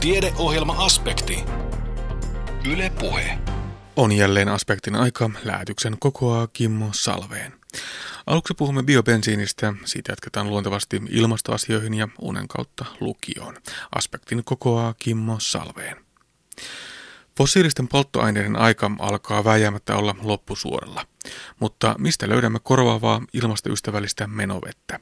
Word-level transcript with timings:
Tiedeohjelma-aspekti. 0.00 1.44
Yle 2.72 2.92
Puhe. 3.00 3.38
On 3.96 4.12
jälleen 4.12 4.48
aspektin 4.48 4.94
aika. 4.94 5.30
Lähetyksen 5.44 5.96
kokoaa 5.98 6.46
Kimmo 6.46 6.88
Salveen. 6.92 7.52
Aluksi 8.26 8.54
puhumme 8.54 8.82
biobensiinistä, 8.82 9.74
siitä 9.84 10.12
jatketaan 10.12 10.50
luontevasti 10.50 11.02
ilmastoasioihin 11.08 11.94
ja 11.94 12.08
unen 12.20 12.48
kautta 12.48 12.84
lukioon. 13.00 13.56
Aspektin 13.94 14.44
kokoaa 14.44 14.94
Kimmo 14.98 15.36
Salveen. 15.40 15.96
Fossiilisten 17.36 17.88
polttoaineiden 17.88 18.56
aika 18.56 18.90
alkaa 18.98 19.44
vääjäämättä 19.44 19.96
olla 19.96 20.14
loppusuoralla. 20.22 21.06
Mutta 21.60 21.94
mistä 21.98 22.28
löydämme 22.28 22.58
korvaavaa 22.62 23.22
ilmastoystävällistä 23.32 24.26
menovettä? 24.26 25.00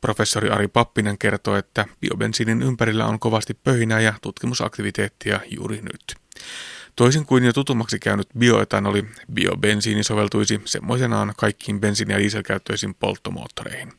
Professori 0.00 0.50
Ari 0.50 0.68
Pappinen 0.68 1.18
kertoo, 1.18 1.56
että 1.56 1.84
biobensiinin 2.00 2.62
ympärillä 2.62 3.06
on 3.06 3.18
kovasti 3.18 3.54
pöhinää 3.54 4.00
ja 4.00 4.14
tutkimusaktiviteettia 4.22 5.40
juuri 5.56 5.76
nyt. 5.82 6.24
Toisin 6.96 7.26
kuin 7.26 7.44
jo 7.44 7.52
tutummaksi 7.52 7.98
käynyt 7.98 8.28
bioetanoli, 8.38 9.04
biobensiini 9.34 10.02
soveltuisi 10.02 10.60
semmoisenaan 10.64 11.34
kaikkiin 11.36 11.80
bensiini- 11.80 12.12
ja 12.12 12.18
dieselkäyttöisiin 12.18 12.94
polttomoottoreihin. 12.94 13.92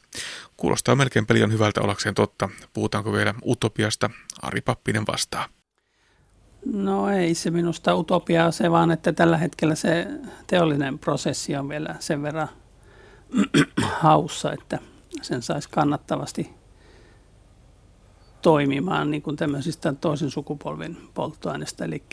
Kuulostaa 0.58 0.96
melkein 0.96 1.26
pelion 1.26 1.52
hyvältä 1.52 1.82
olakseen 1.82 2.16
totta. 2.16 2.50
Puhutaanko 2.74 3.14
vielä 3.14 3.34
utopiasta? 3.46 4.10
Ari 4.42 4.62
Pappinen 4.62 5.04
vastaa. 5.08 5.46
No 6.66 7.10
ei 7.10 7.36
se 7.36 7.52
minusta 7.52 7.96
utopia 7.96 8.52
se, 8.52 8.72
vaan 8.72 8.92
että 8.92 9.14
tällä 9.14 9.38
hetkellä 9.38 9.76
se 9.76 10.08
teollinen 10.48 11.00
prosessi 11.00 11.56
on 11.56 11.70
vielä 11.70 11.96
sen 12.00 12.22
verran 12.22 12.50
haussa, 14.02 14.54
että 14.54 14.80
sen 15.22 15.42
saisi 15.42 15.70
kannattavasti 15.70 16.50
toimimaan 18.42 19.12
niin 19.12 19.22
kuin 19.22 19.36
tämmöisistä 19.36 19.94
toisen 19.94 20.30
sukupolven 20.30 20.98
polttoaineista, 21.14 21.86
eli 21.86 22.04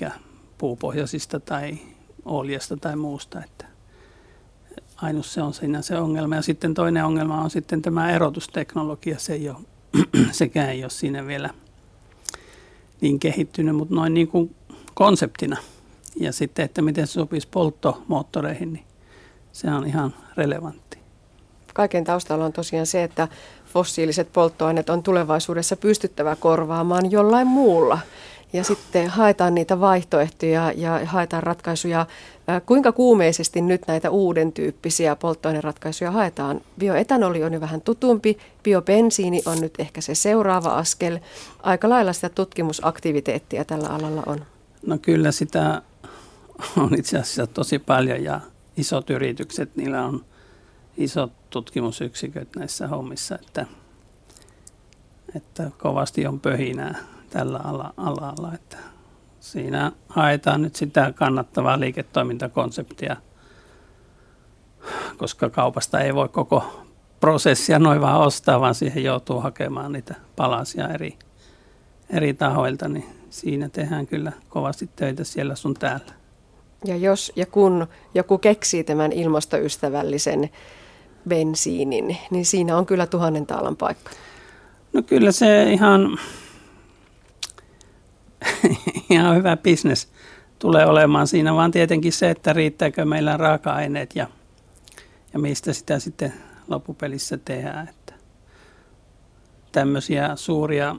puupohjaisista 0.59 1.41
tai 1.41 1.79
oljesta 2.25 2.77
tai 2.77 2.97
muusta. 2.97 3.45
Että 3.45 3.67
ainus 4.97 5.35
se 5.35 5.43
on 5.43 5.55
siinä 5.55 5.83
se 5.83 5.99
ongelma. 5.99 6.37
Ja 6.37 6.43
sitten 6.43 6.75
toinen 6.75 7.05
ongelma 7.05 7.43
on 7.43 7.51
sitten 7.51 7.83
tämä 7.83 8.11
erotusteknologia. 8.11 9.19
Se 9.19 9.33
ei 9.33 9.49
ole, 9.49 9.59
sekään 10.33 10.71
ei 10.71 10.85
ole 10.85 10.91
siinä 10.91 11.27
vielä 11.27 11.51
niin 13.01 13.19
kehittynyt, 13.19 13.77
mutta 13.77 13.95
noin 13.95 14.15
niin 14.15 14.29
kuin 14.29 14.55
konseptina. 14.95 15.57
Ja 16.21 16.33
sitten, 16.33 16.65
että 16.65 16.83
miten 16.83 17.07
se 17.07 17.13
sopisi 17.13 17.49
polttomoottoreihin, 17.49 18.73
niin 18.73 18.85
se 19.53 19.71
on 19.71 19.87
ihan 19.87 20.15
relevantti. 20.37 20.99
Kaiken 21.75 22.05
taustalla 22.05 22.45
on 22.45 22.53
tosiaan 22.53 22.87
se, 22.87 23.03
että 23.03 23.29
fossiiliset 23.67 24.33
polttoaineet 24.33 24.91
on 24.91 25.03
tulevaisuudessa 25.03 25.77
pystyttävä 25.77 26.37
korvaamaan 26.37 27.11
jollain 27.11 27.47
muulla 27.47 27.99
ja 28.53 28.65
sitten 28.65 29.09
haetaan 29.09 29.55
niitä 29.55 29.81
vaihtoehtoja 29.81 30.73
ja 30.77 31.01
haetaan 31.05 31.43
ratkaisuja. 31.43 32.07
Kuinka 32.67 32.93
kuumeisesti 32.93 33.61
nyt 33.61 33.83
näitä 33.87 34.11
uuden 34.11 34.53
tyyppisiä 34.53 35.17
polttoaineratkaisuja 35.17 36.11
haetaan? 36.11 36.61
Bioetanoli 36.79 37.45
on 37.45 37.53
jo 37.53 37.61
vähän 37.61 37.81
tutumpi, 37.81 38.39
biobensiini 38.63 39.43
on 39.47 39.61
nyt 39.61 39.75
ehkä 39.79 40.01
se 40.01 40.15
seuraava 40.15 40.69
askel. 40.69 41.19
Aika 41.63 41.89
lailla 41.89 42.13
sitä 42.13 42.29
tutkimusaktiviteettia 42.29 43.65
tällä 43.65 43.89
alalla 43.89 44.23
on. 44.27 44.45
No 44.87 44.99
kyllä 44.99 45.33
sitä 45.33 45.83
on 46.77 46.95
itse 46.99 47.19
asiassa 47.19 47.47
tosi 47.47 47.79
paljon 47.79 48.25
ja 48.25 48.41
isot 48.77 49.11
yritykset, 49.11 49.77
niillä 49.77 50.05
on 50.05 50.25
isot 50.97 51.33
tutkimusyksiköt 51.51 52.57
näissä 52.57 52.89
hommissa, 52.89 53.35
että, 53.35 53.67
että 55.37 55.71
kovasti 55.79 56.27
on 56.27 56.41
pöhinää 56.41 56.95
tällä 57.31 57.61
alalla. 57.97 58.55
Että 58.55 58.77
siinä 59.41 59.93
haetaan 60.09 60.63
nyt 60.63 60.77
sitä 60.77 61.13
kannattavaa 61.17 61.81
liiketoimintakonseptia, 61.81 63.17
koska 65.17 65.51
kaupasta 65.51 66.01
ei 66.01 66.15
voi 66.15 66.29
koko 66.29 66.83
prosessia 67.21 67.79
noin 67.79 68.01
vaan 68.01 68.21
ostaa, 68.21 68.61
vaan 68.61 68.75
siihen 68.75 69.05
joutuu 69.05 69.41
hakemaan 69.41 69.93
niitä 69.93 70.15
palasia 70.37 70.89
eri, 70.89 71.19
eri 72.11 72.35
tahoilta, 72.35 72.89
niin 72.89 73.07
siinä 73.31 73.69
tehdään 73.69 74.07
kyllä 74.07 74.33
kovasti 74.49 74.91
töitä 74.97 75.25
siellä 75.25 75.55
sun 75.55 75.75
täällä. 75.75 76.13
Ja 76.85 76.97
jos 76.97 77.33
ja 77.37 77.47
kun 77.47 77.87
joku 78.15 78.39
keksii 78.39 78.85
tämän 78.85 79.13
ilmastoystävällisen 79.13 80.51
bensiinin, 81.29 82.17
niin 82.31 82.47
siinä 82.47 82.77
on 82.77 82.87
kyllä 82.87 83.07
tuhannen 83.07 83.47
taalan 83.47 83.77
paikka. 83.77 84.11
No 84.93 85.03
kyllä 85.03 85.33
se 85.33 85.73
ihan 85.73 86.19
ihan 89.11 89.37
hyvä 89.37 89.57
bisnes 89.57 90.09
tulee 90.59 90.87
olemaan 90.87 91.27
siinä, 91.27 91.55
vaan 91.55 91.71
tietenkin 91.71 92.13
se, 92.13 92.31
että 92.31 92.53
riittääkö 92.53 93.05
meillä 93.05 93.37
raaka-aineet 93.37 94.17
ja, 94.17 94.27
ja 95.33 95.39
mistä 95.39 95.73
sitä 95.73 95.99
sitten 95.99 96.33
loppupelissä 96.69 97.39
tehdään. 97.45 97.89
Että 97.89 98.15
tämmöisiä 99.73 100.37
suuria 100.37 100.97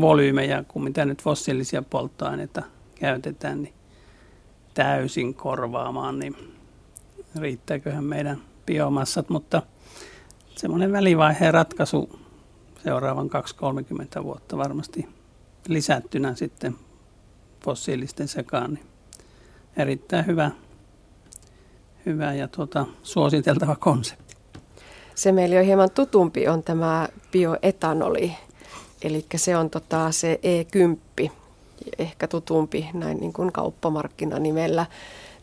volyymejä 0.00 0.64
kuin 0.68 0.84
mitä 0.84 1.04
nyt 1.04 1.22
fossiilisia 1.22 1.82
polttoaineita 1.82 2.62
käytetään, 2.94 3.62
niin 3.62 3.74
täysin 4.74 5.34
korvaamaan, 5.34 6.18
niin 6.18 6.36
riittääköhän 7.40 8.04
meidän 8.04 8.42
biomassat, 8.66 9.28
mutta 9.28 9.62
semmoinen 10.56 10.92
välivaiheen 10.92 11.54
ratkaisu 11.54 12.18
seuraavan 12.84 13.30
2-30 14.20 14.22
vuotta 14.22 14.56
varmasti 14.56 15.08
lisättynä 15.68 16.34
sitten 16.34 16.74
fossiilisten 17.64 18.28
sekaan, 18.28 18.74
niin 18.74 18.86
erittäin 19.76 20.26
hyvä, 20.26 20.50
hyvä 22.06 22.34
ja 22.34 22.48
tuota, 22.48 22.86
suositeltava 23.02 23.76
konsepti. 23.76 24.36
Se 25.14 25.32
meillä 25.32 25.58
on 25.58 25.64
hieman 25.64 25.90
tutumpi 25.90 26.48
on 26.48 26.62
tämä 26.62 27.08
bioetanoli, 27.32 28.32
eli 29.02 29.26
se 29.36 29.56
on 29.56 29.70
tota, 29.70 30.12
se 30.12 30.40
E10, 30.42 31.30
ehkä 31.98 32.28
tutumpi 32.28 32.88
näin 32.94 33.20
niin 33.20 33.32
kuin 33.32 33.52
kauppamarkkinanimellä. 33.52 34.86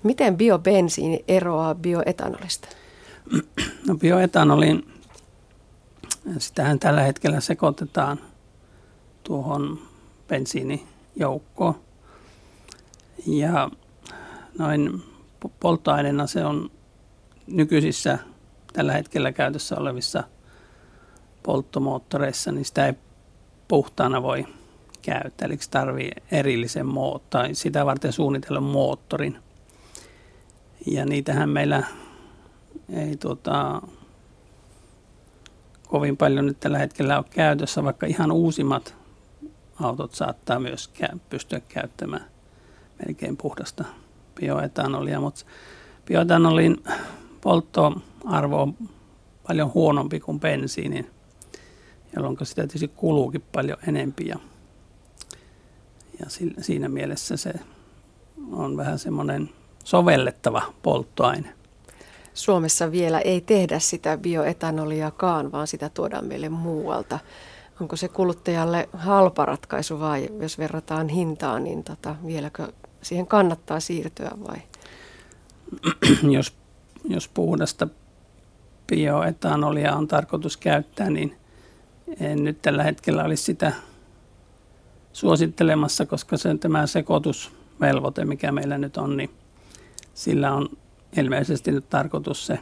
Miten 0.03 0.37
biobensiini 0.37 1.25
eroaa 1.27 1.75
bioetanolista? 1.75 2.67
No 3.87 3.95
bioetanolin, 3.95 4.93
sitähän 6.37 6.79
tällä 6.79 7.01
hetkellä 7.01 7.39
sekoitetaan 7.39 8.19
tuohon 9.23 9.79
bensiinijoukko. 10.27 11.79
Ja 13.27 13.69
noin 14.57 15.03
polttoaineena 15.59 16.27
se 16.27 16.45
on 16.45 16.71
nykyisissä 17.47 18.19
tällä 18.73 18.93
hetkellä 18.93 19.31
käytössä 19.31 19.75
olevissa 19.77 20.23
polttomoottoreissa, 21.43 22.51
niin 22.51 22.65
sitä 22.65 22.85
ei 22.85 22.93
puhtaana 23.67 24.23
voi 24.23 24.45
käyttää. 25.01 25.45
Eli 25.45 25.57
se 25.59 25.69
tarvii 25.69 26.11
erillisen 26.31 26.85
moottorin, 26.85 27.55
sitä 27.55 27.85
varten 27.85 28.13
suunnitella 28.13 28.61
moottorin. 28.61 29.37
Ja 30.85 31.05
niitähän 31.05 31.49
meillä 31.49 31.83
ei 32.93 33.17
tuota, 33.17 33.81
kovin 35.87 36.17
paljon 36.17 36.45
nyt 36.45 36.59
tällä 36.59 36.77
hetkellä 36.77 37.17
ole 37.17 37.25
käytössä, 37.29 37.83
vaikka 37.83 38.05
ihan 38.05 38.31
uusimmat 38.31 38.95
autot 39.81 40.15
saattaa 40.15 40.59
myös 40.59 40.91
pystyä 41.29 41.59
käyttämään 41.59 42.25
melkein 43.05 43.37
puhdasta 43.37 43.85
bioetanolia, 44.35 45.19
mutta 45.19 45.45
bioetanolin 46.05 46.83
polttoarvo 47.41 48.61
on 48.61 48.75
paljon 49.47 49.73
huonompi 49.73 50.19
kuin 50.19 50.39
bensiinin, 50.39 51.09
jolloin 52.15 52.37
sitä 52.43 52.61
tietysti 52.61 52.87
kuluukin 52.87 53.43
paljon 53.51 53.77
enempi 53.87 54.27
ja, 54.27 54.39
ja 56.19 56.25
siinä 56.61 56.89
mielessä 56.89 57.37
se 57.37 57.53
on 58.51 58.77
vähän 58.77 58.99
semmoinen 58.99 59.49
sovellettava 59.83 60.73
polttoaine. 60.81 61.58
Suomessa 62.33 62.91
vielä 62.91 63.19
ei 63.19 63.41
tehdä 63.41 63.79
sitä 63.79 64.17
bioetanoliakaan, 64.17 65.51
vaan 65.51 65.67
sitä 65.67 65.89
tuodaan 65.89 66.25
meille 66.25 66.49
muualta 66.49 67.19
onko 67.81 67.95
se 67.95 68.07
kuluttajalle 68.07 68.89
halpa 68.93 69.45
ratkaisu 69.45 69.99
vai 69.99 70.29
jos 70.39 70.57
verrataan 70.57 71.09
hintaan, 71.09 71.63
niin 71.63 71.83
tota, 71.83 72.15
vieläkö 72.25 72.71
siihen 73.01 73.27
kannattaa 73.27 73.79
siirtyä 73.79 74.31
vai? 74.47 74.57
jos, 76.35 76.53
jos 77.09 77.27
puhdasta 77.27 77.87
bioetanolia 78.87 79.95
on 79.95 80.07
tarkoitus 80.07 80.57
käyttää, 80.57 81.09
niin 81.09 81.37
en 82.19 82.43
nyt 82.43 82.61
tällä 82.61 82.83
hetkellä 82.83 83.23
olisi 83.23 83.43
sitä 83.43 83.73
suosittelemassa, 85.13 86.05
koska 86.05 86.37
se 86.37 86.57
tämä 86.57 86.87
sekoitusvelvoite, 86.87 88.25
mikä 88.25 88.51
meillä 88.51 88.77
nyt 88.77 88.97
on, 88.97 89.17
niin 89.17 89.29
sillä 90.13 90.53
on 90.53 90.69
ilmeisesti 91.17 91.71
nyt 91.71 91.89
tarkoitus 91.89 92.45
se 92.45 92.59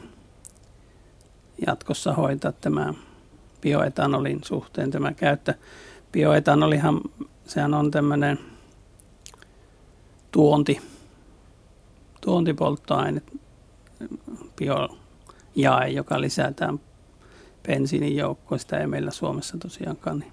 jatkossa 1.66 2.12
hoitaa 2.12 2.52
tämä 2.52 2.94
bioetanolin 3.60 4.40
suhteen 4.44 4.90
tämä 4.90 5.12
käyttö. 5.12 5.54
Bioetanolihan 6.12 7.00
sehän 7.46 7.74
on 7.74 7.90
tämmöinen 7.90 8.38
tuonti, 10.32 10.80
tuontipolttoaine, 12.20 13.22
biojae, 14.56 15.88
joka 15.88 16.20
lisätään 16.20 16.80
bensiinin 17.66 18.16
joukkoon. 18.16 18.58
Sitä 18.58 18.78
ei 18.78 18.86
meillä 18.86 19.10
Suomessa 19.10 19.58
tosiaankaan 19.58 20.18
niin 20.18 20.32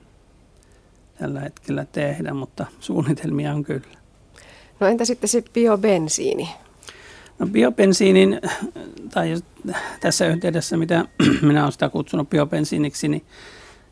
tällä 1.19 1.39
hetkellä 1.39 1.85
tehdä, 1.91 2.33
mutta 2.33 2.65
suunnitelmia 2.79 3.53
on 3.53 3.63
kyllä. 3.63 3.97
No 4.79 4.87
entä 4.87 5.05
sitten 5.05 5.29
se 5.29 5.43
biobensiini? 5.53 6.49
No 7.39 7.47
biobensiinin, 7.47 8.41
tai 9.13 9.35
tässä 9.99 10.27
yhteydessä, 10.27 10.77
mitä 10.77 11.05
minä 11.41 11.61
olen 11.61 11.71
sitä 11.71 11.89
kutsunut 11.89 12.29
biobensiiniksi, 12.29 13.07
niin 13.07 13.25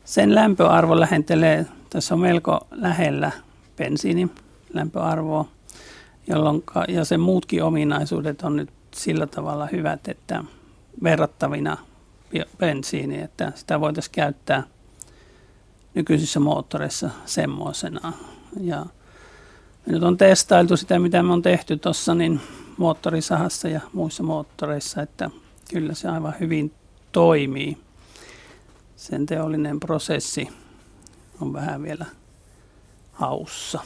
sen 0.04 0.34
lämpöarvo 0.34 1.00
lähentelee, 1.00 1.66
tässä 1.90 2.14
on 2.14 2.20
melko 2.20 2.66
lähellä 2.70 3.32
bensiinin 3.76 4.30
lämpöarvoa, 4.72 5.48
jolloin, 6.28 6.62
ja 6.88 7.04
sen 7.04 7.20
muutkin 7.20 7.62
ominaisuudet 7.62 8.42
on 8.42 8.56
nyt 8.56 8.70
sillä 8.94 9.26
tavalla 9.26 9.66
hyvät, 9.66 10.08
että 10.08 10.44
verrattavina 11.02 11.76
bensiini, 12.58 13.20
että 13.20 13.52
sitä 13.54 13.80
voitaisiin 13.80 14.12
käyttää 14.12 14.62
nykyisissä 15.94 16.40
moottoreissa 16.40 17.10
semmoisena. 17.26 18.12
Ja 18.60 18.86
me 19.86 19.92
nyt 19.92 20.02
on 20.02 20.16
testailtu 20.16 20.76
sitä, 20.76 20.98
mitä 20.98 21.22
me 21.22 21.32
on 21.32 21.42
tehty 21.42 21.76
tuossa 21.76 22.14
niin 22.14 22.40
moottorisahassa 22.76 23.68
ja 23.68 23.80
muissa 23.92 24.22
moottoreissa, 24.22 25.02
että 25.02 25.30
kyllä 25.70 25.94
se 25.94 26.08
aivan 26.08 26.34
hyvin 26.40 26.72
toimii. 27.12 27.78
Sen 28.96 29.26
teollinen 29.26 29.80
prosessi 29.80 30.48
on 31.40 31.52
vähän 31.52 31.82
vielä 31.82 32.06
haussa, 33.12 33.78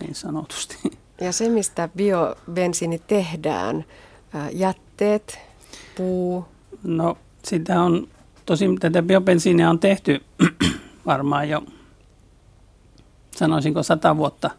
niin 0.00 0.14
sanotusti. 0.14 0.76
Ja 1.20 1.32
se, 1.32 1.48
mistä 1.48 1.88
biobensiini 1.96 3.02
tehdään, 3.06 3.84
jätteet, 4.52 5.38
puu? 5.96 6.44
No 6.82 7.18
sitä 7.44 7.82
on, 7.82 8.08
tosin 8.46 8.78
tätä 8.78 9.02
biobensiiniä 9.02 9.70
on 9.70 9.78
tehty 9.78 10.24
varmaan 11.06 11.48
jo, 11.48 11.62
sanoisinko 13.36 13.82
sata 13.82 14.16
vuotta 14.16 14.50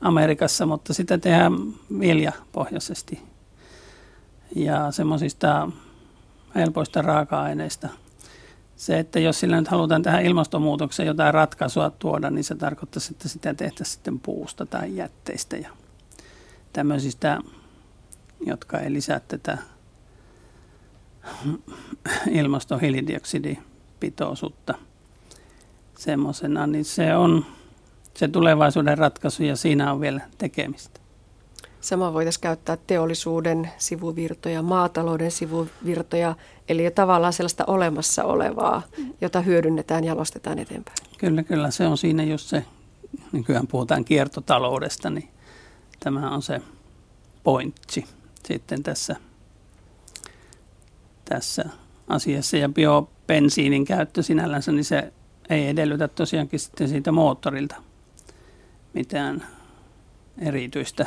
Amerikassa, 0.00 0.66
mutta 0.66 0.94
sitä 0.94 1.18
tehdään 1.18 1.52
viljapohjaisesti 2.00 3.22
ja 4.56 4.92
semmoisista 4.92 5.70
helpoista 6.54 7.02
raaka-aineista. 7.02 7.88
Se, 8.76 8.98
että 8.98 9.20
jos 9.20 9.40
sillä 9.40 9.56
nyt 9.58 9.68
halutaan 9.68 10.02
tähän 10.02 10.24
ilmastonmuutokseen 10.24 11.06
jotain 11.06 11.34
ratkaisua 11.34 11.90
tuoda, 11.90 12.30
niin 12.30 12.44
se 12.44 12.54
tarkoittaisi, 12.54 13.12
että 13.12 13.28
sitä 13.28 13.54
tehtäisiin 13.54 13.94
sitten 13.94 14.20
puusta 14.20 14.66
tai 14.66 14.96
jätteistä 14.96 15.56
ja 15.56 15.70
tämmöisistä, 16.72 17.38
jotka 18.46 18.78
ei 18.78 18.92
lisää 18.92 19.20
tätä 19.20 19.58
ilmaston 22.30 22.80
hiilidioksidipitoisuutta 22.80 24.74
semmoisena, 25.98 26.66
niin 26.66 26.84
se 26.84 27.16
on 27.16 27.46
se 28.18 28.28
tulevaisuuden 28.28 28.98
ratkaisu 28.98 29.42
ja 29.42 29.56
siinä 29.56 29.92
on 29.92 30.00
vielä 30.00 30.20
tekemistä. 30.38 31.00
Sama 31.80 32.12
voitaisiin 32.12 32.42
käyttää 32.42 32.78
teollisuuden 32.86 33.70
sivuvirtoja, 33.78 34.62
maatalouden 34.62 35.30
sivuvirtoja, 35.30 36.34
eli 36.68 36.90
tavallaan 36.90 37.32
sellaista 37.32 37.64
olemassa 37.66 38.24
olevaa, 38.24 38.82
jota 39.20 39.40
hyödynnetään 39.40 40.04
ja 40.04 40.08
jalostetaan 40.08 40.58
eteenpäin. 40.58 40.96
Kyllä, 41.18 41.42
kyllä. 41.42 41.70
Se 41.70 41.86
on 41.86 41.98
siinä 41.98 42.22
just 42.22 42.46
se, 42.46 42.64
nykyään 43.32 43.66
puhutaan 43.66 44.04
kiertotaloudesta, 44.04 45.10
niin 45.10 45.28
tämä 46.00 46.30
on 46.30 46.42
se 46.42 46.60
pointsi 47.44 48.04
sitten 48.44 48.82
tässä 48.82 49.16
tässä 51.24 51.64
asiassa. 52.08 52.56
Ja 52.56 52.68
biobensiinin 52.68 53.84
käyttö 53.84 54.22
sinällänsä, 54.22 54.72
niin 54.72 54.84
se 54.84 55.12
ei 55.50 55.68
edellytä 55.68 56.08
tosiaankin 56.08 56.60
sitten 56.60 56.88
siitä 56.88 57.12
moottorilta 57.12 57.87
mitään 58.98 59.46
erityistä 60.38 61.06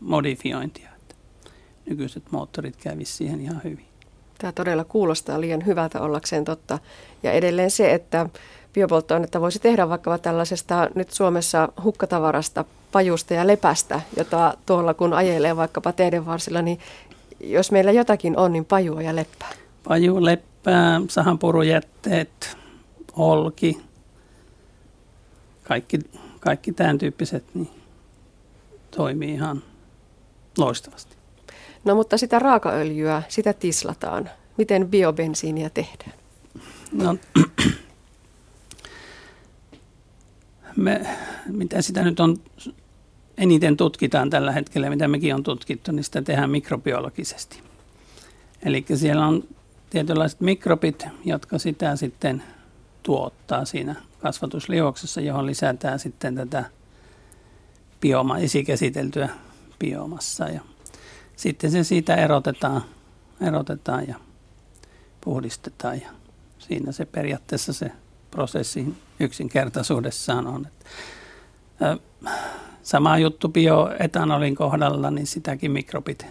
modifiointia. 0.00 0.88
Että 0.96 1.14
nykyiset 1.90 2.22
moottorit 2.30 2.76
kävisi 2.76 3.12
siihen 3.12 3.40
ihan 3.40 3.60
hyvin. 3.64 3.86
Tämä 4.38 4.52
todella 4.52 4.84
kuulostaa 4.84 5.40
liian 5.40 5.66
hyvältä 5.66 6.00
ollakseen 6.00 6.44
totta. 6.44 6.78
Ja 7.22 7.32
edelleen 7.32 7.70
se, 7.70 7.94
että 7.94 8.28
biopolttoainetta 8.74 9.40
voisi 9.40 9.58
tehdä 9.58 9.88
vaikka 9.88 10.18
tällaisesta 10.18 10.90
nyt 10.94 11.10
Suomessa 11.10 11.68
hukkatavarasta, 11.84 12.64
pajusta 12.92 13.34
ja 13.34 13.46
lepästä, 13.46 14.00
jota 14.16 14.54
tuolla 14.66 14.94
kun 14.94 15.12
ajelee 15.12 15.56
vaikkapa 15.56 15.92
teidän 15.92 16.26
varsilla, 16.26 16.62
niin 16.62 16.78
jos 17.40 17.72
meillä 17.72 17.92
jotakin 17.92 18.36
on, 18.36 18.52
niin 18.52 18.64
pajua 18.64 19.02
ja 19.02 19.16
leppää. 19.16 19.50
Paju, 19.88 20.24
leppää, 20.24 21.00
sahanpurujätteet, 21.08 22.56
olki, 23.16 23.87
kaikki, 25.68 25.98
kaikki 26.40 26.72
tämän 26.72 26.98
tyyppiset 26.98 27.44
niin 27.54 27.70
toimii 28.96 29.32
ihan 29.32 29.62
loistavasti. 30.58 31.16
No 31.84 31.94
mutta 31.94 32.18
sitä 32.18 32.38
raakaöljyä, 32.38 33.22
sitä 33.28 33.52
tislataan. 33.52 34.30
Miten 34.56 34.88
biobensiiniä 34.88 35.70
tehdään? 35.70 36.12
No, 36.92 37.16
me, 40.76 41.06
mitä 41.46 41.82
sitä 41.82 42.02
nyt 42.04 42.20
on 42.20 42.36
eniten 43.38 43.76
tutkitaan 43.76 44.30
tällä 44.30 44.52
hetkellä, 44.52 44.90
mitä 44.90 45.08
mekin 45.08 45.34
on 45.34 45.42
tutkittu, 45.42 45.92
niin 45.92 46.04
sitä 46.04 46.22
tehdään 46.22 46.50
mikrobiologisesti. 46.50 47.60
Eli 48.62 48.84
siellä 48.94 49.26
on 49.26 49.44
tietynlaiset 49.90 50.40
mikrobit, 50.40 51.06
jotka 51.24 51.58
sitä 51.58 51.96
sitten 51.96 52.42
tuottaa 53.08 53.64
siinä 53.64 53.94
kasvatusliuoksessa, 54.18 55.20
johon 55.20 55.46
lisätään 55.46 55.98
sitten 55.98 56.34
tätä 56.34 56.64
bioma, 58.00 58.38
esikäsiteltyä 58.38 59.28
biomassa. 59.78 60.48
Ja 60.48 60.60
sitten 61.36 61.70
se 61.70 61.84
siitä 61.84 62.14
erotetaan, 62.14 62.82
erotetaan 63.40 64.08
ja 64.08 64.16
puhdistetaan 65.20 66.00
ja 66.00 66.08
siinä 66.58 66.92
se 66.92 67.04
periaatteessa 67.04 67.72
se 67.72 67.92
prosessi 68.30 68.94
yksinkertaisuudessaan 69.20 70.46
on. 70.46 70.66
Sama 72.82 73.18
juttu 73.18 73.48
bioetanolin 73.48 74.56
kohdalla, 74.56 75.10
niin 75.10 75.26
sitäkin 75.26 75.70
mikrobit 75.70 76.26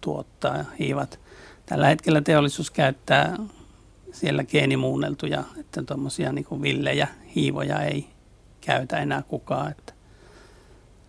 tuottaa 0.00 0.64
hiivat. 0.78 1.20
Tällä 1.66 1.86
hetkellä 1.86 2.20
teollisuus 2.20 2.70
käyttää 2.70 3.36
siellä 4.12 4.44
geenimuunneltuja, 4.44 5.44
että 5.60 5.82
tuommoisia 5.82 6.32
niin 6.32 6.62
villejä 6.62 7.08
hiivoja 7.34 7.82
ei 7.82 8.06
käytä 8.60 8.98
enää 8.98 9.22
kukaan. 9.22 9.70
Että 9.70 9.92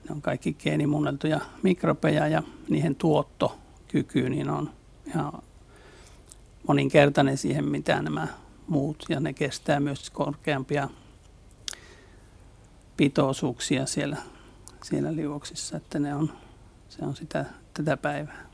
ne 0.10 0.16
on 0.16 0.22
kaikki 0.22 0.54
geenimuunneltuja 0.54 1.40
mikrobeja 1.64 2.28
ja 2.28 2.44
niihin 2.70 2.96
tuottokyky 2.96 4.30
niin 4.30 4.50
on 4.50 4.70
ihan 5.08 5.34
moninkertainen 6.68 7.38
siihen, 7.38 7.66
mitä 7.66 8.02
nämä 8.02 8.28
muut. 8.68 9.06
Ja 9.10 9.20
ne 9.20 9.34
kestää 9.34 9.80
myös 9.80 10.10
korkeampia 10.10 10.90
pitoisuuksia 12.98 13.86
siellä, 13.86 14.18
siellä 14.84 15.16
liuoksissa, 15.16 15.78
että 15.78 16.00
ne 16.00 16.16
on, 16.16 16.34
se 16.90 17.06
on 17.06 17.16
sitä, 17.16 17.46
tätä 17.74 17.98
päivää. 17.98 18.50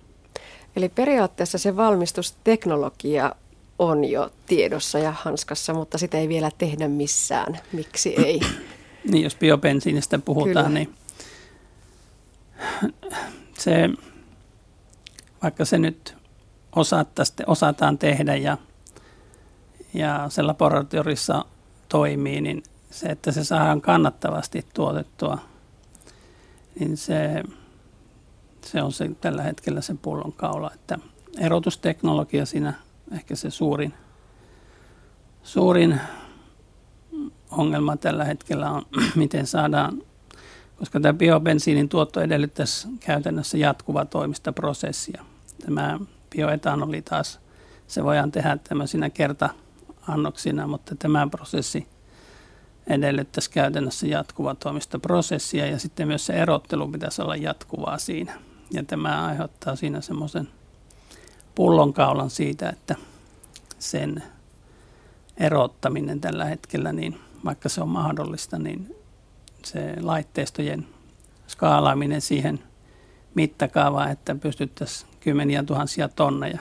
Eli 0.75 0.89
periaatteessa 0.89 1.57
se 1.57 1.75
valmistusteknologia 1.75 3.35
on 3.79 4.05
jo 4.05 4.31
tiedossa 4.45 4.99
ja 4.99 5.11
hanskassa, 5.11 5.73
mutta 5.73 5.97
sitä 5.97 6.17
ei 6.17 6.29
vielä 6.29 6.51
tehdä 6.57 6.87
missään. 6.87 7.59
Miksi 7.71 8.15
ei? 8.25 8.39
niin, 9.11 9.23
jos 9.23 9.35
biobensiinistä 9.35 10.19
puhutaan, 10.19 10.65
Kyllä. 10.65 10.69
niin 10.69 10.95
se, 13.57 13.89
vaikka 15.43 15.65
se 15.65 15.77
nyt 15.77 16.15
osataan 17.47 17.97
tehdä 17.97 18.35
ja, 18.35 18.57
ja 19.93 20.25
se 20.29 20.41
laboratorissa 20.41 21.45
toimii, 21.89 22.41
niin 22.41 22.63
se, 22.91 23.07
että 23.07 23.31
se 23.31 23.43
saadaan 23.43 23.81
kannattavasti 23.81 24.65
tuotettua, 24.73 25.37
niin 26.79 26.97
se, 26.97 27.43
se 28.65 28.81
on 28.81 28.91
se, 28.91 29.09
tällä 29.21 29.43
hetkellä 29.43 29.81
se 29.81 29.95
pullonkaula, 30.01 30.71
että 30.73 30.97
erotusteknologia 31.39 32.45
siinä 32.45 32.73
ehkä 33.11 33.35
se 33.35 33.49
suurin, 33.49 33.93
suurin 35.43 36.01
ongelma 37.51 37.97
tällä 37.97 38.25
hetkellä 38.25 38.71
on, 38.71 38.85
miten 39.15 39.47
saadaan, 39.47 40.01
koska 40.75 40.99
tämä 40.99 41.13
biobensiinin 41.13 41.89
tuotto 41.89 42.21
edellyttäisi 42.21 42.87
käytännössä 42.99 43.57
jatkuvaa 43.57 44.05
toimista 44.05 44.53
prosessia. 44.53 45.25
Tämä 45.65 45.99
bioetanoli 46.35 47.01
taas, 47.01 47.39
se 47.87 48.03
voidaan 48.03 48.31
tehdä 48.31 48.57
tämmöisinä 48.69 49.09
kerta-annoksina, 49.09 50.67
mutta 50.67 50.95
tämä 50.95 51.27
prosessi 51.31 51.87
edellyttäisi 52.87 53.51
käytännössä 53.51 54.07
jatkuvaa 54.07 54.55
toimistoprosessia 54.55 55.65
ja 55.65 55.79
sitten 55.79 56.07
myös 56.07 56.25
se 56.25 56.33
erottelu 56.33 56.87
pitäisi 56.87 57.21
olla 57.21 57.35
jatkuvaa 57.35 57.97
siinä. 57.97 58.33
Ja 58.71 58.83
tämä 58.83 59.25
aiheuttaa 59.25 59.75
siinä 59.75 60.01
semmoisen 60.01 60.47
pullonkaulan 61.55 62.29
siitä, 62.29 62.69
että 62.69 62.95
sen 63.79 64.23
erottaminen 65.37 66.21
tällä 66.21 66.45
hetkellä, 66.45 66.93
niin 66.93 67.19
vaikka 67.45 67.69
se 67.69 67.81
on 67.81 67.89
mahdollista, 67.89 68.59
niin 68.59 68.95
se 69.63 69.95
laitteistojen 70.01 70.87
skaalaaminen 71.47 72.21
siihen 72.21 72.59
mittakaavaan, 73.35 74.11
että 74.11 74.35
pystyttäisiin 74.35 75.11
kymmeniä 75.19 75.63
tuhansia 75.63 76.09
tonneja 76.09 76.59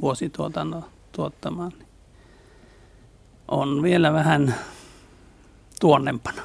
vuosituotannoa 0.00 0.88
tuottamaan, 1.12 1.72
niin 1.78 1.88
on 3.48 3.82
vielä 3.82 4.12
vähän 4.12 4.54
tuonnempana. 5.80 6.42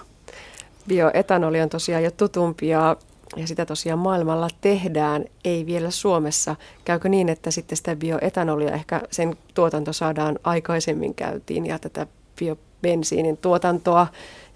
Bioetanoli 0.87 1.61
on 1.61 1.69
tosiaan 1.69 2.03
jo 2.03 2.11
tutumpi 2.11 2.67
ja, 2.67 2.95
ja 3.35 3.47
sitä 3.47 3.65
tosiaan 3.65 3.99
maailmalla 3.99 4.47
tehdään, 4.61 5.25
ei 5.45 5.65
vielä 5.65 5.91
Suomessa. 5.91 6.55
Käykö 6.85 7.09
niin, 7.09 7.29
että 7.29 7.51
sitten 7.51 7.77
sitä 7.77 7.95
bioetanolia 7.95 8.71
ehkä 8.71 9.01
sen 9.11 9.37
tuotanto 9.53 9.93
saadaan 9.93 10.39
aikaisemmin 10.43 11.15
käytiin 11.15 11.65
ja 11.65 11.79
tätä 11.79 12.07
biobensiinin 12.39 13.37
tuotantoa 13.37 14.07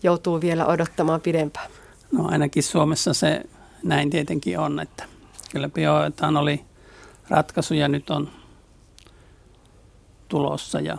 joutuu 0.03 0.41
vielä 0.41 0.65
odottamaan 0.65 1.21
pidempään? 1.21 1.71
No 2.11 2.27
ainakin 2.27 2.63
Suomessa 2.63 3.13
se 3.13 3.41
näin 3.83 4.09
tietenkin 4.09 4.59
on, 4.59 4.79
että 4.79 5.03
kyllä 5.51 5.69
bioetanoli 5.69 6.61
ratkaisuja 7.29 7.87
nyt 7.87 8.09
on 8.09 8.29
tulossa 10.27 10.79
ja 10.79 10.97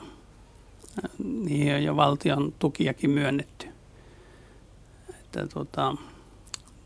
niihin 1.24 1.74
on 1.74 1.84
jo 1.84 1.96
valtion 1.96 2.54
tukiakin 2.58 3.10
myönnetty. 3.10 3.66
Että 5.10 5.46
tuota, 5.46 5.96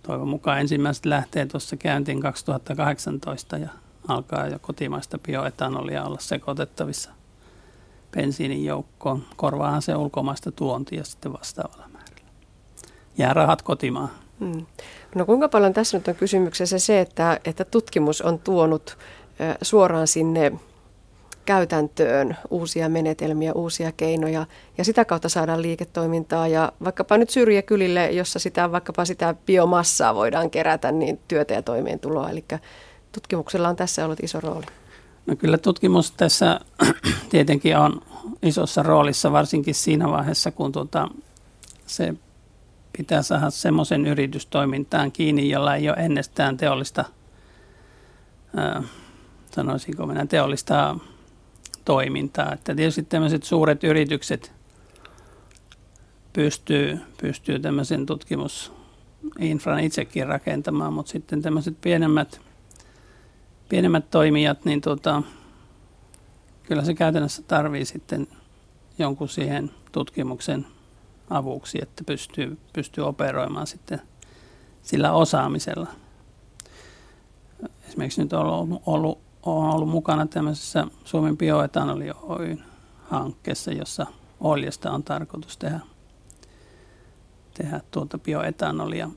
toivon 0.07 0.29
mukaan 0.29 0.61
ensimmäiset 0.61 1.07
lähtee 1.07 1.47
tuossa 1.47 1.77
käyntiin 1.77 2.21
2018 2.21 3.57
ja 3.57 3.69
alkaa 4.09 4.47
jo 4.47 4.59
kotimaista 4.59 5.19
bioetanolia 5.19 6.05
olla 6.05 6.19
sekoitettavissa 6.21 7.11
bensiinin 8.17 8.65
joukkoon. 8.65 9.25
Korvaahan 9.37 9.83
se 9.83 9.97
ulkomaista 9.97 10.53
tuontia 10.53 11.05
sitten 11.05 11.33
vastaavalla 11.33 11.89
määrällä. 11.93 12.31
Jää 13.19 13.33
rahat 13.33 13.63
kotimaan. 13.63 14.11
Hmm. 14.41 14.67
No 15.15 15.27
kuinka 15.27 15.49
paljon 15.49 15.73
tässä 15.73 15.99
nyt 15.99 16.09
on 16.09 16.15
kysymyksessä 16.15 16.79
se, 16.79 17.01
että, 17.01 17.41
että 17.45 17.65
tutkimus 17.65 18.23
on 18.23 18.39
tuonut 18.39 18.99
suoraan 19.63 20.07
sinne 20.07 20.53
käytäntöön 21.47 22.37
uusia 22.51 22.89
menetelmiä, 22.89 23.53
uusia 23.53 23.93
keinoja 23.93 24.47
ja 24.79 24.85
sitä 24.85 25.05
kautta 25.05 25.29
saadaan 25.29 25.63
liiketoimintaa 25.63 26.49
ja 26.49 26.73
vaikkapa 26.85 27.19
nyt 27.19 27.31
syrjäkylille, 27.31 28.11
jossa 28.11 28.39
sitä 28.39 28.73
vaikkapa 28.73 29.05
sitä 29.05 29.35
biomassaa 29.47 30.15
voidaan 30.15 30.51
kerätä, 30.51 30.93
niin 30.93 31.21
työtä 31.29 31.55
ja 31.55 31.63
toimeentuloa. 31.63 32.31
Eli 32.31 32.45
tutkimuksella 33.13 33.69
on 33.69 33.77
tässä 33.77 34.05
ollut 34.05 34.21
iso 34.21 34.41
rooli. 34.41 34.67
No 35.27 35.37
kyllä 35.37 35.59
tutkimus 35.59 36.13
tässä 36.13 36.61
tietenkin 37.31 37.77
on 37.77 38.03
isossa 38.43 38.83
roolissa, 38.83 39.33
varsinkin 39.33 39.75
siinä 39.75 40.11
vaiheessa, 40.11 40.51
kun 40.51 40.73
tuota, 40.73 41.09
se 41.87 42.15
pitää 42.99 43.23
saada 43.23 43.51
semmoisen 43.51 44.07
yritystoimintaan 44.07 45.13
kiinni, 45.13 45.51
jolla 45.51 45.75
ei 45.75 45.89
ole 45.89 45.97
ennestään 45.99 46.57
teollista, 46.57 47.05
ää, 48.57 48.83
sanoisinko 49.55 50.07
minä, 50.07 50.27
teollista 50.27 50.97
toimintaa. 51.87 52.53
Että 52.53 52.75
tietysti 52.75 53.03
tämmöiset 53.03 53.43
suuret 53.43 53.85
yritykset 53.85 54.53
pystyy, 56.33 56.99
pystyy 57.21 57.59
tämmöisen 57.59 58.07
tutkimusinfran 58.07 59.81
itsekin 59.81 60.27
rakentamaan, 60.27 60.93
mutta 60.93 61.13
sitten 61.13 61.43
tämmöiset 61.43 61.81
pienemmät, 61.81 62.41
pienemmät 63.69 64.11
toimijat, 64.11 64.65
niin 64.65 64.81
tota, 64.81 65.23
kyllä 66.63 66.85
se 66.85 66.95
käytännössä 66.95 67.43
tarvii 67.43 67.85
sitten 67.85 68.27
jonkun 68.99 69.29
siihen 69.29 69.71
tutkimuksen 69.93 70.67
avuksi, 71.31 71.79
että 71.83 72.05
pystyy, 72.05 72.59
pystyy 72.73 73.07
operoimaan 73.07 73.67
sitten 73.67 74.01
sillä 74.83 75.13
osaamisella. 75.13 75.89
Esimerkiksi 77.89 78.23
nyt 78.23 78.33
on 78.33 78.47
ollut, 78.47 78.83
ollut 78.87 79.26
olen 79.47 79.75
ollut 79.75 79.89
mukana 79.89 80.27
tämmöisessä 80.27 80.87
Suomen 81.05 81.37
bioetanoli 81.37 82.11
Oyn 82.23 82.65
hankkeessa, 83.03 83.73
jossa 83.73 84.07
oljesta 84.41 84.91
on 84.91 85.03
tarkoitus 85.03 85.57
tehdä, 85.57 85.81
tehdä 87.55 87.81
tuota 87.91 88.19
bioetanolia. 88.19 89.11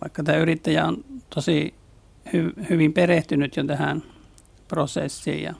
Vaikka 0.00 0.22
tämä 0.22 0.38
yrittäjä 0.38 0.86
on 0.86 1.04
tosi 1.34 1.74
hy, 2.32 2.52
hyvin 2.70 2.92
perehtynyt 2.92 3.56
jo 3.56 3.64
tähän 3.64 4.02
prosessiin 4.68 5.42
ja 5.42 5.54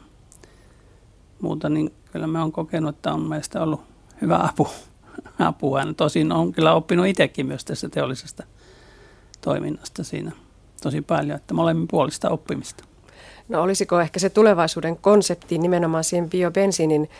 muuta, 1.40 1.68
niin 1.68 1.92
kyllä 2.12 2.26
me 2.26 2.42
on 2.42 2.52
kokenut, 2.52 2.96
että 2.96 3.12
on 3.12 3.28
meistä 3.28 3.62
ollut 3.62 3.80
hyvä 4.20 4.40
apu, 4.42 4.68
apua. 5.38 5.80
Tosin 5.96 6.32
on 6.32 6.52
kyllä 6.52 6.74
oppinut 6.74 7.06
itsekin 7.06 7.46
myös 7.46 7.64
tässä 7.64 7.88
teollisesta 7.88 8.42
toiminnasta 9.40 10.04
siinä 10.04 10.32
tosi 10.82 11.00
paljon, 11.00 11.36
että 11.36 11.54
molemmin 11.54 11.88
puolista 11.88 12.30
oppimista. 12.30 12.89
No 13.50 13.62
olisiko 13.62 14.00
ehkä 14.00 14.18
se 14.18 14.30
tulevaisuuden 14.30 14.96
konsepti 14.96 15.58
nimenomaan 15.58 16.04
siihen 16.04 16.30
biobensiinin 16.30 17.10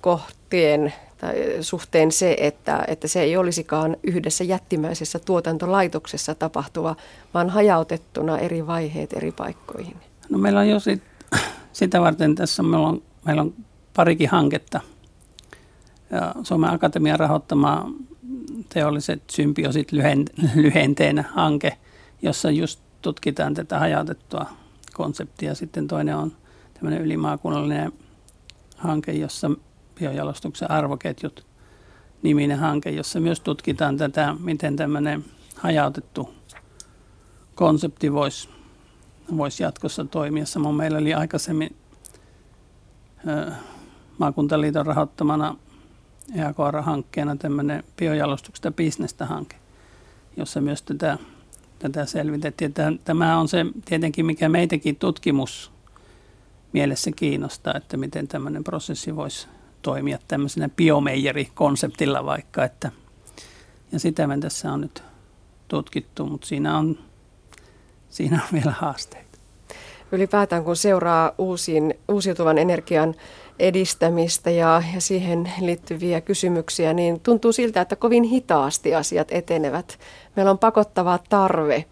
kohtien 0.00 0.92
tai 1.18 1.34
suhteen 1.60 2.12
se, 2.12 2.36
että, 2.40 2.84
että 2.88 3.08
se 3.08 3.22
ei 3.22 3.36
olisikaan 3.36 3.96
yhdessä 4.02 4.44
jättimäisessä 4.44 5.18
tuotantolaitoksessa 5.18 6.34
tapahtuva, 6.34 6.96
vaan 7.34 7.50
hajautettuna 7.50 8.38
eri 8.38 8.66
vaiheet 8.66 9.12
eri 9.12 9.32
paikkoihin? 9.32 9.96
No 10.30 10.38
meillä 10.38 10.60
on 10.60 10.68
jo 10.68 10.80
sit, 10.80 11.02
sitä 11.72 12.00
varten 12.00 12.34
tässä 12.34 12.62
meillä 12.62 12.88
on, 12.88 13.02
meillä 13.26 13.42
on 13.42 13.54
parikin 13.96 14.28
hanketta. 14.28 14.80
Ja 16.10 16.34
Suomen 16.42 16.70
Akatemian 16.70 17.20
rahoittama 17.20 17.92
teolliset 18.68 19.22
symbiosit 19.30 19.88
lyhenteenä 20.54 21.24
hanke, 21.34 21.76
jossa 22.22 22.50
just 22.50 22.80
tutkitaan 23.02 23.54
tätä 23.54 23.78
hajautettua 23.78 24.46
konsepti 25.00 25.46
ja 25.46 25.54
sitten 25.54 25.88
toinen 25.88 26.16
on 26.16 26.32
tämmöinen 26.74 27.00
ylimaakunnallinen 27.00 27.92
hanke, 28.76 29.12
jossa 29.12 29.50
biojalostuksen 29.98 30.70
arvoketjut 30.70 31.46
niminen 32.22 32.58
hanke, 32.58 32.90
jossa 32.90 33.20
myös 33.20 33.40
tutkitaan 33.40 33.96
tätä, 33.96 34.34
miten 34.40 34.76
tämmöinen 34.76 35.24
hajautettu 35.56 36.34
konsepti 37.54 38.12
voisi 38.12 38.48
vois 39.36 39.60
jatkossa 39.60 40.04
toimia. 40.04 40.46
Samoin 40.46 40.74
meillä 40.74 40.98
oli 40.98 41.14
aikaisemmin 41.14 41.76
ö, 43.28 43.52
maakuntaliiton 44.18 44.86
rahoittamana 44.86 45.56
EAKR-hankkeena 46.34 47.36
tämmöinen 47.36 47.84
biojalostuksesta 47.96 48.70
bisnestä 48.70 49.26
hanke, 49.26 49.56
jossa 50.36 50.60
myös 50.60 50.82
tätä 50.82 51.18
tätä 51.80 52.06
selvitettiin. 52.06 52.74
Tämä 53.04 53.38
on 53.38 53.48
se 53.48 53.66
tietenkin, 53.84 54.26
mikä 54.26 54.48
meitäkin 54.48 54.96
tutkimus 54.96 55.72
mielessä 56.72 57.10
kiinnostaa, 57.16 57.74
että 57.76 57.96
miten 57.96 58.28
tämmöinen 58.28 58.64
prosessi 58.64 59.16
voisi 59.16 59.48
toimia 59.82 60.18
tämmöisenä 60.28 60.68
biomeijeri-konseptilla 60.68 62.24
vaikka. 62.24 62.64
Että, 62.64 62.90
ja 63.92 64.00
sitä 64.00 64.26
me 64.26 64.38
tässä 64.38 64.72
on 64.72 64.80
nyt 64.80 65.02
tutkittu, 65.68 66.26
mutta 66.26 66.46
siinä 66.46 66.78
on, 66.78 66.98
siinä 68.08 68.36
on 68.36 68.48
vielä 68.52 68.74
haasteita. 68.78 69.38
Ylipäätään 70.12 70.64
kun 70.64 70.76
seuraa 70.76 71.32
uusiin, 71.38 71.94
uusiutuvan 72.08 72.58
energian 72.58 73.14
edistämistä 73.58 74.50
ja, 74.50 74.82
ja 74.94 75.00
siihen 75.00 75.52
liittyviä 75.60 76.20
kysymyksiä, 76.20 76.92
niin 76.92 77.20
tuntuu 77.20 77.52
siltä, 77.52 77.80
että 77.80 77.96
kovin 77.96 78.24
hitaasti 78.24 78.94
asiat 78.94 79.28
etenevät. 79.30 79.98
Meillä 80.40 80.50
on 80.50 80.58
pakottava 80.58 81.18
tarve 81.28 81.84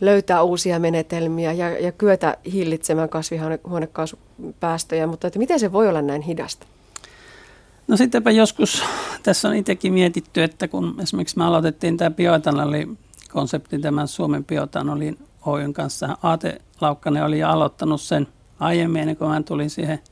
löytää 0.00 0.42
uusia 0.42 0.78
menetelmiä 0.78 1.52
ja, 1.52 1.78
ja 1.78 1.92
kyetä 1.92 2.36
hillitsemään 2.52 3.08
kasvihuonekaasupäästöjä, 3.08 5.06
mutta 5.06 5.26
että 5.26 5.38
miten 5.38 5.60
se 5.60 5.72
voi 5.72 5.88
olla 5.88 6.02
näin 6.02 6.22
hidasta? 6.22 6.66
No 7.88 7.96
sittenpä 7.96 8.30
joskus, 8.30 8.84
tässä 9.22 9.48
on 9.48 9.54
itsekin 9.54 9.92
mietitty, 9.92 10.42
että 10.42 10.68
kun 10.68 10.96
esimerkiksi 11.02 11.38
me 11.38 11.44
aloitettiin 11.44 11.96
tämä 11.96 12.10
bioetanoli-konsepti 12.10 13.78
tämän 13.78 14.08
Suomen 14.08 14.44
bioetanolin 14.44 15.18
Oyn 15.46 15.72
kanssa, 15.72 16.18
Aate 16.22 16.60
Laukkanen 16.80 17.24
oli 17.24 17.38
jo 17.38 17.48
aloittanut 17.48 18.00
sen 18.00 18.28
aiemmin, 18.60 19.00
ennen 19.00 19.16
kuin 19.16 19.30
mä 19.30 19.42
tulin 19.42 19.70
siihen– 19.70 19.98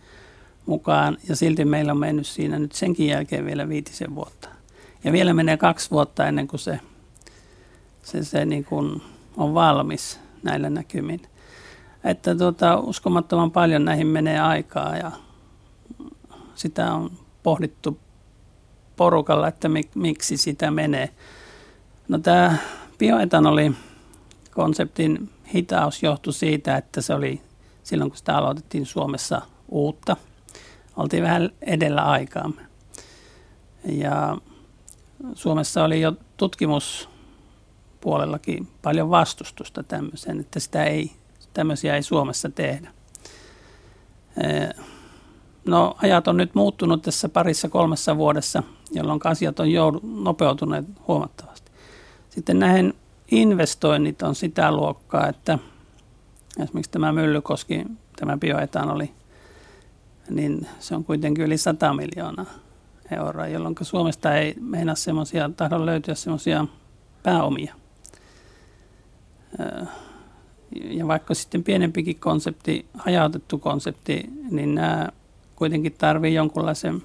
mukaan 0.67 1.19
ja 1.29 1.37
silti 1.37 1.64
meillä 1.64 1.93
on 1.93 1.99
mennyt 1.99 2.26
siinä 2.26 2.59
nyt 2.59 2.73
senkin 2.73 3.07
jälkeen 3.07 3.45
vielä 3.45 3.69
viitisen 3.69 4.14
vuotta. 4.14 4.49
Ja 5.05 5.12
vielä 5.12 5.35
menee 5.35 5.57
kaksi 5.57 5.91
vuotta 5.91 6.26
ennen 6.26 6.49
kuin 6.49 6.61
se, 6.61 6.81
se, 8.03 8.25
se 8.25 8.45
niin 8.45 8.65
kuin 8.65 9.03
on 9.37 9.55
valmis 9.55 10.21
näillä 10.43 10.71
näkymin. 10.71 11.23
Että 12.05 12.35
tuota, 12.35 12.79
uskomattoman 12.79 13.51
paljon 13.51 13.85
näihin 13.85 14.07
menee 14.07 14.41
aikaa 14.41 14.97
ja 14.97 15.13
sitä 16.55 16.95
on 16.95 17.11
pohdittu 17.43 17.99
porukalla, 18.97 19.49
että 19.49 19.69
mik, 19.69 19.95
miksi 19.95 20.37
sitä 20.37 20.71
menee. 20.71 21.11
No 22.09 22.19
tämä 22.19 22.57
bioetanoli 22.99 23.73
konseptin 24.55 25.31
hitaus 25.55 26.03
johtui 26.03 26.33
siitä, 26.33 26.77
että 26.77 27.01
se 27.01 27.15
oli 27.15 27.43
silloin, 27.83 28.11
kun 28.11 28.19
sitä 28.19 28.37
aloitettiin 28.37 28.87
Suomessa 28.87 29.43
uutta. 29.69 30.17
Oltiin 30.97 31.23
vähän 31.23 31.51
edellä 31.63 32.03
aikaamme. 32.03 32.63
Ja 33.85 34.39
Suomessa 35.35 35.85
oli 35.85 36.01
jo 36.01 36.13
tutkimuspuolellakin 38.03 38.69
paljon 38.83 39.11
vastustusta 39.11 39.83
tämmöiseen, 39.83 40.41
että 40.41 40.61
sitä 40.61 40.85
ei, 40.85 41.13
tämmöisiä 41.55 41.97
ei 41.97 42.03
Suomessa 42.03 42.49
tehdä. 42.51 42.91
No 45.65 45.95
ajat 46.03 46.29
on 46.29 46.37
nyt 46.37 46.55
muuttunut 46.55 47.03
tässä 47.03 47.29
parissa 47.29 47.69
kolmessa 47.69 48.17
vuodessa, 48.17 48.63
jolloin 48.91 49.21
asiat 49.25 49.61
on 49.61 49.71
joudu, 49.71 50.01
nopeutuneet 50.03 50.85
huomattavasti. 51.09 51.73
Sitten 52.31 52.59
näihin 52.59 52.95
investoinnit 53.31 54.23
on 54.23 54.35
sitä 54.35 54.73
luokkaa, 54.73 55.29
että 55.29 55.59
esimerkiksi 56.61 56.91
tämä 56.91 57.13
Myllykoski, 57.13 57.85
tämä 58.17 58.37
bioetanoli, 58.37 59.11
niin 60.31 60.67
se 60.79 60.95
on 60.95 61.05
kuitenkin 61.05 61.45
yli 61.45 61.59
100 61.59 61.95
miljoonaa 61.95 62.47
euroa, 63.11 63.49
jolloin 63.49 63.75
Suomesta 63.83 64.35
ei 64.35 64.55
meinaa 64.61 64.95
semmoisia, 64.95 65.51
tahdo 65.57 65.87
löytyä 65.87 66.15
semmoisia 66.15 66.67
pääomia. 67.23 67.82
Ja 70.75 71.07
vaikka 71.07 71.35
sitten 71.35 71.65
pienempikin 71.65 72.21
konsepti, 72.21 72.87
hajautettu 72.95 73.59
konsepti, 73.59 74.31
niin 74.51 74.75
nämä 74.75 75.09
kuitenkin 75.57 75.95
tarvii 75.99 76.35
jonkunlaisen 76.35 77.03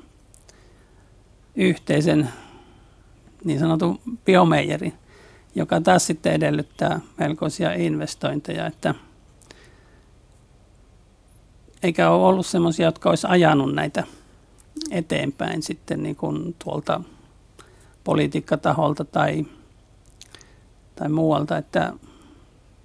yhteisen 1.55 2.29
niin 3.43 3.59
sanotun 3.59 3.99
biomeijerin, 4.25 4.93
joka 5.55 5.81
taas 5.81 6.07
sitten 6.07 6.33
edellyttää 6.33 6.99
melkoisia 7.17 7.73
investointeja, 7.73 8.67
että 8.67 8.95
eikä 11.83 12.09
ole 12.09 12.23
ollut 12.23 12.45
sellaisia, 12.45 12.85
jotka 12.85 13.09
olisi 13.09 13.27
ajanut 13.29 13.73
näitä 13.75 14.03
eteenpäin 14.91 15.63
sitten 15.63 16.03
niin 16.03 16.15
kuin 16.15 16.55
tuolta 16.63 17.01
politiikkataholta 18.03 19.05
tai, 19.05 19.45
tai 20.95 21.09
muualta, 21.09 21.57
että 21.57 21.93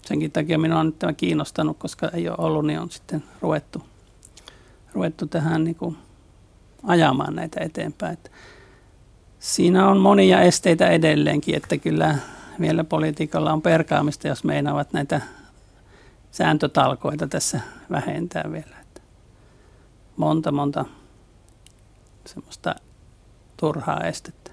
senkin 0.03 0.33
takia 0.33 0.59
minua 0.59 0.81
on 0.81 0.87
nyt 0.87 0.99
tämä 0.99 1.13
kiinnostanut, 1.13 1.79
koska 1.79 2.09
ei 2.09 2.29
ole 2.29 2.37
ollut, 2.39 2.67
niin 2.67 2.81
on 2.81 2.91
sitten 2.91 3.25
ruvettu, 3.41 3.83
ruvettu 4.93 5.27
tähän 5.27 5.65
niin 5.65 5.77
kuin 5.77 5.97
ajamaan 6.83 7.35
näitä 7.35 7.61
eteenpäin. 7.61 8.13
Että 8.13 8.31
siinä 9.39 9.89
on 9.89 9.99
monia 9.99 10.41
esteitä 10.41 10.89
edelleenkin, 10.89 11.57
että 11.57 11.77
kyllä 11.77 12.19
vielä 12.61 12.85
politiikalla 12.85 13.53
on 13.53 13.63
perkaamista, 13.63 14.29
jos 14.29 14.45
meinaavat 14.45 14.93
näitä 14.93 15.21
sääntötalkoita 16.31 17.27
tässä 17.27 17.61
vähentää 17.91 18.45
vielä. 18.53 18.77
Että 18.81 19.01
monta, 20.17 20.53
monta 20.53 20.85
semmoista 22.27 22.75
turhaa 23.57 24.01
estettä. 24.01 24.51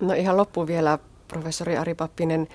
No 0.00 0.12
ihan 0.12 0.36
loppuun 0.36 0.66
vielä, 0.66 0.98
professori 1.28 1.76
Ari 1.76 1.94
Pappinen. 1.94 2.48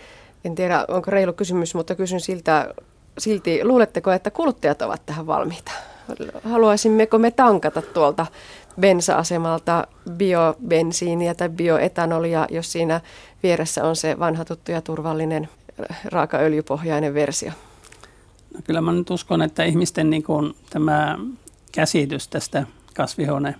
En 0.46 0.56
tiedä, 0.56 0.86
onko 0.88 1.12
reilu 1.12 1.34
kysymys, 1.34 1.76
mutta 1.76 1.96
kysyn 1.96 2.20
siltä, 2.20 2.74
silti, 3.18 3.64
luuletteko, 3.64 4.12
että 4.12 4.32
kuluttajat 4.32 4.82
ovat 4.82 5.06
tähän 5.06 5.28
valmiita? 5.28 5.72
Haluaisimmeko 6.44 7.18
me 7.18 7.32
tankata 7.32 7.82
tuolta 7.82 8.26
bensa-asemalta 8.80 9.88
biobensiiniä 10.12 11.36
tai 11.36 11.50
bioetanolia, 11.50 12.48
jos 12.50 12.72
siinä 12.72 13.02
vieressä 13.44 13.84
on 13.84 13.96
se 13.96 14.20
vanha 14.20 14.46
tuttu 14.46 14.72
ja 14.72 14.82
turvallinen 14.82 15.50
raakaöljypohjainen 16.06 17.14
versio? 17.14 17.52
No 18.54 18.60
kyllä 18.64 18.82
mä 18.82 18.92
nyt 18.92 19.10
uskon, 19.10 19.42
että 19.42 19.64
ihmisten 19.64 20.10
niin 20.10 20.24
kuin, 20.24 20.56
tämä 20.70 21.18
käsitys 21.72 22.28
tästä 22.28 22.64
kasvihuone 22.96 23.56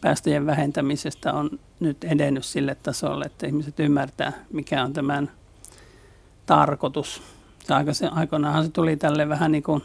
päästöjen 0.00 0.46
vähentämisestä 0.46 1.32
on 1.32 1.50
nyt 1.80 2.04
edennyt 2.04 2.44
sille 2.44 2.76
tasolle, 2.82 3.24
että 3.24 3.46
ihmiset 3.46 3.80
ymmärtää, 3.80 4.32
mikä 4.52 4.82
on 4.82 4.92
tämän 4.92 5.30
tarkoitus. 6.46 7.22
Aikoinaanhan 8.10 8.64
se 8.64 8.70
tuli 8.70 8.96
tälle 8.96 9.28
vähän 9.28 9.52
niin 9.52 9.62
kuin 9.62 9.82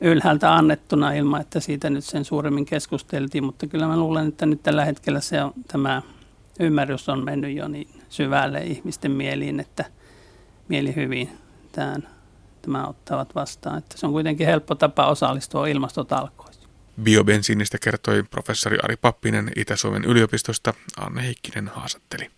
ylhäältä 0.00 0.54
annettuna 0.54 1.12
ilman, 1.12 1.40
että 1.40 1.60
siitä 1.60 1.90
nyt 1.90 2.04
sen 2.04 2.24
suuremmin 2.24 2.64
keskusteltiin, 2.64 3.44
mutta 3.44 3.66
kyllä 3.66 3.86
mä 3.86 3.96
luulen, 3.96 4.28
että 4.28 4.46
nyt 4.46 4.62
tällä 4.62 4.84
hetkellä 4.84 5.20
se 5.20 5.42
on, 5.42 5.52
tämä 5.68 6.02
ymmärrys 6.60 7.08
on 7.08 7.24
mennyt 7.24 7.56
jo 7.56 7.68
niin 7.68 8.02
syvälle 8.08 8.64
ihmisten 8.64 9.10
mieliin, 9.10 9.60
että 9.60 9.84
mieli 10.68 10.96
hyvin 10.96 11.38
tämän, 11.72 12.08
tämä 12.62 12.86
ottavat 12.86 13.34
vastaan. 13.34 13.78
Että 13.78 13.98
se 13.98 14.06
on 14.06 14.12
kuitenkin 14.12 14.46
helppo 14.46 14.74
tapa 14.74 15.06
osallistua 15.06 15.66
ilmastotalkoisiin. 15.66 16.68
Biobensiinistä 17.02 17.78
kertoi 17.78 18.22
professori 18.22 18.78
Ari 18.82 18.96
Pappinen 18.96 19.50
Itä-Suomen 19.56 20.04
yliopistosta. 20.04 20.74
Anne 20.96 21.22
Heikkinen 21.22 21.68
haastatteli. 21.74 22.30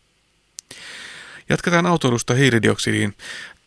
Jatketaan 1.49 1.87
autoilusta 1.87 2.35
hiilidioksidiin. 2.35 3.15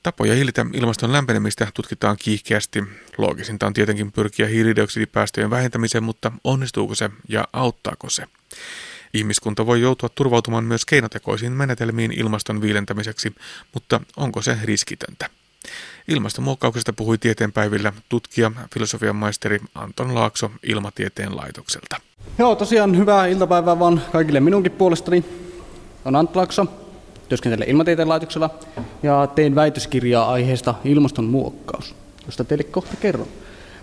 Tapoja 0.04 0.36
hillitä 0.36 0.66
ilmaston 0.74 1.12
lämpenemistä 1.12 1.68
tutkitaan 1.74 2.18
kiihkeästi. 2.20 2.84
Loogisinta 3.18 3.68
on 3.68 3.74
tietenkin 3.74 4.12
pyrkiä 4.12 4.48
hiilidioksidipäästöjen 4.48 5.50
vähentämiseen, 5.50 6.04
mutta 6.04 6.32
onnistuuko 6.44 6.96
se 6.96 7.10
ja 7.28 7.48
auttaako 7.54 8.10
se? 8.10 8.24
Ihmiskunta 9.14 9.66
voi 9.66 9.82
joutua 9.82 10.10
turvautumaan 10.10 10.64
myös 10.64 10.86
keinotekoisiin 10.86 11.52
menetelmiin 11.52 12.12
ilmaston 12.12 12.62
viilentämiseksi, 12.62 13.36
mutta 13.74 14.02
onko 14.18 14.42
se 14.42 14.58
riskitöntä? 14.64 15.30
Ilmastonmuokkauksesta 16.08 16.94
puhui 16.94 17.18
tieteenpäivillä 17.18 17.94
tutkija, 18.10 18.52
filosofian 18.74 19.16
maisteri 19.16 19.60
Anton 19.76 20.16
Laakso 20.16 20.52
Ilmatieteen 20.64 21.38
laitokselta. 21.38 22.02
Joo, 22.38 22.56
tosiaan 22.56 22.98
hyvää 22.98 23.28
iltapäivää 23.28 23.80
vaan 23.80 24.02
kaikille 24.12 24.40
minunkin 24.40 24.72
puolestani. 24.72 25.26
On 26.06 26.16
Anton 26.16 26.38
Laakso, 26.38 26.68
työskentelen 27.32 27.70
Ilmatieteen 27.70 28.10
laitoksella 28.10 28.50
ja 29.04 29.28
tein 29.36 29.56
väitöskirjaa 29.56 30.32
aiheesta 30.32 30.76
ilmastonmuokkaus, 30.84 31.96
josta 32.26 32.44
teille 32.44 32.64
kohta 32.64 32.98
kerron. 33.02 33.28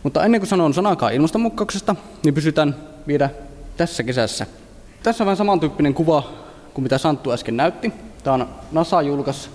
Mutta 0.03 0.25
ennen 0.25 0.41
kuin 0.41 0.49
sanon 0.49 0.75
sanakaan 0.75 1.15
ilmastonmuokkauksesta, 1.15 1.97
niin 2.25 2.35
pysytään 2.35 2.77
vielä 3.07 3.31
tässä 3.77 4.03
kesässä. 4.03 4.47
Tässä 5.03 5.25
on 5.25 5.27
vähän 5.27 5.37
samantyyppinen 5.37 5.95
kuva 5.95 6.29
kuin 6.75 6.83
mitä 6.83 6.99
Santtu 6.99 7.31
äsken 7.33 7.57
näytti. 7.57 7.93
Tämä 8.25 8.35
on 8.35 8.49
NASA 8.73 9.03
julkaisi 9.03 9.49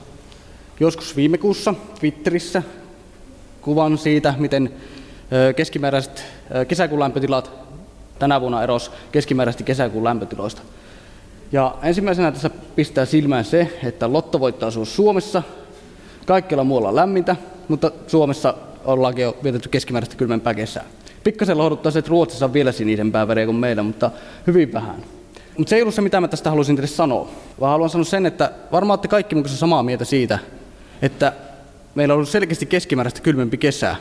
joskus 0.80 1.16
viime 1.16 1.38
kuussa 1.38 1.74
Twitterissä 2.00 2.64
kuvan 3.62 3.98
siitä, 3.98 4.34
miten 4.38 4.74
keskimääräiset 5.56 6.26
kesäkuun 6.68 7.00
lämpötilat 7.00 7.52
tänä 8.20 8.42
vuonna 8.42 8.64
eros 8.64 8.92
keskimääräisesti 9.12 9.64
kesäkuun 9.64 10.04
lämpötiloista. 10.04 10.62
Ja 11.54 11.76
ensimmäisenä 11.84 12.32
tässä 12.32 12.50
pistää 12.50 13.06
silmään 13.06 13.46
se, 13.46 13.80
että 13.84 14.14
lottovoittoisuus 14.14 14.96
Suomessa, 14.96 15.44
kaikkialla 16.26 16.64
muualla 16.64 16.90
on 16.90 16.96
lämmintä, 16.96 17.36
mutta 17.68 17.92
Suomessa 18.08 18.54
ollaankin 18.86 19.24
jo 19.24 19.38
vietetty 19.44 19.70
keskimääräistä 19.70 20.16
kylmempää 20.16 20.54
kesää. 20.54 20.86
Pikkasen 21.24 21.58
lohduttaa 21.58 21.92
se, 21.92 22.00
että 22.00 22.10
Ruotsissa 22.10 22.46
on 22.46 22.54
vielä 22.54 22.72
sinisempää 22.72 23.28
väriä 23.28 23.46
kuin 23.46 23.56
meillä, 23.56 23.84
mutta 23.84 24.12
hyvin 24.48 24.74
vähän. 24.74 24.96
Mutta 25.58 25.70
se 25.70 25.76
ei 25.76 25.82
ollut 25.82 25.96
se, 25.96 26.02
mitä 26.02 26.22
mä 26.22 26.28
tästä 26.28 26.50
halusin 26.50 26.76
teille 26.76 26.88
sanoa, 26.88 27.30
vaan 27.60 27.72
haluan 27.72 27.90
sanoa 27.90 28.06
sen, 28.06 28.26
että 28.26 28.52
varmaan 28.72 28.96
olette 28.96 29.08
kaikki 29.08 29.36
mun 29.36 29.50
samaa 29.50 29.84
mieltä 29.84 30.06
siitä, 30.06 30.40
että 31.02 31.34
meillä 31.96 32.14
on 32.14 32.16
ollut 32.16 32.30
selkeästi 32.30 32.66
keskimääräistä 32.66 33.22
kylmempi 33.22 33.58
kesää. 33.58 33.96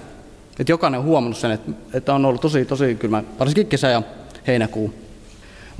Että 0.61 0.73
jokainen 0.73 1.01
on 1.01 1.07
huomannut 1.07 1.39
sen, 1.39 1.51
että, 1.51 1.73
että 1.95 2.15
on 2.15 2.25
ollut 2.25 2.41
tosi, 2.41 2.65
tosi 2.65 2.95
kylmä, 2.95 3.25
varsinkin 3.39 3.67
kesä 3.67 3.89
ja 3.89 4.03
heinäkuu. 4.47 5.02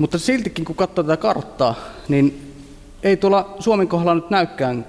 Mutta 0.03 0.19
siltikin, 0.19 0.65
kun 0.65 0.75
katsoo 0.75 1.03
tätä 1.03 1.17
karttaa, 1.17 1.75
niin 2.07 2.53
ei 3.03 3.17
tuolla 3.17 3.55
Suomen 3.59 3.87
kohdalla 3.87 4.15
nyt 4.15 4.29
näykään 4.29 4.85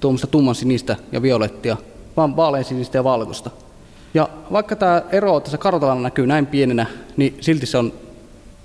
tuommoista 0.00 0.26
tumman 0.26 0.54
sinistä 0.54 0.96
ja 1.12 1.22
violettia, 1.22 1.76
vaan 2.16 2.36
vaaleansinistä 2.36 2.98
ja 2.98 3.04
valkoista. 3.04 3.50
Ja 4.14 4.28
vaikka 4.52 4.76
tämä 4.76 5.02
ero 5.12 5.40
tässä 5.40 5.58
kartalla 5.58 5.94
näkyy 5.94 6.26
näin 6.26 6.46
pienenä, 6.46 6.86
niin 7.16 7.38
silti 7.40 7.66
se 7.66 7.78
on 7.78 7.92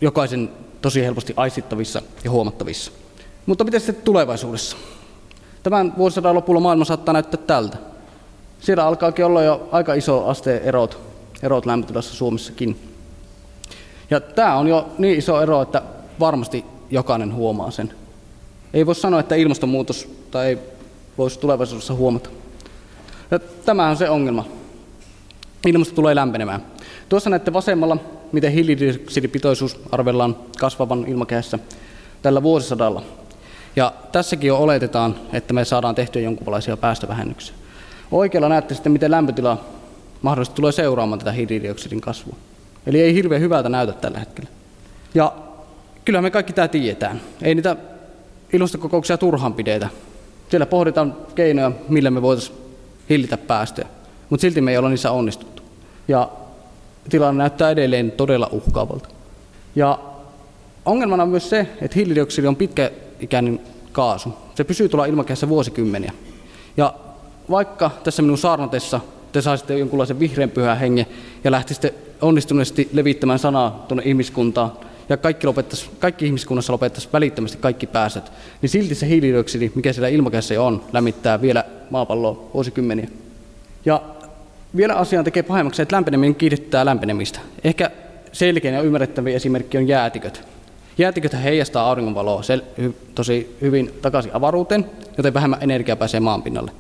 jokaisen 0.02 0.50
tosi 0.82 1.04
helposti 1.04 1.34
aistittavissa 1.38 2.02
ja 2.24 2.32
huomattavissa. 2.32 2.92
Mutta 3.46 3.64
miten 3.64 3.82
sitten 3.82 4.06
tulevaisuudessa? 4.06 4.78
Tämän 5.64 5.94
vuosisadan 5.98 6.36
lopulla 6.36 6.60
maailma 6.60 6.86
saattaa 6.86 7.14
näyttää 7.14 7.42
tältä. 7.48 7.78
Siellä 8.60 8.86
alkaakin 8.86 9.26
olla 9.26 9.44
jo 9.44 9.70
aika 9.72 9.94
iso 9.94 10.26
aste 10.26 10.58
erot, 10.58 11.00
erot 11.44 11.66
lämpötilassa 11.66 12.16
Suomessakin. 12.16 12.93
Ja 14.10 14.20
tämä 14.20 14.56
on 14.56 14.68
jo 14.68 14.90
niin 14.98 15.18
iso 15.18 15.42
ero, 15.42 15.62
että 15.62 15.82
varmasti 16.20 16.66
jokainen 16.92 17.34
huomaa 17.34 17.72
sen. 17.72 17.94
Ei 18.74 18.86
voi 18.86 18.96
sanoa, 18.96 19.20
että 19.20 19.36
ilmastonmuutos 19.36 20.10
tai 20.32 20.48
ei 20.48 20.58
voisi 21.18 21.40
tulevaisuudessa 21.40 21.94
huomata. 21.94 22.30
Ja 23.32 23.40
tämä 23.40 23.90
on 23.90 23.98
se 23.98 24.10
ongelma. 24.10 24.46
Ilmasto 25.68 25.96
tulee 25.96 26.16
lämpenemään. 26.16 26.66
Tuossa 27.10 27.30
näette 27.30 27.54
vasemmalla, 27.54 27.98
miten 28.32 28.52
hiilidioksidipitoisuus 28.52 29.80
arvellaan 29.92 30.36
kasvavan 30.60 31.06
ilmakehässä. 31.08 31.60
tällä 32.22 32.44
vuosisadalla. 32.44 33.04
Ja 33.76 33.94
tässäkin 34.12 34.48
jo 34.48 34.58
oletetaan, 34.58 35.16
että 35.34 35.54
me 35.54 35.66
saadaan 35.66 35.96
tehtyä 35.96 36.22
jonkinlaisia 36.22 36.78
päästövähennyksiä. 36.78 37.56
Oikealla 38.12 38.50
näette 38.50 38.74
sitten, 38.74 38.92
miten 38.92 39.12
lämpötila 39.12 39.58
mahdollisesti 40.22 40.56
tulee 40.56 40.72
seuraamaan 40.72 41.20
tätä 41.20 41.32
hiilidioksidin 41.32 42.02
kasvua. 42.02 42.36
Eli 42.88 43.02
ei 43.02 43.14
hirveän 43.14 43.42
hyvältä 43.42 43.70
näytä 43.70 43.94
tällä 43.94 44.20
hetkellä. 44.20 44.50
Ja 45.14 45.34
kyllä 46.06 46.22
me 46.22 46.32
kaikki 46.32 46.54
tämä 46.54 46.68
tiedetään. 46.68 47.22
Ei 47.42 47.56
niitä 47.56 47.76
ilmastokokouksia 48.54 49.18
turhaan 49.18 49.54
pidetä. 49.54 49.90
Siellä 50.50 50.66
pohditaan 50.66 51.18
keinoja, 51.36 51.72
millä 51.90 52.12
me 52.12 52.22
voitaisiin 52.22 52.58
hillitä 53.10 53.38
päästöjä, 53.38 53.88
mutta 54.30 54.42
silti 54.42 54.62
me 54.62 54.72
ei 54.72 54.78
olla 54.78 54.90
niissä 54.90 55.12
onnistuttu. 55.12 55.64
Ja 56.08 56.30
tilanne 57.10 57.38
näyttää 57.38 57.70
edelleen 57.70 58.12
todella 58.12 58.50
uhkaavalta. 58.52 59.10
Ja 59.76 60.00
ongelmana 60.86 61.24
on 61.24 61.30
myös 61.30 61.50
se, 61.50 61.68
että 61.82 61.96
hiilidioksidi 61.96 62.48
on 62.48 62.56
pitkäikäinen 62.56 63.60
kaasu. 63.92 64.34
Se 64.56 64.64
pysyy 64.64 64.90
tuolla 64.90 65.06
ilmakehässä 65.06 65.50
vuosikymmeniä. 65.50 66.12
Ja 66.78 66.94
vaikka 67.50 67.92
tässä 68.04 68.22
minun 68.22 68.38
saarnatessa 68.38 69.00
te 69.34 69.42
saisitte 69.42 69.78
jonkunlaisen 69.78 70.20
vihreän 70.20 70.50
pyhän 70.50 70.80
hengen 70.80 71.06
ja 71.44 71.52
lähtisitte 71.52 71.94
onnistuneesti 72.22 72.90
levittämään 72.94 73.40
sanaa 73.40 73.86
tuonne 73.88 74.04
ihmiskuntaan, 74.06 74.72
ja 75.10 75.18
kaikki, 75.18 75.48
lopettaisi, 75.48 75.90
kaikki 76.00 76.26
ihmiskunnassa 76.26 76.74
lopettaisi 76.74 77.10
välittömästi 77.14 77.58
kaikki 77.58 77.88
päästöt, 77.88 78.32
niin 78.62 78.70
silti 78.70 78.96
se 78.96 79.08
hiilidioksidi, 79.08 79.72
mikä 79.76 79.94
siellä 79.94 80.08
ilmakehässä 80.08 80.62
on, 80.62 80.84
lämmittää 80.94 81.42
vielä 81.42 81.66
maapalloa 81.90 82.50
vuosikymmeniä. 82.54 83.08
Ja 83.86 84.02
vielä 84.76 84.96
asiaan 84.96 85.26
tekee 85.26 85.44
pahemmaksi, 85.44 85.82
että 85.82 85.96
lämpeneminen 85.96 86.36
kiihdyttää 86.36 86.86
lämpenemistä. 86.86 87.40
Ehkä 87.64 87.92
selkeä 88.32 88.72
ja 88.72 88.82
ymmärrettävä 88.82 89.30
esimerkki 89.30 89.78
on 89.78 89.88
jäätiköt. 89.88 90.44
Jäätiköt 90.98 91.44
heijastaa 91.44 91.90
auringonvaloa 91.90 92.42
tosi 93.16 93.58
hyvin 93.62 93.94
takaisin 94.02 94.36
avaruuteen, 94.36 94.86
joten 95.18 95.34
vähemmän 95.34 95.64
energiaa 95.64 95.96
pääsee 95.96 96.20
maan 96.20 96.44
pinnalle. 96.44 96.72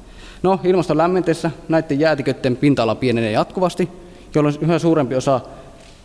No, 0.44 0.60
ilmaston 0.64 0.98
lämmentessä 0.98 1.52
näiden 1.70 2.00
jäätiköiden 2.00 2.58
pinta-ala 2.58 2.96
pienenee 2.96 3.32
jatkuvasti, 3.32 3.90
jolloin 4.36 4.56
yhä 4.62 4.80
suurempi 4.80 5.16
osa 5.16 5.42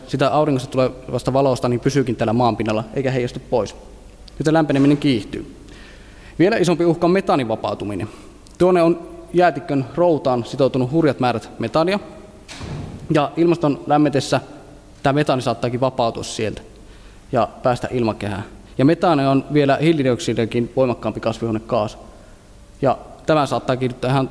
sitä 0.07 0.29
auringosta 0.29 0.71
tulevasta 0.71 1.33
valosta 1.33 1.69
niin 1.69 1.79
pysyykin 1.79 2.15
täällä 2.15 2.33
maanpinnalla 2.33 2.83
eikä 2.93 3.11
heijastu 3.11 3.39
pois. 3.49 3.75
Joten 4.39 4.53
lämpeneminen 4.53 4.97
kiihtyy. 4.97 5.55
Vielä 6.39 6.57
isompi 6.57 6.85
uhka 6.85 7.07
on 7.07 7.11
metaanin 7.11 7.47
vapautuminen. 7.47 8.09
Tuonne 8.57 8.81
on 8.81 9.09
jäätikön 9.33 9.85
routaan 9.95 10.45
sitoutunut 10.45 10.91
hurjat 10.91 11.19
määrät 11.19 11.49
metania, 11.59 11.99
ja 13.13 13.31
ilmaston 13.37 13.81
lämmetessä 13.87 14.41
tämä 15.03 15.13
metaani 15.13 15.41
saattaakin 15.41 15.81
vapautua 15.81 16.23
sieltä 16.23 16.61
ja 17.31 17.47
päästä 17.63 17.87
ilmakehään. 17.91 18.43
Ja 18.77 18.85
metaani 18.85 19.25
on 19.25 19.45
vielä 19.53 19.77
hiilidioksidikin 19.81 20.71
voimakkaampi 20.75 21.19
kasvihuonekaasu. 21.19 21.97
Ja 22.81 22.97
tämä 23.29 23.45
saattaa 23.45 23.77
kiihdyttää 23.77 24.11
ihan 24.11 24.29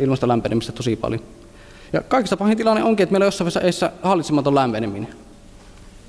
ilmaston 0.00 0.28
lämpenemistä 0.28 0.72
tosi 0.72 0.96
paljon. 0.96 1.20
Ja 1.92 2.02
kaikista 2.02 2.36
pahin 2.36 2.56
tilanne 2.56 2.84
onkin, 2.84 3.04
että 3.04 3.12
meillä 3.12 3.24
on 3.24 3.26
jossain 3.26 3.50
vaiheessa 3.54 3.90
hallitsematon 4.02 4.54
lämpeneminen, 4.54 5.08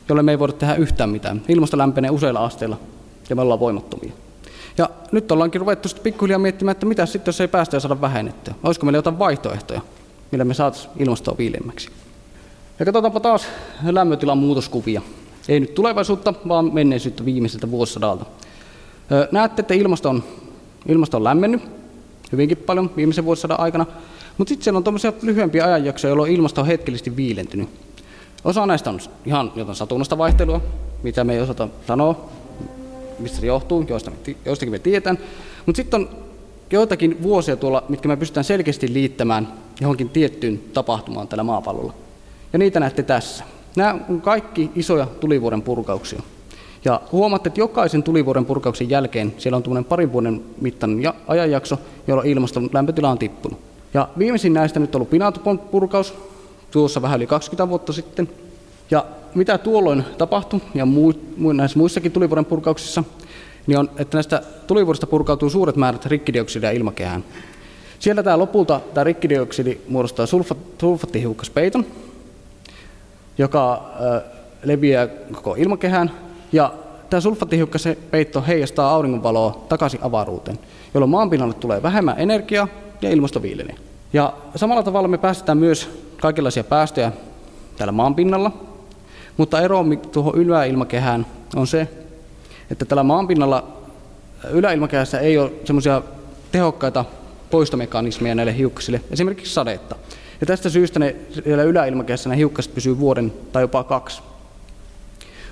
jolle 0.10 0.24
me 0.24 0.32
ei 0.32 0.39
voida 0.39 0.54
tehdä 0.54 0.76
yhtään 0.76 1.10
mitään. 1.10 1.41
Ilmasto 1.48 1.78
lämpenee 1.78 2.12
useilla 2.12 2.46
asteilla 2.46 2.78
ja 3.30 3.36
me 3.36 3.41
ollaan 3.41 3.60
voimattomia. 3.60 4.12
Ja 4.78 4.89
nyt 5.12 5.32
ollaankin 5.32 5.62
ruvettu 5.62 5.89
sitten 5.89 6.04
pikkuhiljaa 6.04 6.39
miettimään, 6.39 6.72
että 6.72 6.86
mitä 6.86 7.06
sitten, 7.06 7.32
jos 7.32 7.41
ei 7.41 7.48
päästä 7.48 7.76
ja 7.76 7.80
saada 7.80 8.02
vähennettyä. 8.02 8.54
Olisiko 8.63 8.86
meillä 8.86 8.98
jotain 8.98 9.19
vaihtoehtoja, 9.19 9.82
millä 10.32 10.46
me 10.46 10.54
saataisiin 10.54 10.93
ilmastoa 11.00 11.36
viileämmäksi. 11.38 11.89
Ja 12.80 12.86
katsotaanpa 12.86 13.19
taas 13.19 13.48
lämmötilan 13.84 14.38
muutoskuvia. 14.38 15.02
Ei 15.50 15.60
nyt 15.60 15.76
tulevaisuutta, 15.76 16.34
vaan 16.48 16.74
menneisyyttä 16.74 17.26
viimeiseltä 17.26 17.72
vuosisadalta. 17.72 18.26
Näette, 19.32 19.62
että 19.62 19.74
ilmasto 19.74 20.10
on, 20.10 20.24
ilmasto 20.88 21.17
on 21.17 21.24
lämmennyt 21.24 21.83
hyvinkin 22.34 22.58
paljon 22.58 22.91
viimeisen 22.98 23.26
vuosisadan 23.26 23.60
aikana, 23.60 23.86
mutta 24.38 24.50
sitten 24.50 24.63
siellä 24.63 24.78
on 24.78 24.84
tuommoisia 24.84 25.13
lyhyempiä 25.22 25.65
ajanjaksoja, 25.65 26.12
jolloin 26.12 26.32
ilmasto 26.32 26.62
on 26.62 26.67
hetkellisesti 26.67 27.15
viilentynyt. 27.15 27.69
Osa 28.43 28.65
näistä 28.65 28.89
on 28.89 29.00
ihan 29.26 29.52
jotain 29.56 29.76
satunnaista 29.76 30.17
vaihtelua, 30.17 30.62
mitä 31.04 31.24
me 31.24 31.34
ei 31.34 31.41
osata 31.41 31.67
sanoa, 31.88 32.30
mistä 33.19 33.39
se 33.39 33.46
johtuu, 33.46 33.82
me, 33.82 33.88
joistakin 34.46 34.72
me 34.72 34.80
tiedetään. 34.80 35.17
Mutta 35.65 35.78
sitten 35.78 36.00
on 36.00 36.10
joitakin 36.72 37.24
vuosia 37.24 37.56
tuolla, 37.56 37.84
mitkä 37.89 38.08
me 38.08 38.17
pystytään 38.17 38.43
selkeästi 38.43 38.93
liittämään 38.93 39.54
johonkin 39.82 40.10
tiettyyn 40.10 40.62
tapahtumaan 40.74 41.28
tällä 41.28 41.43
maapallolla. 41.43 41.93
Ja 42.54 42.60
niitä 42.60 42.80
näette 42.80 43.04
tässä. 43.04 43.43
Nämä 43.76 44.00
on 44.10 44.22
kaikki 44.22 44.72
isoja 44.76 45.06
tulivuoren 45.06 45.62
purkauksia. 45.62 46.22
Ja 46.86 47.02
huomaatte, 47.12 47.50
että 47.50 47.60
jokaisen 47.60 48.04
tulivuoren 48.04 48.46
purkauksen 48.46 48.89
jälkeen 48.89 49.34
siellä 49.38 49.56
on 49.56 49.63
tuommoinen 49.63 49.86
parin 49.89 50.12
vuoden 50.12 50.41
mittainen 50.62 51.13
ajanjakso, 51.28 51.78
jolloin 52.08 52.28
ilmaston 52.28 52.69
lämpötila 52.74 53.10
on 53.10 53.17
tippunut. 53.17 53.60
Ja 53.93 54.08
viimeisin 54.17 54.54
näistä 54.54 54.80
nyt 54.80 54.96
on 54.96 55.00
ollut 55.00 55.10
Pinatopon 55.10 55.60
purkaus, 55.60 56.13
tuossa 56.72 57.02
vähän 57.02 57.19
yli 57.19 57.28
20 57.28 57.69
vuotta 57.69 57.93
sitten. 57.93 58.30
Ja 58.91 59.06
mitä 59.36 59.58
tuolloin 59.58 60.04
tapahtui, 60.17 60.60
ja 60.76 60.86
muu, 60.86 61.13
näissä 61.54 61.80
muissakin 61.80 62.12
tulivuoren 62.12 62.46
purkauksissa, 62.46 63.04
niin 63.67 63.78
on, 63.80 63.89
että 63.98 64.17
näistä 64.17 64.43
tulivuorista 64.67 65.08
purkautuu 65.08 65.50
suuret 65.50 65.76
määrät 65.76 66.06
rikkidioksidia 66.06 66.72
ilmakehään. 66.72 67.24
Siellä 68.00 68.24
tämä 68.24 68.39
lopulta 68.39 68.82
tämä 68.93 69.04
rikkidioksidi 69.04 69.78
muodostaa 69.88 70.26
sulfa, 70.26 70.56
sulfattihiukkaspeiton, 70.82 71.86
joka 73.38 73.91
ö, 74.02 74.22
leviää 74.63 75.08
koko 75.08 75.56
ilmakehään, 75.56 76.12
ja 76.54 76.74
tämä 77.10 77.22
sulfattihiukkaspeitto 77.22 78.44
heijastaa 78.48 78.92
auringonvaloa 78.92 79.66
takaisin 79.70 80.00
avaruuteen, 80.04 80.60
jolloin 80.94 81.10
maanpinnalle 81.10 81.54
tulee 81.54 81.84
vähemmän 81.84 82.16
energiaa 82.18 82.68
ja 83.02 83.10
ilmasto 83.10 83.42
viilenee. 83.42 83.76
Ja 84.13 84.34
samalla 84.56 84.84
tavalla 84.84 85.08
me 85.08 85.18
päästetään 85.18 85.58
myös 85.58 85.89
kaikenlaisia 86.22 86.63
päästöjä 86.63 87.12
täällä 87.78 87.92
maanpinnalla, 87.92 88.52
mutta 89.38 89.62
ero 89.62 89.86
tuohon 90.12 90.36
yläilmakehään 90.36 91.26
on 91.56 91.68
se, 91.68 91.88
että 92.72 92.86
tällä 92.86 93.04
maanpinnalla 93.04 93.68
yläilmakehässä 94.50 95.20
ei 95.20 95.38
ole 95.38 95.52
semmoisia 95.66 96.02
tehokkaita 96.52 97.06
poistomekanismeja 97.50 98.36
näille 98.36 98.58
hiukkasille, 98.58 99.02
esimerkiksi 99.12 99.54
sadetta. 99.54 99.96
Ja 100.42 100.48
tästä 100.48 100.70
syystä 100.70 101.00
ne 101.00 101.16
siellä 101.44 101.63
yläilmakehässä 101.63 102.30
ne 102.30 102.38
hiukkaset 102.38 102.76
pysyy 102.76 103.00
vuoden 103.00 103.34
tai 103.52 103.63
jopa 103.63 103.84
kaksi. 103.84 104.22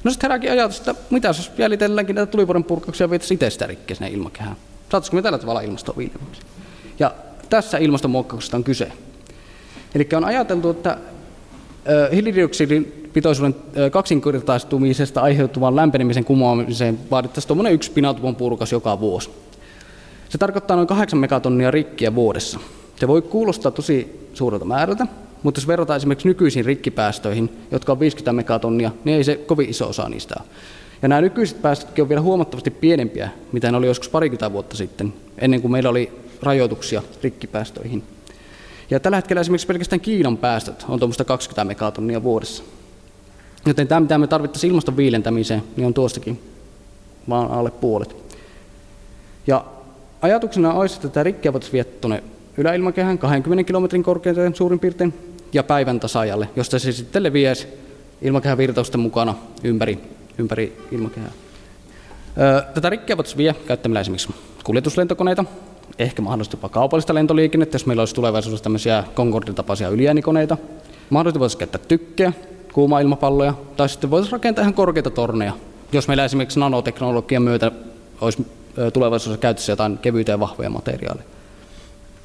No 0.04 0.12
sitten 0.12 0.28
herääkin 0.28 0.52
ajatus, 0.52 0.78
että 0.78 0.96
mitä 1.10 1.28
jos 1.28 1.52
jäljitelläänkin 1.58 2.16
näitä 2.16 2.32
tulivuoden 2.32 2.64
purkauksia 2.64 3.06
ja 3.06 3.10
vietäisiin 3.10 3.36
itse 3.36 3.50
sitä 3.50 3.68
rikkeä 3.68 3.96
sinne 3.96 4.10
ilmakehään. 4.10 4.56
Saataisiko 4.90 5.16
me 5.16 5.22
tällä 5.22 5.38
tavalla 5.38 5.62
ilmastoa 5.62 5.96
Ja 7.00 7.14
tässä 7.50 7.78
ilmastonmuokkauksesta 7.78 8.58
on 8.58 8.64
kyse. 8.64 8.92
Eli 9.96 10.08
on 10.18 10.26
ajateltu, 10.26 10.70
että 10.70 10.98
hiilidioksidin 12.12 13.10
pitoisuuden 13.14 13.56
kaksinkertaistumisesta 13.92 15.22
aiheutuvan 15.22 15.76
lämpenemisen 15.76 16.26
kumoamiseen 16.26 17.00
vaadittaisiin 17.12 17.48
tuommoinen 17.48 17.74
yksi 17.74 17.92
pinatupon 17.92 18.36
purkas 18.36 18.72
joka 18.72 19.00
vuosi. 19.00 19.30
Se 20.30 20.38
tarkoittaa 20.38 20.76
noin 20.76 20.88
8 20.88 21.20
megatonnia 21.20 21.72
rikkiä 21.72 22.16
vuodessa. 22.16 22.60
Se 22.96 23.08
voi 23.08 23.22
kuulostaa 23.22 23.72
tosi 23.72 24.30
suurelta 24.34 24.66
määrältä, 24.66 25.08
mutta 25.44 25.60
jos 25.60 25.68
verrataan 25.68 25.98
esimerkiksi 25.98 26.28
nykyisiin 26.28 26.66
rikkipäästöihin, 26.66 27.50
jotka 27.72 27.92
on 27.92 28.00
50 28.00 28.34
megatonnia, 28.34 28.92
niin 29.04 29.18
ei 29.18 29.24
se 29.24 29.36
kovin 29.36 29.70
iso 29.70 29.90
osa 29.90 30.10
niistä 30.10 30.36
ole. 30.40 30.48
Ja 31.02 31.08
nämä 31.08 31.22
nykyiset 31.22 31.62
päästötkin 31.62 32.02
on 32.02 32.10
vielä 32.10 32.22
huomattavasti 32.22 32.72
pienempiä, 32.72 33.30
mitä 33.52 33.72
ne 33.72 33.78
oli 33.78 33.88
joskus 33.88 34.10
parikymmentä 34.10 34.54
vuotta 34.54 34.78
sitten, 34.78 35.14
ennen 35.38 35.62
kuin 35.62 35.72
meillä 35.72 35.90
oli 35.90 36.12
rajoituksia 36.42 37.02
rikkipäästöihin. 37.24 38.04
Ja 38.90 39.00
tällä 39.00 39.18
hetkellä 39.18 39.42
esimerkiksi 39.42 39.68
pelkästään 39.68 40.00
Kiinan 40.00 40.38
päästöt 40.38 40.86
on 40.90 41.00
tuommoista 41.00 41.24
20 41.24 41.66
megatonnia 41.66 42.24
vuodessa. 42.24 42.64
Joten 43.66 43.88
tämä, 43.88 44.00
mitä 44.00 44.18
me 44.18 44.28
tarvittaisiin 44.28 44.70
ilmaston 44.72 44.98
viilentämiseen, 44.98 45.64
niin 45.76 45.88
on 45.88 45.94
tuostakin 45.94 46.40
vaan 47.30 47.52
alle 47.52 47.72
puolet. 47.72 48.16
Ja 49.48 49.66
ajatuksena 50.22 50.74
olisi, 50.74 50.96
että 50.96 51.08
tätä 51.08 51.24
rikkiä 51.24 51.54
voitaisiin 51.54 51.74
viedä 51.74 51.90
tuonne 52.02 52.24
yläilmakehän 52.58 53.18
20 53.18 53.68
kilometrin 53.68 54.04
korkeuteen 54.04 54.56
suurin 54.56 54.80
piirtein 54.80 55.14
ja 55.54 55.64
päivän 55.64 56.00
tasajalle, 56.00 56.50
josta 56.56 56.80
se 56.80 56.92
sitten 56.92 57.24
leviäisi 57.24 57.68
ilmakehän 58.22 58.58
virtausten 58.58 59.00
mukana 59.00 59.36
ympäri, 59.64 60.00
ympäri 60.38 60.78
ilmakehää. 60.92 61.32
Tätä 62.74 62.90
rikkiä 62.90 63.18
voitaisiin 63.18 63.38
viedä 63.38 63.56
käyttämällä 63.68 64.00
esimerkiksi 64.00 64.34
kuljetuslentokoneita, 64.64 65.46
ehkä 66.00 66.22
mahdollisesti 66.22 66.58
jopa 66.58 66.70
kaupallista 66.70 67.14
lentoliikennettä, 67.14 67.76
jos 67.76 67.86
meillä 67.86 68.02
olisi 68.02 68.16
tulevaisuudessa 68.16 68.64
tämmöisiä 68.64 69.04
Concordin-tapaisia 69.16 69.90
yliäänikoneita. 69.90 70.58
Mahdollisesti 71.10 71.40
voitaisiin 71.40 71.60
käyttää 71.60 71.82
tykkejä, 71.88 72.34
kuuma-ilmapalloja, 72.74 73.54
tai 73.78 73.90
sitten 73.90 74.12
voitaisiin 74.12 74.32
rakentaa 74.32 74.62
ihan 74.62 74.74
korkeita 74.74 75.10
torneja, 75.10 75.54
jos 75.92 76.08
meillä 76.08 76.26
esimerkiksi 76.26 76.60
nanoteknologian 76.60 77.44
myötä 77.44 77.72
olisi 78.22 78.48
tulevaisuudessa 78.94 79.42
käytössä 79.42 79.72
jotain 79.72 79.98
kevyitä 79.98 80.32
ja 80.32 80.40
vahvoja 80.40 80.70
materiaaleja. 80.70 81.28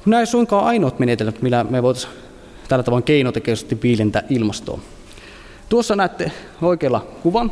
Nämä 0.05 0.19
ei 0.19 0.25
suinkaan 0.25 0.65
ainoat 0.65 0.99
menetelmät, 0.99 1.41
millä 1.41 1.63
me 1.63 1.83
voitaisiin 1.83 2.13
tällä 2.67 2.83
tavoin 2.83 3.03
keinotekoisesti 3.03 3.77
viilentää 3.83 4.23
ilmastoa. 4.29 4.79
Tuossa 5.69 5.95
näette 5.95 6.31
oikealla 6.61 7.07
kuvan, 7.23 7.51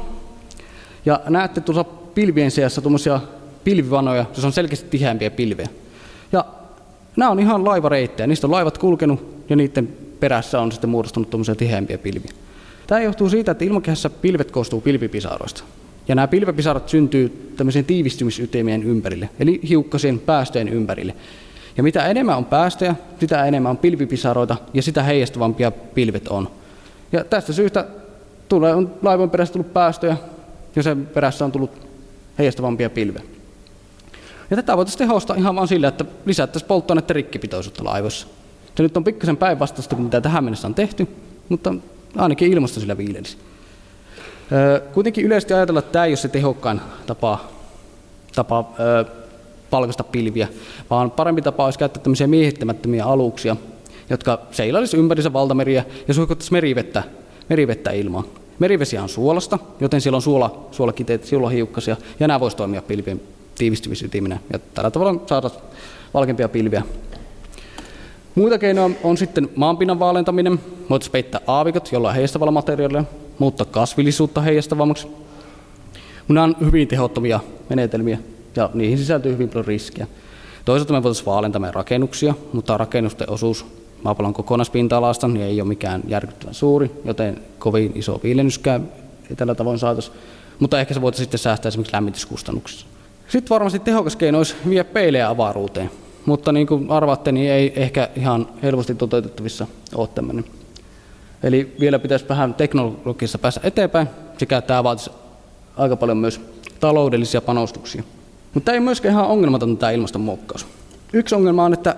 ja 1.06 1.20
näette 1.30 1.62
tuossa 1.62 1.84
pilvien 1.84 2.52
seassa 2.52 2.82
tuommoisia 2.82 3.20
pilvivanoja, 3.64 4.26
se 4.34 4.46
on 4.46 4.54
selkeästi 4.54 4.90
tiheämpiä 4.90 5.32
pilviä. 5.32 5.68
Ja 6.32 6.46
nämä 7.16 7.32
on 7.32 7.40
ihan 7.40 7.66
laivareittejä, 7.66 8.28
niistä 8.28 8.48
on 8.48 8.52
laivat 8.52 8.78
kulkenut 8.78 9.46
ja 9.50 9.56
niiden 9.56 9.88
perässä 10.20 10.62
on 10.62 10.72
sitten 10.72 10.90
muodostunut 10.90 11.30
tuommoisia 11.30 11.56
tiheämpiä 11.56 11.98
pilviä. 11.98 12.32
Tämä 12.88 13.02
johtuu 13.02 13.30
siitä, 13.30 13.52
että 13.52 13.66
ilmakehässä 13.66 14.10
pilvet 14.10 14.52
koostuu 14.52 14.82
pilvipisaroista. 14.82 15.64
Ja 16.08 16.16
nämä 16.16 16.28
pilvipisarat 16.28 16.90
syntyy 16.90 17.54
tämmöisen 17.58 17.86
tiivistymisytimien 17.86 18.84
ympärille, 18.84 19.30
eli 19.40 19.60
hiukkasien 19.70 20.20
päästöjen 20.20 20.70
ympärille. 20.70 21.16
Ja 21.78 21.84
mitä 21.84 22.06
enemmän 22.06 22.38
on 22.38 22.46
päästöjä, 22.46 22.96
sitä 23.20 23.46
enemmän 23.46 23.70
on 23.70 23.78
pilvipisaroita 23.78 24.58
ja 24.74 24.82
sitä 24.82 25.04
heijastavampia 25.04 25.72
pilvet 25.72 26.28
on. 26.28 26.50
Ja 27.12 27.24
tästä 27.24 27.54
syystä 27.54 27.86
tulee, 28.50 28.76
on 28.76 28.94
laivan 29.02 29.30
perässä 29.30 29.54
tullut 29.54 29.74
päästöjä 29.74 30.18
ja 30.76 30.84
sen 30.84 31.06
perässä 31.06 31.46
on 31.46 31.52
tullut 31.52 31.72
heijastavampia 32.40 32.90
pilvejä. 32.90 33.26
Ja 34.50 34.56
tätä 34.56 34.78
voitaisiin 34.78 35.08
tehostaa 35.08 35.36
ihan 35.36 35.56
vain 35.56 35.68
sillä, 35.68 35.88
että 35.88 36.06
lisättäisiin 36.26 36.68
polttoainetta 36.68 37.14
rikkipitoisuutta 37.14 37.84
laivoissa. 37.84 38.28
Se 38.76 38.84
nyt 38.84 38.98
on 38.98 39.04
pikkasen 39.04 39.38
päinvastaista 39.38 39.96
kuin 39.96 40.06
mitä 40.06 40.22
tähän 40.22 40.44
mennessä 40.44 40.68
on 40.68 40.76
tehty, 40.76 41.08
mutta 41.50 41.74
ainakin 42.18 42.54
ilmasto 42.54 42.80
sillä 42.80 42.98
viilelisi. 42.98 43.38
Kuitenkin 44.94 45.26
yleisesti 45.26 45.54
ajatella, 45.54 45.80
että 45.80 45.92
tämä 45.92 46.06
ei 46.06 46.12
ole 46.12 46.18
se 46.18 46.28
tehokkain 46.28 46.82
tapa, 47.08 47.40
tapa 48.36 48.74
palkasta 49.76 50.04
pilviä, 50.04 50.48
vaan 50.90 51.12
parempi 51.12 51.42
tapa 51.42 51.66
olisi 51.66 51.80
käyttää 51.80 52.04
tämmöisiä 52.04 52.28
miehittämättömiä 52.28 53.06
aluksia, 53.06 53.56
jotka 54.10 54.40
seilailisi 54.52 54.98
ympärissä 54.98 55.34
valtameriä 55.34 55.86
ja 56.08 56.14
suihkuttaisi 56.14 56.52
merivettä, 56.52 57.04
merivettä 57.50 57.92
ilmaan. 57.92 58.24
Merivesi 58.60 58.98
on 58.98 59.10
suolasta, 59.10 59.60
joten 59.80 60.02
siellä 60.02 60.16
on 60.16 60.22
suola, 60.22 60.68
suolakiteet, 60.72 61.26
suolahiukkasia, 61.26 61.98
ja 62.20 62.28
nämä 62.28 62.40
voisivat 62.40 62.58
toimia 62.58 62.82
pilvien 62.82 63.22
tiivistymisytiminä, 63.56 64.40
ja 64.54 64.60
tällä 64.74 64.92
tavalla 64.92 65.22
saada 65.26 65.50
valkempia 66.14 66.50
pilviä. 66.50 66.84
Muita 68.36 68.58
keinoja 68.58 68.96
on 69.04 69.18
sitten 69.18 69.50
maanpinnan 69.56 70.00
vaalentaminen. 70.00 70.60
Voitaisiin 70.90 71.12
peittää 71.12 71.42
aavikot 71.48 71.92
jollain 71.92 72.16
heijastavalla 72.16 72.52
materiaalilla, 72.52 73.04
muuttaa 73.40 73.66
kasvillisuutta 73.72 74.42
heijastavammaksi. 74.42 75.08
Nämä 76.28 76.44
on 76.44 76.56
hyvin 76.62 76.88
tehottomia 76.88 77.40
menetelmiä 77.70 78.18
ja 78.56 78.70
niihin 78.74 78.98
sisältyy 78.98 79.34
hyvin 79.34 79.50
paljon 79.50 79.66
riskiä. 79.66 80.08
Toisaalta 80.66 80.94
me 80.94 81.04
voitaisiin 81.04 81.26
vaalentaa 81.26 81.60
meidän 81.60 81.74
rakennuksia, 81.74 82.34
mutta 82.54 82.78
rakennusten 82.78 83.30
osuus 83.30 83.66
maapallon 84.04 84.34
kokonaispinta-alasta 84.34 85.28
niin 85.28 85.46
ei 85.46 85.62
ole 85.62 85.68
mikään 85.68 86.02
järkyttävän 86.08 86.54
suuri, 86.54 86.92
joten 87.06 87.42
kovin 87.60 87.92
iso 87.96 88.20
viilennyskään 88.24 88.90
ei 89.30 89.36
tällä 89.36 89.56
tavoin 89.56 89.80
saataisi. 89.80 90.12
Mutta 90.60 90.80
ehkä 90.80 90.94
se 90.94 91.02
voitaisiin 91.02 91.24
sitten 91.24 91.40
säästää 91.40 91.68
esimerkiksi 91.68 91.94
lämmityskustannuksissa. 91.94 92.86
Sitten 93.28 93.50
varmasti 93.50 93.80
tehokas 93.80 94.16
keino 94.16 94.38
olisi 94.38 94.56
vie 94.70 94.84
peilejä 94.84 95.30
avaruuteen, 95.30 95.92
mutta 96.26 96.52
niin 96.52 96.68
kuin 96.68 96.92
arvaatte, 96.92 97.32
niin 97.32 97.52
ei 97.52 97.74
ehkä 97.76 98.10
ihan 98.16 98.48
helposti 98.64 98.96
toteutettavissa 98.96 99.68
ole 99.96 100.08
tämmöinen. 100.08 100.46
Eli 101.44 101.76
vielä 101.80 102.00
pitäisi 102.00 102.30
vähän 102.30 102.54
teknologiassa 102.54 103.38
päästä 103.38 103.62
eteenpäin, 103.64 104.08
sekä 104.38 104.62
tämä 104.62 104.84
vaatisi 104.84 105.12
aika 105.78 105.96
paljon 105.96 106.18
myös 106.18 106.42
taloudellisia 106.80 107.42
panostuksia. 107.42 108.04
Mutta 108.56 108.66
tämä 108.66 108.74
ei 108.74 108.80
myöskään 108.80 109.14
ihan 109.14 109.28
ongelmaton 109.28 109.78
tämä 109.78 109.92
ilmastonmuokkaus. 109.92 110.68
Yksi 111.14 111.36
ongelma 111.36 111.66
on, 111.66 111.74
että 111.74 111.96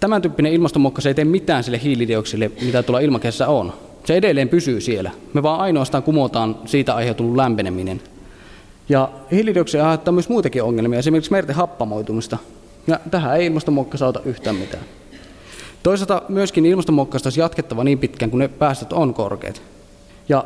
tämän 0.00 0.22
tyyppinen 0.22 0.52
ilmastonmuokkaus 0.52 1.06
ei 1.06 1.14
tee 1.14 1.24
mitään 1.24 1.64
sille 1.64 1.80
hiilidioksidille, 1.82 2.50
mitä 2.62 2.82
tuolla 2.82 3.00
ilmakehässä 3.00 3.48
on. 3.48 3.72
Se 4.04 4.16
edelleen 4.16 4.48
pysyy 4.48 4.80
siellä. 4.80 5.10
Me 5.32 5.42
vaan 5.42 5.60
ainoastaan 5.60 6.02
kumotaan 6.02 6.56
siitä 6.64 6.94
aiheutunut 6.94 7.36
lämpeneminen. 7.36 8.00
Ja 8.88 9.08
hiilidioksidi 9.30 9.82
aiheuttaa 9.82 10.12
myös 10.12 10.28
muitakin 10.28 10.62
ongelmia, 10.62 10.98
esimerkiksi 10.98 11.32
merten 11.32 11.56
happamoitumista. 11.56 12.38
Ja 12.86 13.00
tähän 13.10 13.36
ei 13.36 13.46
ilmastonmuokkaus 13.46 14.02
auta 14.02 14.20
yhtään 14.24 14.56
mitään. 14.56 14.84
Toisaalta 15.82 16.22
myöskin 16.28 16.66
ilmastonmuokkausta 16.66 17.26
olisi 17.26 17.40
jatkettava 17.40 17.84
niin 17.84 17.98
pitkään, 17.98 18.30
kun 18.30 18.40
ne 18.40 18.48
päästöt 18.48 18.92
on 18.92 19.14
korkeat. 19.14 19.62
Ja 20.28 20.44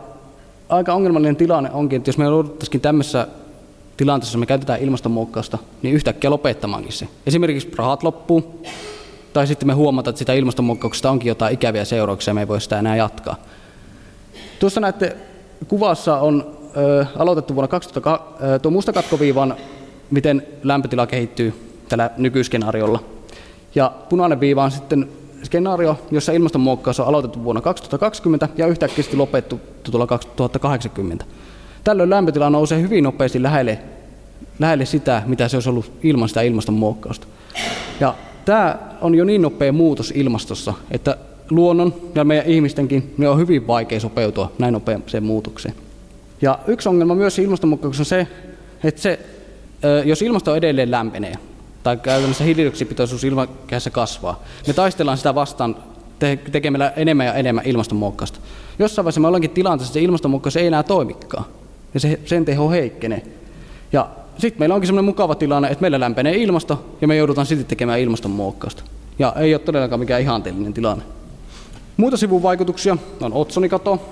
aika 0.68 0.94
ongelmallinen 0.94 1.36
tilanne 1.36 1.70
onkin, 1.72 1.96
että 1.96 2.08
jos 2.08 2.18
me 2.18 2.24
jouduttaisiin 2.24 2.80
tämmöisessä 2.80 3.26
tilanteessa, 3.96 4.38
me 4.38 4.46
käytetään 4.46 4.80
ilmastonmuokkausta, 4.80 5.58
niin 5.82 5.94
yhtäkkiä 5.94 6.30
lopettamaankin 6.30 6.92
se. 6.92 7.08
Esimerkiksi 7.26 7.70
rahat 7.76 8.02
loppuu, 8.02 8.62
tai 9.32 9.46
sitten 9.46 9.66
me 9.66 9.74
huomataan, 9.74 10.12
että 10.12 10.18
sitä 10.18 10.32
ilmastonmuokkauksesta 10.32 11.10
onkin 11.10 11.28
jotain 11.28 11.54
ikäviä 11.54 11.84
seurauksia, 11.84 12.34
me 12.34 12.40
ei 12.40 12.48
voi 12.48 12.60
sitä 12.60 12.78
enää 12.78 12.96
jatkaa. 12.96 13.36
Tuossa 14.60 14.80
näette 14.80 15.16
kuvassa 15.68 16.18
on 16.18 16.56
ö, 16.76 17.06
aloitettu 17.16 17.54
vuonna 17.54 17.68
2000 17.68 18.20
ö, 18.54 18.58
tuo 18.58 18.70
mustakatkoviivan, 18.70 19.56
miten 20.10 20.46
lämpötila 20.62 21.06
kehittyy 21.06 21.54
tällä 21.88 22.10
nykyskenaariolla. 22.16 23.02
Ja 23.74 23.92
punainen 24.08 24.40
viiva 24.40 24.64
on 24.64 24.70
sitten 24.70 25.08
skenaario, 25.42 25.98
jossa 26.10 26.32
ilmastonmuokkaus 26.32 27.00
on 27.00 27.06
aloitettu 27.06 27.44
vuonna 27.44 27.62
2020 27.62 28.48
ja 28.56 28.66
yhtäkkiä 28.66 29.04
lopettu 29.16 29.60
tuolla 29.82 30.06
2080. 30.06 31.24
Tällöin 31.86 32.10
lämpötila 32.10 32.50
nousee 32.50 32.80
hyvin 32.80 33.04
nopeasti 33.04 33.42
lähelle, 33.42 33.78
lähelle 34.58 34.84
sitä, 34.84 35.22
mitä 35.26 35.48
se 35.48 35.56
olisi 35.56 35.68
ollut 35.68 35.92
ilman 36.02 36.28
sitä 36.28 36.42
ilmastonmuokkausta. 36.42 37.26
Ja 38.00 38.14
tämä 38.44 38.78
on 39.00 39.14
jo 39.14 39.24
niin 39.24 39.42
nopea 39.42 39.72
muutos 39.72 40.12
ilmastossa, 40.16 40.74
että 40.90 41.16
luonnon 41.50 41.94
ja 42.14 42.24
meidän 42.24 42.46
ihmistenkin 42.46 43.14
ne 43.18 43.28
on 43.28 43.38
hyvin 43.38 43.66
vaikea 43.66 44.00
sopeutua 44.00 44.52
näin 44.58 44.72
nopeaseen 44.72 45.24
muutokseen. 45.24 45.74
Ja 46.42 46.58
yksi 46.66 46.88
ongelma 46.88 47.14
myös 47.14 47.38
ilmastonmuokkauksessa 47.38 48.16
on 48.16 48.26
se, 48.26 48.28
että 48.84 49.00
se, 49.00 49.18
jos 50.04 50.22
ilmasto 50.22 50.56
edelleen 50.56 50.90
lämpenee, 50.90 51.34
tai 51.82 51.96
käytännössä 51.96 52.44
hiilidioksidipitoisuus 52.44 53.24
ilmakehässä 53.24 53.90
kasvaa. 53.90 54.42
Me 54.66 54.72
taistellaan 54.72 55.16
sitä 55.18 55.34
vastaan 55.34 55.76
te- 56.18 56.38
tekemällä 56.52 56.92
enemmän 56.96 57.26
ja 57.26 57.34
enemmän 57.34 57.66
ilmastonmuokkausta. 57.66 58.38
Jossain 58.78 59.04
vaiheessa 59.04 59.20
me 59.20 59.26
ollaankin 59.26 59.50
tilanteessa, 59.50 59.90
että 59.90 60.00
se 60.00 60.04
ilmastonmuokkaus 60.04 60.56
ei 60.56 60.66
enää 60.66 60.82
toimikaan, 60.82 61.44
ja 61.96 62.00
se, 62.00 62.20
sen 62.24 62.44
teho 62.44 62.70
heikkenee. 62.70 63.22
Ja 63.92 64.08
sitten 64.38 64.58
meillä 64.58 64.74
onkin 64.74 64.86
sellainen 64.86 65.04
mukava 65.04 65.34
tilanne, 65.34 65.68
että 65.68 65.82
meillä 65.82 66.00
lämpenee 66.00 66.36
ilmasto, 66.36 66.84
ja 67.00 67.08
me 67.08 67.16
joudutaan 67.16 67.46
sitten 67.46 67.66
tekemään 67.66 68.00
ilmastonmuokkausta. 68.00 68.82
Ja 69.18 69.32
ei 69.36 69.54
ole 69.54 69.62
todellakaan 69.62 70.00
mikään 70.00 70.22
ihanteellinen 70.22 70.74
tilanne. 70.74 71.04
Muita 71.96 72.16
sivuvaikutuksia 72.16 72.96
on 73.20 73.32
otsonikato. 73.32 74.02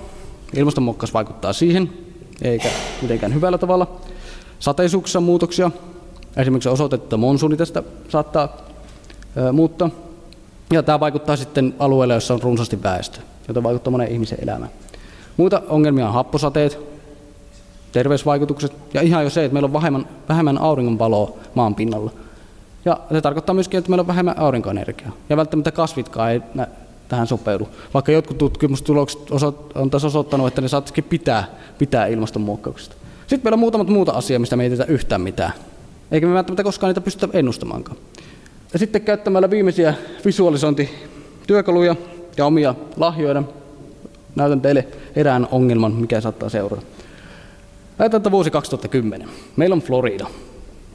Ilmastonmuokkaus 0.55 1.13
vaikuttaa 1.13 1.53
siihen, 1.53 1.89
eikä 2.41 2.69
mitenkään 3.01 3.33
hyvällä 3.33 3.57
tavalla. 3.57 4.01
Sateisuuksissa 4.59 5.19
muutoksia, 5.19 5.71
Esimerkiksi 6.37 6.69
osoitettu, 6.69 7.05
että 7.05 7.17
monsuuni 7.17 7.57
tästä 7.57 7.83
saattaa 8.09 8.57
ö, 9.37 9.51
muuttaa. 9.51 9.89
Ja 10.73 10.83
tämä 10.83 10.99
vaikuttaa 10.99 11.35
sitten 11.35 11.75
alueelle, 11.79 12.13
jossa 12.13 12.33
on 12.33 12.41
runsaasti 12.41 12.83
väestö, 12.83 13.19
jota 13.47 13.63
vaikuttaa 13.63 13.91
monen 13.91 14.11
ihmisen 14.11 14.37
elämään. 14.41 14.71
Muita 15.37 15.61
ongelmia 15.69 16.07
on 16.07 16.13
happosateet, 16.13 16.79
terveysvaikutukset 17.95 18.73
ja 18.93 19.01
ihan 19.01 19.23
jo 19.23 19.29
se, 19.29 19.45
että 19.45 19.53
meillä 19.53 19.65
on 19.65 19.73
vähemmän, 19.73 20.07
vähemmän 20.29 20.57
auringonvaloa 20.57 21.31
maan 21.55 21.75
pinnalla. 21.75 22.11
Ja 22.85 22.99
se 23.11 23.21
tarkoittaa 23.21 23.53
myöskin, 23.53 23.77
että 23.77 23.89
meillä 23.89 24.01
on 24.01 24.07
vähemmän 24.07 24.39
aurinkoenergiaa. 24.39 25.11
Ja 25.29 25.37
välttämättä 25.37 25.71
kasvitkaan 25.71 26.31
ei 26.31 26.41
nä- 26.53 26.67
tähän 27.07 27.27
sopeudu. 27.27 27.67
Vaikka 27.93 28.11
jotkut 28.11 28.37
tutkimustulokset 28.37 29.31
on 29.75 29.89
taas 29.89 30.05
osoittanut, 30.05 30.47
että 30.47 30.61
ne 30.61 30.67
saattaisikin 30.67 31.03
pitää, 31.03 31.43
pitää 31.77 32.05
ilmastonmuokkauksesta. 32.07 32.95
Sitten 33.27 33.39
meillä 33.43 33.55
on 33.55 33.59
muutamat 33.59 33.87
muuta 33.87 34.11
asiaa, 34.11 34.39
mistä 34.39 34.55
me 34.55 34.63
ei 34.63 34.69
tehdä 34.69 34.85
yhtään 34.87 35.21
mitään 35.21 35.53
eikä 36.11 36.27
me 36.27 36.33
välttämättä 36.33 36.63
koskaan 36.63 36.89
niitä 36.89 37.01
pystytä 37.01 37.37
ennustamaankaan. 37.37 37.97
Ja 38.73 38.79
sitten 38.79 39.01
käyttämällä 39.01 39.49
viimeisiä 39.49 39.93
visualisointityökaluja 40.25 41.95
ja 42.37 42.45
omia 42.45 42.75
lahjoja 42.97 43.43
näytän 44.35 44.61
teille 44.61 44.87
erään 45.15 45.47
ongelman, 45.51 45.93
mikä 45.93 46.21
saattaa 46.21 46.49
seurata. 46.49 46.81
Ajatellaan, 47.99 48.19
että 48.19 48.31
vuosi 48.31 48.51
2010. 48.51 49.27
Meillä 49.55 49.73
on 49.73 49.81
Florida. 49.81 50.27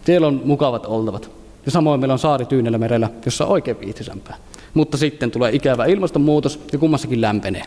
Siellä 0.05 0.27
on 0.27 0.43
mukavat 0.45 0.87
oltavat. 0.87 1.31
Ja 1.67 1.71
samoin 1.71 2.01
meillä 2.01 2.13
on 2.13 2.19
saari 2.19 2.45
Tyynellä 2.45 2.79
merellä, 2.79 3.09
jossa 3.25 3.45
on 3.45 3.53
oikein 3.53 3.81
viihtyisempää. 3.81 4.37
Mutta 4.75 4.97
sitten 4.97 5.31
tulee 5.31 5.55
ikävä 5.55 5.85
ilmastonmuutos 5.85 6.61
ja 6.73 6.79
kummassakin 6.79 7.21
lämpenee. 7.21 7.63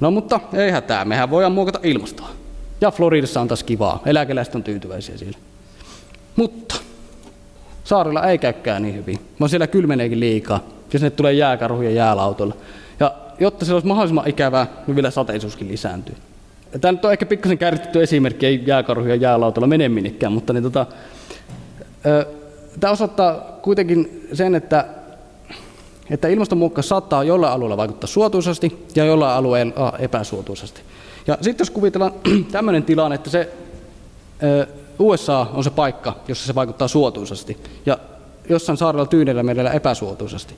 No 0.00 0.10
mutta 0.10 0.40
ei 0.52 0.70
hätää, 0.70 1.04
mehän 1.04 1.30
voidaan 1.30 1.52
muokata 1.52 1.80
ilmastoa. 1.82 2.28
Ja 2.80 2.90
Floridassa 2.90 3.40
on 3.40 3.48
taas 3.48 3.62
kivaa. 3.62 4.02
Eläkeläiset 4.06 4.54
on 4.54 4.62
tyytyväisiä 4.62 5.16
siellä. 5.16 5.38
Mutta 6.36 6.74
saarilla 7.84 8.24
ei 8.24 8.38
käykään 8.38 8.82
niin 8.82 8.94
hyvin, 8.94 9.18
vaan 9.40 9.48
siellä 9.48 9.66
kylmeneekin 9.66 10.20
liikaa, 10.20 10.60
ja 10.92 10.98
sinne 10.98 11.10
tulee 11.10 11.32
jääkarhuja 11.32 11.90
jäälautolla. 11.90 12.54
Ja 13.00 13.14
jotta 13.40 13.64
se 13.64 13.74
olisi 13.74 13.86
mahdollisimman 13.86 14.28
ikävää, 14.28 14.66
niin 14.86 14.96
vielä 14.96 15.10
sateisuuskin 15.10 15.68
lisääntyy. 15.68 16.14
Tämä 16.80 16.92
nyt 16.92 17.04
on 17.04 17.12
ehkä 17.12 17.26
pikkasen 17.26 17.58
kärjistetty 17.58 18.02
esimerkki, 18.02 18.46
ei 18.46 18.62
jääkarhuja 18.66 19.14
jäälautolla 19.14 19.66
mene 19.66 19.88
minnekään, 19.88 20.32
mutta 20.32 20.52
niin 20.52 20.62
tota, 20.62 20.86
tämä 22.80 22.90
osoittaa 22.90 23.58
kuitenkin 23.62 24.28
sen, 24.32 24.54
että, 24.54 24.86
että 26.10 26.28
ilmastonmuokkaus 26.28 26.88
saattaa 26.88 27.24
jollain 27.24 27.52
alueella 27.52 27.76
vaikuttaa 27.76 28.08
suotuisasti 28.08 28.86
ja 28.94 29.04
jollain 29.04 29.36
alueella 29.36 29.92
epäsuotuisasti. 29.98 30.80
Ja 31.26 31.38
sitten 31.40 31.64
jos 31.64 31.70
kuvitellaan 31.70 32.12
tämmöinen 32.52 32.82
tilanne, 32.82 33.14
että 33.14 33.30
se 33.30 33.52
USA 34.98 35.46
on 35.54 35.64
se 35.64 35.70
paikka, 35.70 36.16
jossa 36.28 36.46
se 36.46 36.54
vaikuttaa 36.54 36.88
suotuisasti, 36.88 37.56
ja 37.86 37.98
jossain 38.48 38.76
saarella 38.76 39.06
Tyynellä 39.06 39.42
merellä 39.42 39.70
epäsuotuisasti. 39.70 40.54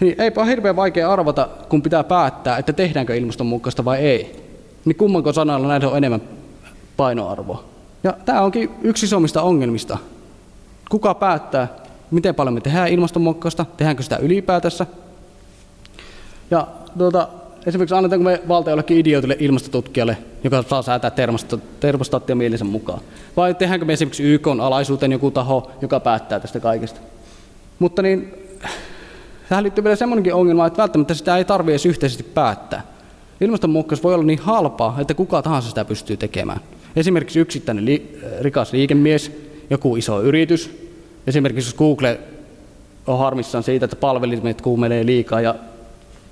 Niin 0.00 0.20
eipä 0.20 0.40
ole 0.40 0.50
hirveän 0.50 0.76
vaikea 0.76 1.12
arvata, 1.12 1.48
kun 1.68 1.82
pitää 1.82 2.04
päättää, 2.04 2.58
että 2.58 2.72
tehdäänkö 2.72 3.16
ilmastonmuukkausta 3.16 3.84
vai 3.84 3.98
ei. 3.98 4.41
Niin 4.84 4.96
kummanko 4.96 5.32
sanalla 5.32 5.68
näitä 5.68 5.88
on 5.88 5.96
enemmän 5.96 6.22
painoarvoa. 6.96 7.64
Ja 8.04 8.14
tämä 8.24 8.40
onkin 8.42 8.70
yksi 8.82 9.06
isommista 9.06 9.42
ongelmista. 9.42 9.98
Kuka 10.90 11.14
päättää, 11.14 11.68
miten 12.10 12.34
paljon 12.34 12.54
me 12.54 12.60
tehdään 12.60 12.88
ilmastonmuokkausta, 12.88 13.66
tehdäänkö 13.76 14.02
sitä 14.02 14.16
ylipäätänsä. 14.16 14.86
Ja 16.50 16.66
tuota, 16.98 17.28
esimerkiksi 17.66 17.94
annetaanko 17.94 18.24
me 18.24 18.42
valta 18.48 18.70
jollekin 18.70 18.96
idiootille 18.96 19.36
ilmastotutkijalle, 19.38 20.18
joka 20.44 20.62
saa 20.62 20.82
säätää 20.82 21.10
termostaattia 21.80 22.36
mielensä 22.36 22.64
mukaan. 22.64 23.00
Vai 23.36 23.54
tehdäänkö 23.54 23.86
me 23.86 23.92
esimerkiksi 23.92 24.22
YK 24.22 24.46
alaisuuteen 24.46 25.12
joku 25.12 25.30
taho, 25.30 25.70
joka 25.82 26.00
päättää 26.00 26.40
tästä 26.40 26.60
kaikesta. 26.60 27.00
Mutta 27.78 28.02
niin, 28.02 28.34
tähän 29.48 29.64
liittyy 29.64 29.84
vielä 29.84 29.96
semmoinenkin 29.96 30.34
ongelma, 30.34 30.66
että 30.66 30.82
välttämättä 30.82 31.14
sitä 31.14 31.36
ei 31.36 31.44
tarvitse 31.44 31.72
edes 31.72 31.86
yhteisesti 31.86 32.22
päättää. 32.22 32.91
Ilmastonmuokkaus 33.42 34.02
voi 34.02 34.14
olla 34.14 34.24
niin 34.24 34.38
halpaa, 34.38 34.96
että 35.00 35.14
kuka 35.14 35.42
tahansa 35.42 35.68
sitä 35.68 35.84
pystyy 35.84 36.16
tekemään. 36.16 36.60
Esimerkiksi 36.96 37.40
yksittäinen 37.40 37.84
li- 37.84 38.18
rikas 38.40 38.72
liikemies, 38.72 39.32
joku 39.70 39.96
iso 39.96 40.22
yritys. 40.22 40.70
Esimerkiksi 41.26 41.68
jos 41.68 41.74
Google 41.74 42.20
on 43.06 43.18
harmissaan 43.18 43.64
siitä, 43.64 43.84
että 43.84 43.96
palvelimet 43.96 44.60
kuumelee 44.60 45.06
liikaa 45.06 45.40
ja 45.40 45.54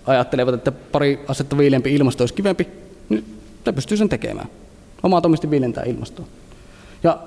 ajattelevat, 0.06 0.54
että 0.54 0.72
pari 0.72 1.20
asetta 1.28 1.58
viileämpi 1.58 1.94
ilmasto 1.94 2.22
olisi 2.22 2.34
kivempi, 2.34 2.66
niin 3.08 3.24
se 3.64 3.72
pystyy 3.72 3.96
sen 3.96 4.08
tekemään. 4.08 4.48
Omatoimisesti 5.02 5.50
viilentää 5.50 5.84
ilmastoa. 5.84 6.26
Ja 7.02 7.18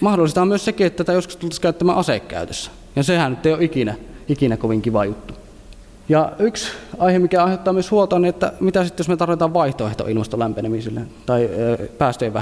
mahdollista 0.00 0.42
on 0.42 0.48
myös 0.48 0.64
sekin, 0.64 0.86
että 0.86 1.04
tätä 1.04 1.12
joskus 1.12 1.36
tultaisiin 1.36 1.62
käyttämään 1.62 1.98
asekäytössä. 1.98 2.70
Ja 2.96 3.02
sehän 3.02 3.30
nyt 3.32 3.46
ei 3.46 3.52
ole 3.52 3.64
ikinä, 3.64 3.94
ikinä 4.28 4.56
kovin 4.56 4.82
kiva 4.82 5.04
juttu. 5.04 5.39
Ja 6.10 6.32
yksi 6.38 6.68
aihe, 6.98 7.18
mikä 7.18 7.44
aiheuttaa 7.44 7.72
myös 7.72 7.90
huolta, 7.90 8.16
on, 8.16 8.24
että 8.24 8.52
mitä 8.60 8.84
sitten, 8.84 9.00
jos 9.04 9.08
me 9.08 9.16
tarvitaan 9.16 9.54
vaihtoehto 9.54 10.06
ilmaston 10.06 10.40
lämpenemiselle 10.40 11.00
tai 11.26 11.50
päästöjen 11.98 12.34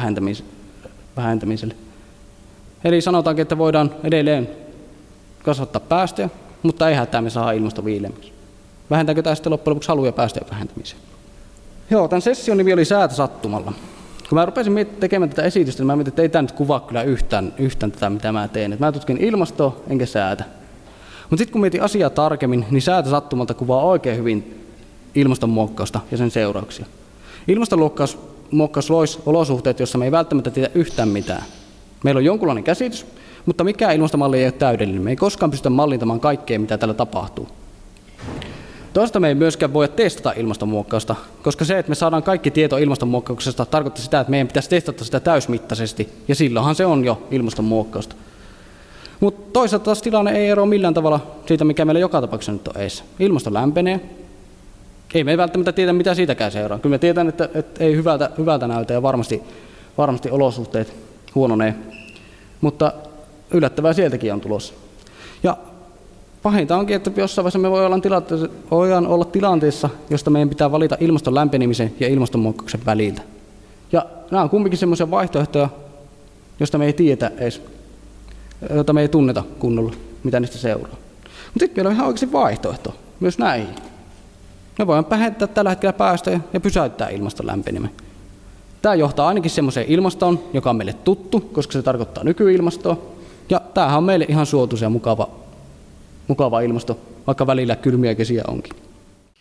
vähentämiselle. 1.17 1.75
Eli 2.85 3.01
sanotaankin, 3.01 3.43
että 3.43 3.59
voidaan 3.59 3.95
edelleen 4.05 4.49
kasvattaa 5.45 5.81
päästöjä, 5.81 6.29
ei 6.89 6.95
hätää 6.95 7.23
me 7.23 7.31
saa 7.31 7.53
ilmasto 7.53 7.85
viileämmäksi. 7.85 8.33
Vähentääkö 8.91 9.23
tämä 9.23 9.35
sitten 9.35 9.53
loppujen 9.53 9.71
lopuksi 9.75 9.89
haluja 9.89 10.13
päästöjen 10.13 10.51
vähentämiseen? 10.51 11.01
Joo, 11.91 12.09
tämän 12.09 12.23
session 12.23 12.59
nimi 12.59 12.73
oli 12.73 12.85
Säätä 12.85 13.15
sattumalla. 13.15 13.73
Kun 14.29 14.39
mä 14.39 14.47
rupesin 14.47 14.89
tekemään 15.01 15.31
tätä 15.31 15.43
esitystä, 15.43 15.81
niin 15.81 15.87
mä 15.87 15.97
mietin, 15.97 16.11
että 16.11 16.23
ei 16.23 16.29
tämä 16.29 16.43
nyt 16.43 16.53
kuvaa 16.53 16.81
kyllä 16.81 17.03
yhtään, 17.03 17.53
yhtään 17.59 17.93
tätä, 17.93 18.11
mitä 18.11 18.33
mä 18.33 18.49
teen. 18.49 18.73
Et 18.73 18.81
mä 18.81 18.93
tutkin 18.93 19.17
ilmastoa 19.17 19.77
enkä 19.89 20.07
säätä. 20.07 20.45
Mutta 21.31 21.37
sitten 21.37 21.53
kun 21.53 21.61
mietin 21.61 21.83
asiaa 21.83 22.11
tarkemmin, 22.11 22.65
niin 22.71 22.83
säätä 22.83 23.11
sattumalta 23.11 23.55
kuvaa 23.55 23.83
oikein 23.83 24.19
hyvin 24.19 24.65
ilmastonmuokkausta 25.15 26.01
ja 26.11 26.17
sen 26.17 26.31
seurauksia. 26.31 26.87
Ilmastonmuokkaus 27.49 28.91
loisi 28.91 29.19
olosuhteet, 29.27 29.79
joissa 29.79 29.99
me 29.99 30.05
ei 30.05 30.13
välttämättä 30.13 30.51
tiedä 30.51 30.71
yhtään 30.75 31.09
mitään. 31.09 31.43
Meillä 32.05 32.19
on 32.19 32.25
jonkunlainen 32.25 32.65
käsitys, 32.65 33.07
mutta 33.47 33.65
mikä 33.65 33.93
ilmastomalli 33.93 34.39
ei 34.39 34.45
ole 34.45 34.53
täydellinen. 34.53 35.03
Me 35.03 35.11
ei 35.11 35.17
koskaan 35.17 35.51
pystytä 35.51 35.71
mallintamaan 35.71 36.21
kaikkea, 36.21 36.59
mitä 36.59 36.79
täällä 36.79 36.95
tapahtuu. 36.95 37.49
Toista 38.93 39.21
me 39.21 39.29
ei 39.29 39.35
myöskään 39.35 39.73
voi 39.73 39.89
testata 39.89 40.33
ilmastonmuokkausta, 40.37 41.17
koska 41.43 41.65
se, 41.65 41.79
että 41.79 41.91
me 41.91 41.95
saadaan 41.95 42.23
kaikki 42.23 42.51
tieto 42.51 42.77
ilmastonmuokkauksesta, 42.77 43.67
tarkoittaa 43.67 44.05
sitä, 44.05 44.21
että 44.21 44.31
meidän 44.31 44.49
pitäisi 44.49 44.71
testata 44.71 45.05
sitä 45.05 45.21
täysmittaisesti, 45.21 46.09
ja 46.29 46.35
silloinhan 46.35 46.75
se 46.75 46.87
on 46.87 47.05
jo 47.05 47.23
ilmastonmuokkausta. 47.31 48.17
Mutta 49.21 49.53
toisaalta 49.53 49.85
taas 49.85 50.03
tilanne 50.03 50.33
ei 50.33 50.49
eroa 50.49 50.67
millään 50.67 50.95
tavalla 50.95 51.21
siitä, 51.47 51.65
mikä 51.65 51.85
meillä 51.85 52.01
joka 52.01 52.21
tapauksessa 52.21 52.53
nyt 52.53 52.69
on 52.69 52.83
eessä. 52.83 53.05
Ilmasto 53.19 53.55
lämpenee. 53.55 54.01
Ei 55.15 55.25
me 55.25 55.31
ei 55.31 55.37
välttämättä 55.37 55.73
tiedä, 55.73 55.93
mitä 55.93 56.15
siitäkään 56.15 56.53
seuraa. 56.53 56.79
Kyllä 56.79 56.95
me 56.95 56.99
tiedän, 56.99 57.29
että, 57.29 57.49
että 57.55 57.85
ei 57.85 57.97
hyvältä, 57.97 58.31
hyvältä 58.39 58.69
näytä 58.69 58.93
ja 58.93 59.03
varmasti, 59.03 59.43
varmasti 59.99 60.31
olosuhteet 60.31 60.95
huononee. 61.35 61.75
Mutta 62.61 62.93
yllättävää 63.51 63.93
sieltäkin 63.93 64.33
on 64.33 64.41
tulossa. 64.41 64.75
Ja 65.43 65.57
pahinta 66.43 66.77
onkin, 66.77 66.97
että 66.97 67.11
jossain 67.17 67.45
vaiheessa 67.45 67.59
me 67.59 67.71
voidaan 67.71 67.93
olla, 67.93 68.23
voidaan 68.71 69.07
olla 69.07 69.25
tilanteessa, 69.25 69.91
josta 70.11 70.31
meidän 70.31 70.49
pitää 70.49 70.73
valita 70.73 70.97
ilmaston 71.01 71.35
lämpenemisen 71.35 71.95
ja 72.01 72.09
ilmastonmuutoksen 72.09 72.81
väliltä. 72.87 73.23
Ja 73.93 74.07
nämä 74.31 74.43
on 74.43 74.51
kumminkin 74.51 74.79
sellaisia 74.79 75.11
vaihtoehtoja, 75.11 75.69
joista 76.61 76.79
me 76.79 76.87
ei 76.87 76.93
tiedä 76.93 77.31
edes 77.39 77.63
jota 78.75 78.93
me 78.93 79.01
ei 79.01 79.09
tunneta 79.09 79.45
kunnolla, 79.59 79.95
mitä 80.23 80.41
niistä 80.41 80.59
seuraa. 80.59 80.97
Mutta 81.25 81.59
sitten 81.59 81.77
meillä 81.77 81.89
on 81.89 81.95
ihan 81.95 82.07
oikeasti 82.07 82.33
vaihtoehto 82.33 82.95
myös 83.21 83.39
näihin. 83.39 83.69
Me 84.79 84.87
voidaan 84.87 85.11
vähentää 85.11 85.49
tällä 85.49 85.71
hetkellä 85.71 85.93
päästöjä 85.93 86.41
ja 86.53 86.61
pysäyttää 86.61 87.09
ilmaston 87.09 87.47
lämpeneminen. 87.47 87.95
Tämä 88.83 88.95
johtaa 88.95 89.29
ainakin 89.29 89.51
semmoiseen 89.51 89.87
ilmastoon, 89.87 90.45
joka 90.53 90.71
on 90.71 90.77
meille 90.77 90.93
tuttu, 90.93 91.41
koska 91.41 91.73
se 91.73 91.83
tarkoittaa 91.83 92.25
nykyilmastoa. 92.25 92.99
Ja 93.51 93.61
tämähän 93.75 93.99
on 93.99 94.05
meille 94.05 94.27
ihan 94.29 94.47
suotuisa 94.47 94.85
ja 94.85 94.91
mukava, 94.91 95.29
mukava 96.29 96.61
ilmasto, 96.61 96.99
vaikka 97.27 97.47
välillä 97.47 97.77
kylmiä 97.77 98.15
kesiä 98.15 98.43
onkin. 98.49 98.77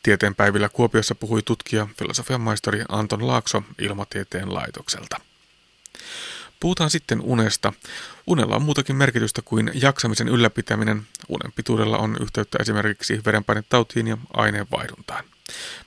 Tieteenpäivillä 0.03 0.69
Kuopiossa 0.69 1.15
puhui 1.15 1.41
tutkija, 1.41 1.87
filosofian 1.97 2.41
maisteri 2.41 2.83
Anton 2.89 3.27
Laakso 3.27 3.63
Ilmatieteen 3.81 4.53
laitokselta. 4.53 5.17
Puhutaan 6.59 6.89
sitten 6.89 7.21
unesta. 7.21 7.73
Unella 8.27 8.55
on 8.55 8.61
muutakin 8.61 8.95
merkitystä 8.95 9.41
kuin 9.45 9.71
jaksamisen 9.73 10.27
ylläpitäminen. 10.27 11.01
Unen 11.29 11.51
pituudella 11.55 11.97
on 11.97 12.17
yhteyttä 12.21 12.57
esimerkiksi 12.61 13.21
verenpainetautiin 13.25 14.07
ja 14.07 14.17
aineenvaihduntaan. 14.33 15.23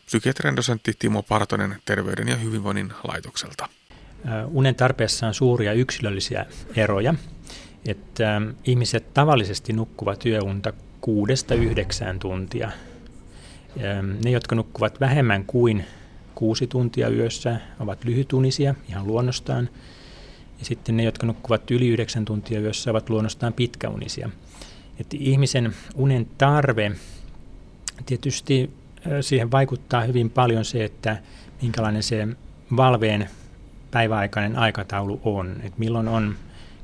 Psykiatrian 0.07 0.57
dosentti 0.57 0.93
Timo 0.99 1.23
Partonen 1.23 1.77
Terveyden 1.85 2.29
ja 2.29 2.37
hyvinvoinnin 2.37 2.93
laitokselta. 3.05 3.69
Unen 4.47 4.75
tarpeessa 4.75 5.27
on 5.27 5.35
suuria 5.35 5.73
yksilöllisiä 5.73 6.47
eroja. 6.77 7.15
Että 7.87 8.43
ihmiset 8.65 9.15
tavallisesti 9.15 9.73
nukkuvat 9.73 10.27
yöunta 10.27 10.73
kuudesta 11.01 11.55
yhdeksään 11.55 12.19
tuntia. 12.19 12.71
Ne, 14.25 14.31
jotka 14.31 14.55
nukkuvat 14.55 15.01
vähemmän 15.01 15.45
kuin 15.45 15.85
kuusi 16.35 16.67
tuntia 16.67 17.09
yössä, 17.09 17.61
ovat 17.81 18.05
lyhytunisia 18.05 18.75
ihan 18.89 19.07
luonnostaan– 19.07 19.69
ja 20.61 20.67
sitten 20.67 20.97
ne, 20.97 21.03
jotka 21.03 21.27
nukkuvat 21.27 21.71
yli 21.71 21.89
9 21.89 22.25
tuntia 22.25 22.61
yössä, 22.61 22.91
ovat 22.91 23.11
luonnostaan 23.11 23.53
pitkäunisia. 23.53 24.31
Että 24.99 25.17
ihmisen 25.21 25.75
unen 25.95 26.27
tarve, 26.39 26.93
tietysti 28.07 28.71
siihen 29.21 29.51
vaikuttaa 29.51 30.03
hyvin 30.03 30.31
paljon 30.31 30.65
se, 30.65 30.85
että 30.85 31.23
minkälainen 31.63 32.03
se 32.03 32.29
valveen 32.77 33.29
päiväaikainen 33.91 34.57
aikataulu 34.57 35.21
on. 35.25 35.57
Että 35.63 35.79
milloin 35.79 36.09
on 36.09 36.35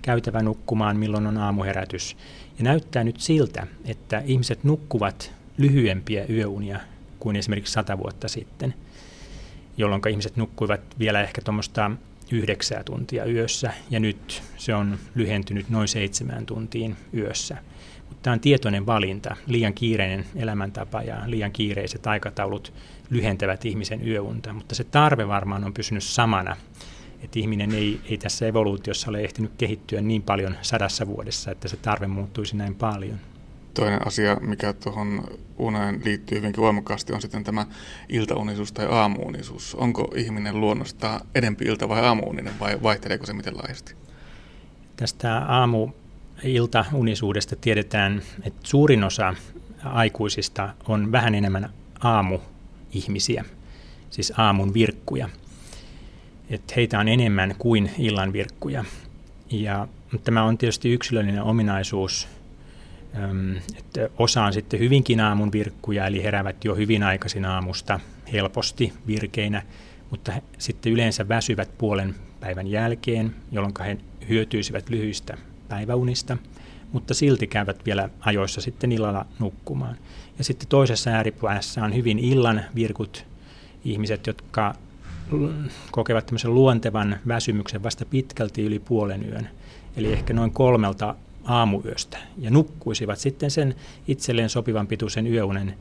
käytävä 0.02 0.42
nukkumaan, 0.42 0.96
milloin 0.96 1.26
on 1.26 1.38
aamuherätys. 1.38 2.16
Ja 2.58 2.64
näyttää 2.64 3.04
nyt 3.04 3.20
siltä, 3.20 3.66
että 3.84 4.22
ihmiset 4.26 4.64
nukkuvat 4.64 5.32
lyhyempiä 5.58 6.24
yöunia 6.30 6.80
kuin 7.18 7.36
esimerkiksi 7.36 7.72
sata 7.72 7.98
vuotta 7.98 8.28
sitten, 8.28 8.74
jolloin 9.76 10.02
ihmiset 10.10 10.36
nukkuivat 10.36 10.80
vielä 10.98 11.22
ehkä 11.22 11.40
tuommoista 11.44 11.90
yhdeksää 12.32 12.84
tuntia 12.84 13.24
yössä 13.24 13.72
ja 13.90 14.00
nyt 14.00 14.42
se 14.56 14.74
on 14.74 14.98
lyhentynyt 15.14 15.68
noin 15.70 15.88
seitsemään 15.88 16.46
tuntiin 16.46 16.96
yössä. 17.14 17.56
Mutta 18.08 18.22
tämä 18.22 18.34
on 18.34 18.40
tietoinen 18.40 18.86
valinta. 18.86 19.36
Liian 19.46 19.74
kiireinen 19.74 20.26
elämäntapa 20.36 21.02
ja 21.02 21.22
liian 21.26 21.52
kiireiset 21.52 22.06
aikataulut 22.06 22.72
lyhentävät 23.10 23.64
ihmisen 23.64 24.08
yöunta, 24.08 24.52
mutta 24.52 24.74
se 24.74 24.84
tarve 24.84 25.28
varmaan 25.28 25.64
on 25.64 25.74
pysynyt 25.74 26.04
samana. 26.04 26.56
Että 27.22 27.38
ihminen 27.38 27.74
ei, 27.74 28.00
ei 28.04 28.18
tässä 28.18 28.46
evoluutiossa 28.46 29.10
ole 29.10 29.20
ehtinyt 29.20 29.52
kehittyä 29.58 30.00
niin 30.00 30.22
paljon 30.22 30.56
sadassa 30.62 31.06
vuodessa, 31.06 31.50
että 31.50 31.68
se 31.68 31.76
tarve 31.76 32.06
muuttuisi 32.06 32.56
näin 32.56 32.74
paljon. 32.74 33.18
Toinen 33.76 34.06
asia, 34.06 34.36
mikä 34.40 34.72
tuohon 34.72 35.24
uneen 35.58 36.00
liittyy 36.04 36.38
hyvinkin 36.38 36.62
voimakkaasti, 36.62 37.12
on 37.12 37.20
sitten 37.20 37.44
tämä 37.44 37.66
iltaunisuus 38.08 38.72
tai 38.72 38.86
aamuunisuus. 38.90 39.74
Onko 39.74 40.12
ihminen 40.16 40.60
luonnosta 40.60 41.20
edempi 41.34 41.64
ilta- 41.64 41.88
vai 41.88 42.00
aamuuninen 42.00 42.60
vai 42.60 42.82
vaihteleeko 42.82 43.26
se 43.26 43.32
miten 43.32 43.56
laajasti? 43.56 43.94
Tästä 44.96 45.38
aamu 45.38 45.88
iltaunisuudesta 46.44 47.56
tiedetään, 47.56 48.22
että 48.42 48.60
suurin 48.64 49.04
osa 49.04 49.34
aikuisista 49.84 50.74
on 50.88 51.12
vähän 51.12 51.34
enemmän 51.34 51.70
aamuihmisiä, 52.00 53.44
siis 54.10 54.32
aamun 54.36 54.74
virkkuja. 54.74 55.28
Että 56.50 56.74
heitä 56.76 56.98
on 56.98 57.08
enemmän 57.08 57.54
kuin 57.58 57.90
illan 57.98 58.32
virkkuja. 58.32 58.84
Ja 59.50 59.88
tämä 60.24 60.42
on 60.42 60.58
tietysti 60.58 60.92
yksilöllinen 60.92 61.42
ominaisuus 61.42 62.35
että 63.78 64.08
osa 64.18 64.44
on 64.44 64.52
sitten 64.52 64.80
hyvinkin 64.80 65.20
aamun 65.20 65.52
virkkuja, 65.52 66.06
eli 66.06 66.22
heräävät 66.22 66.64
jo 66.64 66.74
hyvin 66.74 67.02
aikaisin 67.02 67.44
aamusta 67.44 68.00
helposti 68.32 68.92
virkeinä, 69.06 69.62
mutta 70.10 70.32
sitten 70.58 70.92
yleensä 70.92 71.28
väsyvät 71.28 71.78
puolen 71.78 72.14
päivän 72.40 72.66
jälkeen, 72.66 73.34
jolloin 73.52 73.74
he 73.84 73.98
hyötyisivät 74.28 74.88
lyhyistä 74.88 75.38
päiväunista, 75.68 76.36
mutta 76.92 77.14
silti 77.14 77.46
käyvät 77.46 77.86
vielä 77.86 78.08
ajoissa 78.20 78.60
sitten 78.60 78.92
illalla 78.92 79.26
nukkumaan. 79.38 79.96
Ja 80.38 80.44
sitten 80.44 80.68
toisessa 80.68 81.10
ääripäässä 81.10 81.84
on 81.84 81.94
hyvin 81.94 82.18
illan 82.18 82.64
virkut 82.74 83.24
ihmiset, 83.84 84.26
jotka 84.26 84.74
kokevat 85.90 86.26
tämmöisen 86.26 86.54
luontevan 86.54 87.16
väsymyksen 87.28 87.82
vasta 87.82 88.04
pitkälti 88.04 88.62
yli 88.62 88.78
puolen 88.78 89.28
yön, 89.28 89.48
eli 89.96 90.12
ehkä 90.12 90.34
noin 90.34 90.50
kolmelta 90.50 91.14
aamuyöstä, 91.46 92.18
ja 92.38 92.50
nukkuisivat 92.50 93.18
sitten 93.18 93.50
sen 93.50 93.74
itselleen 94.08 94.50
sopivan 94.50 94.86
pituisen 94.86 95.26
yöunen 95.26 95.74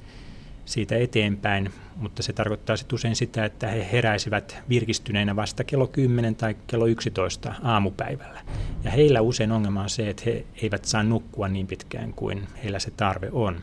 siitä 0.66 0.97
eteenpäin, 0.97 1.72
mutta 1.95 2.24
se 2.24 2.34
tarkoittaa 2.34 2.78
sitten 2.78 2.95
usein 2.95 3.16
sitä, 3.16 3.45
että 3.45 3.68
he 3.68 3.88
heräisivät 3.91 4.57
virkistyneinä 4.70 5.36
vasta 5.36 5.63
kello 5.63 5.88
10 5.88 6.36
tai 6.36 6.55
kello 6.68 6.86
11 6.86 7.53
aamupäivällä. 7.63 8.41
Ja 8.84 8.91
heillä 8.91 9.22
usein 9.22 9.51
ongelma 9.51 9.82
on 9.82 9.89
se, 9.89 10.09
että 10.09 10.24
he 10.26 10.45
eivät 10.61 10.86
saa 10.86 11.03
nukkua 11.03 11.47
niin 11.47 11.68
pitkään 11.68 12.13
kuin 12.13 12.47
heillä 12.63 12.80
se 12.80 12.91
tarve 12.91 13.30
on. 13.32 13.61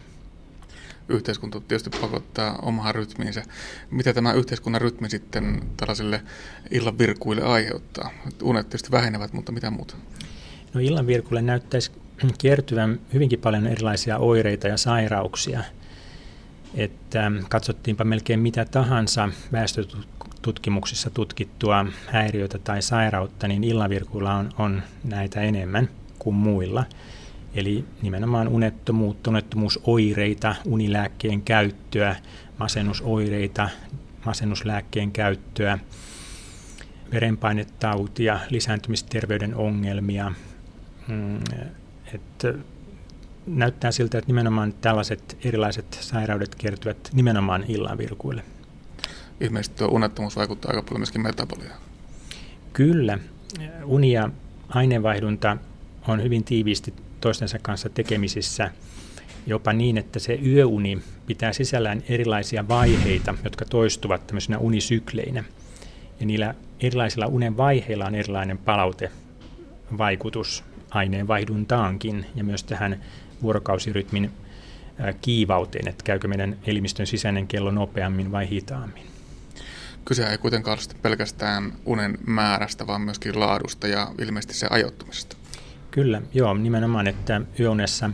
Yhteiskunta 1.08 1.60
tietysti 1.60 1.90
pakottaa 2.00 2.58
omaan 2.62 2.94
rytmiinsä. 2.94 3.42
Mitä 3.90 4.12
tämä 4.12 4.32
yhteiskunnan 4.32 4.80
rytmi 4.80 5.10
sitten 5.10 5.62
tällaisille 5.76 6.22
illan 6.70 6.98
virkuille 6.98 7.42
aiheuttaa? 7.42 8.10
Unet 8.42 8.68
tietysti 8.68 8.90
vähenevät, 8.90 9.32
mutta 9.32 9.52
mitä 9.52 9.70
muuta? 9.70 9.96
No 10.74 10.80
illan 10.80 11.06
virkuille 11.06 11.42
näyttäisi 11.42 11.92
kiertyvän 12.38 13.00
hyvinkin 13.12 13.38
paljon 13.38 13.66
erilaisia 13.66 14.18
oireita 14.18 14.68
ja 14.68 14.76
sairauksia– 14.76 15.64
että 16.74 17.32
katsottiinpa 17.48 18.04
melkein 18.04 18.40
mitä 18.40 18.64
tahansa 18.64 19.28
väestötutkimuksissa 19.52 21.10
tutkittua 21.10 21.86
häiriötä 22.06 22.58
tai 22.58 22.82
sairautta, 22.82 23.48
niin 23.48 23.64
illavirkuilla 23.64 24.34
on, 24.34 24.50
on 24.58 24.82
näitä 25.04 25.40
enemmän 25.40 25.88
kuin 26.18 26.36
muilla. 26.36 26.84
Eli 27.54 27.84
nimenomaan 28.02 28.48
unettomuutta, 28.48 29.30
unettomuusoireita, 29.30 30.54
unilääkkeen 30.64 31.42
käyttöä, 31.42 32.16
masennusoireita, 32.58 33.68
masennuslääkkeen 34.26 35.12
käyttöä, 35.12 35.78
verenpainetautia, 37.12 38.40
lisääntymisterveyden 38.50 39.54
ongelmia. 39.54 40.32
Mm, 41.08 41.40
että 42.14 42.54
näyttää 43.46 43.92
siltä, 43.92 44.18
että 44.18 44.28
nimenomaan 44.28 44.72
tällaiset 44.72 45.38
erilaiset 45.44 45.98
sairaudet 46.00 46.54
kertyvät 46.54 47.10
nimenomaan 47.12 47.64
illan 47.68 47.98
virkuille. 47.98 48.42
Ilmeisesti 49.40 49.76
tuo 49.76 49.88
unettomuus 49.88 50.36
vaikuttaa 50.36 50.70
aika 50.70 50.82
paljon 50.82 51.00
myöskin 51.00 51.22
metaboliaan. 51.22 51.80
Kyllä. 52.72 53.18
Uni 53.84 54.12
ja 54.12 54.30
aineenvaihdunta 54.68 55.56
on 56.08 56.22
hyvin 56.22 56.44
tiiviisti 56.44 56.94
toistensa 57.20 57.58
kanssa 57.58 57.88
tekemisissä, 57.88 58.70
jopa 59.46 59.72
niin, 59.72 59.98
että 59.98 60.18
se 60.18 60.38
yöuni 60.46 61.02
pitää 61.26 61.52
sisällään 61.52 62.02
erilaisia 62.08 62.68
vaiheita, 62.68 63.34
jotka 63.44 63.64
toistuvat 63.64 64.26
tämmöisenä 64.26 64.58
unisykleinä. 64.58 65.44
Ja 66.20 66.26
niillä 66.26 66.54
erilaisilla 66.80 67.26
unen 67.26 67.56
vaiheilla 67.56 68.06
on 68.06 68.14
erilainen 68.14 68.58
palautevaikutus 68.58 70.64
aineenvaihduntaankin 70.94 72.26
ja 72.34 72.44
myös 72.44 72.64
tähän 72.64 73.00
vuorokausirytmin 73.42 74.30
kiivauteen, 75.20 75.88
että 75.88 76.04
käykö 76.04 76.28
meidän 76.28 76.56
elimistön 76.66 77.06
sisäinen 77.06 77.46
kello 77.46 77.70
nopeammin 77.70 78.32
vai 78.32 78.48
hitaammin. 78.48 79.06
Kyse 80.04 80.26
ei 80.26 80.38
kuitenkaan 80.38 80.78
ole 80.78 80.98
pelkästään 81.02 81.72
unen 81.86 82.18
määrästä, 82.26 82.86
vaan 82.86 83.00
myöskin 83.00 83.40
laadusta 83.40 83.88
ja 83.88 84.08
ilmeisesti 84.18 84.54
se 84.54 84.66
ajoittumisesta. 84.70 85.36
Kyllä, 85.90 86.22
joo, 86.34 86.54
nimenomaan, 86.54 87.06
että 87.06 87.40
yöunessa 87.60 88.10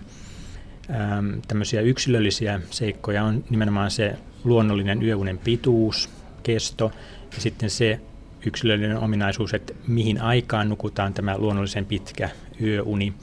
ähm, 0.91 1.31
tämmöisiä 1.49 1.81
yksilöllisiä 1.81 2.61
seikkoja 2.71 3.25
on 3.25 3.45
nimenomaan 3.51 3.91
se 3.91 4.19
luonnollinen 4.45 5.03
yöunen 5.03 5.39
pituus, 5.39 6.11
kesto 6.43 6.93
ja 7.35 7.41
sitten 7.41 7.71
se 7.71 8.01
yksilöllinen 8.47 8.99
ominaisuus, 8.99 9.55
että 9.55 9.75
mihin 9.87 10.21
aikaan 10.21 10.69
nukutaan 10.69 11.15
tämä 11.15 11.39
luonnollisen 11.39 11.87
pitkä 11.87 12.31
yöuni– 12.61 13.13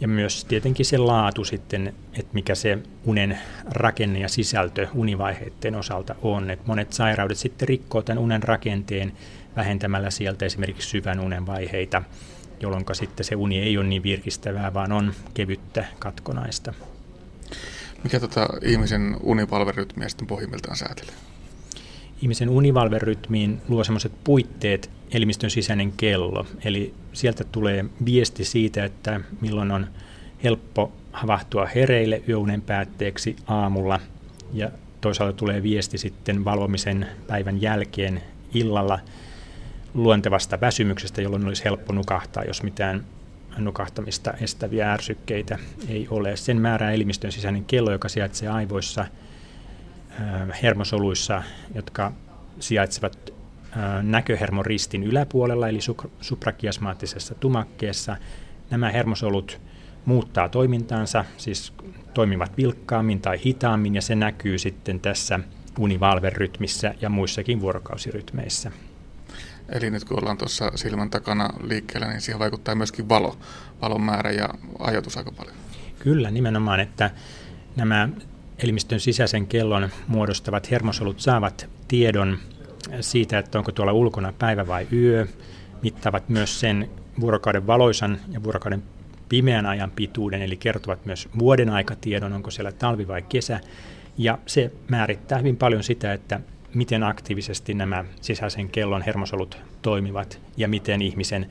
ja 0.00 0.08
myös 0.08 0.44
tietenkin 0.44 0.86
se 0.86 0.98
laatu 0.98 1.44
sitten, 1.44 1.94
että 2.12 2.30
mikä 2.32 2.54
se 2.54 2.78
unen 3.04 3.38
rakenne 3.70 4.18
ja 4.18 4.28
sisältö 4.28 4.88
univaiheiden 4.94 5.74
osalta 5.74 6.14
on. 6.22 6.50
Että 6.50 6.64
monet 6.66 6.92
sairaudet 6.92 7.38
sitten 7.38 7.68
rikkoo 7.68 8.02
tämän 8.02 8.22
unen 8.22 8.42
rakenteen 8.42 9.12
vähentämällä 9.56 10.10
sieltä 10.10 10.44
esimerkiksi 10.44 10.88
syvän 10.88 11.20
unen 11.20 11.46
vaiheita, 11.46 12.02
jolloin 12.60 12.84
sitten 12.92 13.24
se 13.24 13.36
uni 13.36 13.60
ei 13.60 13.78
ole 13.78 13.86
niin 13.86 14.02
virkistävää, 14.02 14.74
vaan 14.74 14.92
on 14.92 15.14
kevyttä 15.34 15.84
katkonaista. 15.98 16.74
Mikä 18.02 18.20
tota 18.20 18.48
ihmisen 18.62 19.16
univalverytmiä 19.22 20.08
sitten 20.08 20.26
pohjimmiltaan 20.26 20.76
säätelee? 20.76 21.14
Ihmisen 22.22 22.50
univalverytmiin 22.50 23.60
luo 23.68 23.84
sellaiset 23.84 24.12
puitteet, 24.24 24.90
elimistön 25.12 25.50
sisäinen 25.50 25.92
kello. 25.92 26.46
Eli 26.64 26.94
sieltä 27.12 27.44
tulee 27.44 27.84
viesti 28.04 28.44
siitä, 28.44 28.84
että 28.84 29.20
milloin 29.40 29.70
on 29.70 29.86
helppo 30.44 30.92
havahtua 31.12 31.66
hereille 31.74 32.22
yöunen 32.28 32.62
päätteeksi 32.62 33.36
aamulla 33.46 34.00
ja 34.52 34.70
toisaalta 35.00 35.36
tulee 35.36 35.62
viesti 35.62 35.98
sitten 35.98 36.44
valvomisen 36.44 37.06
päivän 37.26 37.62
jälkeen 37.62 38.22
illalla 38.54 38.98
luontevasta 39.94 40.60
väsymyksestä, 40.60 41.22
jolloin 41.22 41.46
olisi 41.46 41.64
helppo 41.64 41.92
nukahtaa, 41.92 42.44
jos 42.44 42.62
mitään 42.62 43.04
nukahtamista 43.58 44.32
estäviä 44.40 44.92
ärsykkeitä 44.92 45.58
ei 45.88 46.06
ole. 46.10 46.36
Sen 46.36 46.60
määrää 46.60 46.92
elimistön 46.92 47.32
sisäinen 47.32 47.64
kello, 47.64 47.92
joka 47.92 48.08
sijaitsee 48.08 48.48
aivoissa, 48.48 49.06
hermosoluissa, 50.62 51.42
jotka 51.74 52.12
sijaitsevat 52.60 53.32
näköhermon 54.02 54.66
ristin 54.66 55.02
yläpuolella, 55.02 55.68
eli 55.68 55.78
suprakiasmaattisessa 56.20 57.34
tumakkeessa. 57.34 58.16
Nämä 58.70 58.90
hermosolut 58.90 59.60
muuttaa 60.04 60.48
toimintaansa, 60.48 61.24
siis 61.36 61.72
toimivat 62.14 62.56
vilkkaammin 62.56 63.20
tai 63.20 63.40
hitaammin, 63.44 63.94
ja 63.94 64.02
se 64.02 64.14
näkyy 64.14 64.58
sitten 64.58 65.00
tässä 65.00 65.40
univalverytmissä 65.78 66.94
ja 67.00 67.08
muissakin 67.08 67.60
vuorokausirytmeissä. 67.60 68.72
Eli 69.68 69.90
nyt 69.90 70.04
kun 70.04 70.18
ollaan 70.18 70.38
tuossa 70.38 70.72
silmän 70.74 71.10
takana 71.10 71.50
liikkeellä, 71.62 72.08
niin 72.08 72.20
siihen 72.20 72.38
vaikuttaa 72.38 72.74
myöskin 72.74 73.08
valo, 73.08 73.38
valon 73.82 74.02
määrä 74.02 74.30
ja 74.30 74.48
ajatus 74.78 75.16
aika 75.16 75.32
paljon. 75.32 75.56
Kyllä, 75.98 76.30
nimenomaan, 76.30 76.80
että 76.80 77.10
nämä 77.76 78.08
elimistön 78.58 79.00
sisäisen 79.00 79.46
kellon 79.46 79.88
muodostavat 80.08 80.70
hermosolut 80.70 81.20
saavat 81.20 81.68
tiedon 81.88 82.38
siitä, 83.00 83.38
että 83.38 83.58
onko 83.58 83.72
tuolla 83.72 83.92
ulkona 83.92 84.32
päivä 84.38 84.66
vai 84.66 84.86
yö, 84.92 85.26
mittaavat 85.82 86.28
myös 86.28 86.60
sen 86.60 86.90
vuorokauden 87.20 87.66
valoisan 87.66 88.20
ja 88.32 88.42
vuorokauden 88.42 88.82
pimeän 89.28 89.66
ajan 89.66 89.90
pituuden, 89.90 90.42
eli 90.42 90.56
kertovat 90.56 91.06
myös 91.06 91.28
vuoden 91.38 91.70
aikatiedon, 91.70 92.32
onko 92.32 92.50
siellä 92.50 92.72
talvi 92.72 93.08
vai 93.08 93.22
kesä. 93.22 93.60
Ja 94.18 94.38
se 94.46 94.72
määrittää 94.88 95.38
hyvin 95.38 95.56
paljon 95.56 95.82
sitä, 95.82 96.12
että 96.12 96.40
miten 96.74 97.02
aktiivisesti 97.02 97.74
nämä 97.74 98.04
sisäisen 98.20 98.68
kellon 98.68 99.02
hermosolut 99.02 99.58
toimivat 99.82 100.40
ja 100.56 100.68
miten 100.68 101.02
ihmisen 101.02 101.46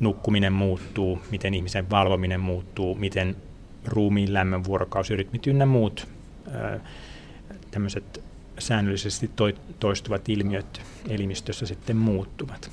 nukkuminen 0.00 0.52
muuttuu, 0.52 1.18
miten 1.30 1.54
ihmisen 1.54 1.90
valvominen 1.90 2.40
muuttuu, 2.40 2.94
miten 2.94 3.36
ruumiin 3.84 4.32
lämmön 4.32 4.64
vuorokausirytmit 4.64 5.46
ynnä 5.46 5.66
muut 5.66 6.08
tämmöiset 7.70 8.24
säännöllisesti 8.58 9.30
toistuvat 9.80 10.28
ilmiöt 10.28 10.82
elimistössä 11.08 11.66
sitten 11.66 11.96
muuttuvat. 11.96 12.70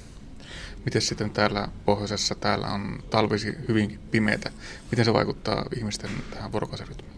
Miten 0.86 1.02
sitten 1.02 1.32
täällä 1.32 1.68
pohjoisessa, 1.86 2.36
täällä 2.36 2.68
on 2.68 3.04
talvisi 3.10 3.58
hyvinkin 3.68 4.00
pimeätä. 4.12 4.52
Miten 4.92 5.06
se 5.06 5.14
vaikuttaa 5.14 5.66
ihmisten 5.78 6.10
tähän 6.32 6.52
vuorokausirytmiin? 6.52 7.12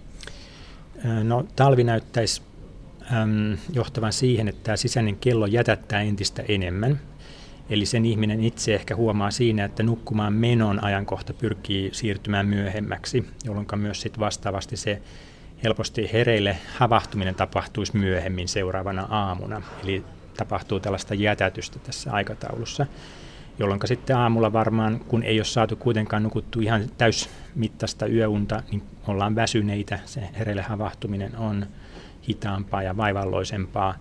No 1.23 1.45
talvi 1.55 1.83
näyttäisi 1.83 2.41
äm, 3.13 3.57
johtavan 3.73 4.13
siihen, 4.13 4.47
että 4.47 4.63
tämä 4.63 4.77
sisäinen 4.77 5.15
kello 5.15 5.45
jätättää 5.45 6.01
entistä 6.01 6.43
enemmän. 6.47 6.99
Eli 7.69 7.85
sen 7.85 8.05
ihminen 8.05 8.43
itse 8.43 8.75
ehkä 8.75 8.95
huomaa 8.95 9.31
siinä, 9.31 9.65
että 9.65 9.83
nukkumaan 9.83 10.33
menon 10.33 10.83
ajankohta 10.83 11.33
pyrkii 11.33 11.89
siirtymään 11.93 12.47
myöhemmäksi, 12.47 13.25
jolloin 13.45 13.67
myös 13.75 14.01
sit 14.01 14.19
vastaavasti 14.19 14.77
se 14.77 15.01
helposti 15.63 16.09
hereille 16.13 16.57
havahtuminen 16.77 17.35
tapahtuisi 17.35 17.97
myöhemmin 17.97 18.47
seuraavana 18.47 19.07
aamuna. 19.09 19.61
Eli 19.83 20.03
tapahtuu 20.37 20.79
tällaista 20.79 21.13
jätätystä 21.13 21.79
tässä 21.79 22.11
aikataulussa, 22.11 22.85
jolloin 23.59 23.79
sitten 23.85 24.17
aamulla 24.17 24.53
varmaan, 24.53 24.99
kun 24.99 25.23
ei 25.23 25.39
ole 25.39 25.45
saatu 25.45 25.75
kuitenkaan 25.75 26.23
nukuttu 26.23 26.59
ihan 26.59 26.83
täysmittaista 26.97 28.07
yöunta, 28.07 28.63
niin 28.71 28.83
ollaan 29.07 29.35
väsyneitä. 29.35 29.99
Se 30.05 30.29
hereille 30.39 30.61
havahtuminen 30.61 31.37
on 31.37 31.65
hitaampaa 32.29 32.83
ja 32.83 32.97
vaivalloisempaa. 32.97 33.95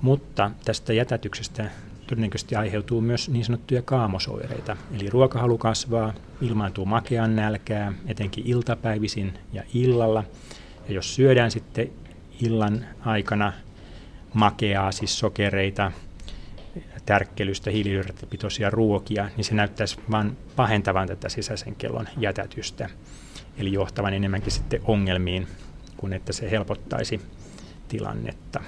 Mutta 0.00 0.50
tästä 0.64 0.92
jätätyksestä 0.92 1.70
todennäköisesti 2.06 2.56
aiheutuu 2.56 3.00
myös 3.00 3.28
niin 3.28 3.44
sanottuja 3.44 3.82
kaamosoireita. 3.82 4.76
Eli 4.94 5.10
ruokahalu 5.10 5.58
kasvaa, 5.58 6.12
ilmaantuu 6.40 6.86
makean 6.86 7.36
nälkää, 7.36 7.92
etenkin 8.06 8.46
iltapäivisin 8.46 9.38
ja 9.52 9.62
illalla. 9.74 10.24
Ja 10.88 10.94
jos 10.94 11.14
syödään 11.14 11.50
sitten 11.50 11.90
illan 12.42 12.86
aikana 13.04 13.52
makeaa, 14.34 14.92
siis 14.92 15.18
sokereita, 15.18 15.92
tärkkelystä, 17.06 17.70
hiilihydraattipitoisia 17.70 18.70
ruokia, 18.70 19.30
niin 19.36 19.44
se 19.44 19.54
näyttäisi 19.54 19.96
vain 20.10 20.36
pahentavan 20.56 21.08
tätä 21.08 21.28
sisäisen 21.28 21.74
kellon 21.74 22.08
jätätystä, 22.18 22.90
eli 23.58 23.72
johtavan 23.72 24.14
enemmänkin 24.14 24.52
sitten 24.52 24.80
ongelmiin, 24.84 25.46
kuin 25.96 26.12
että 26.12 26.32
se 26.32 26.50
helpottaisi 26.50 27.20
tilannetta. 27.88 28.60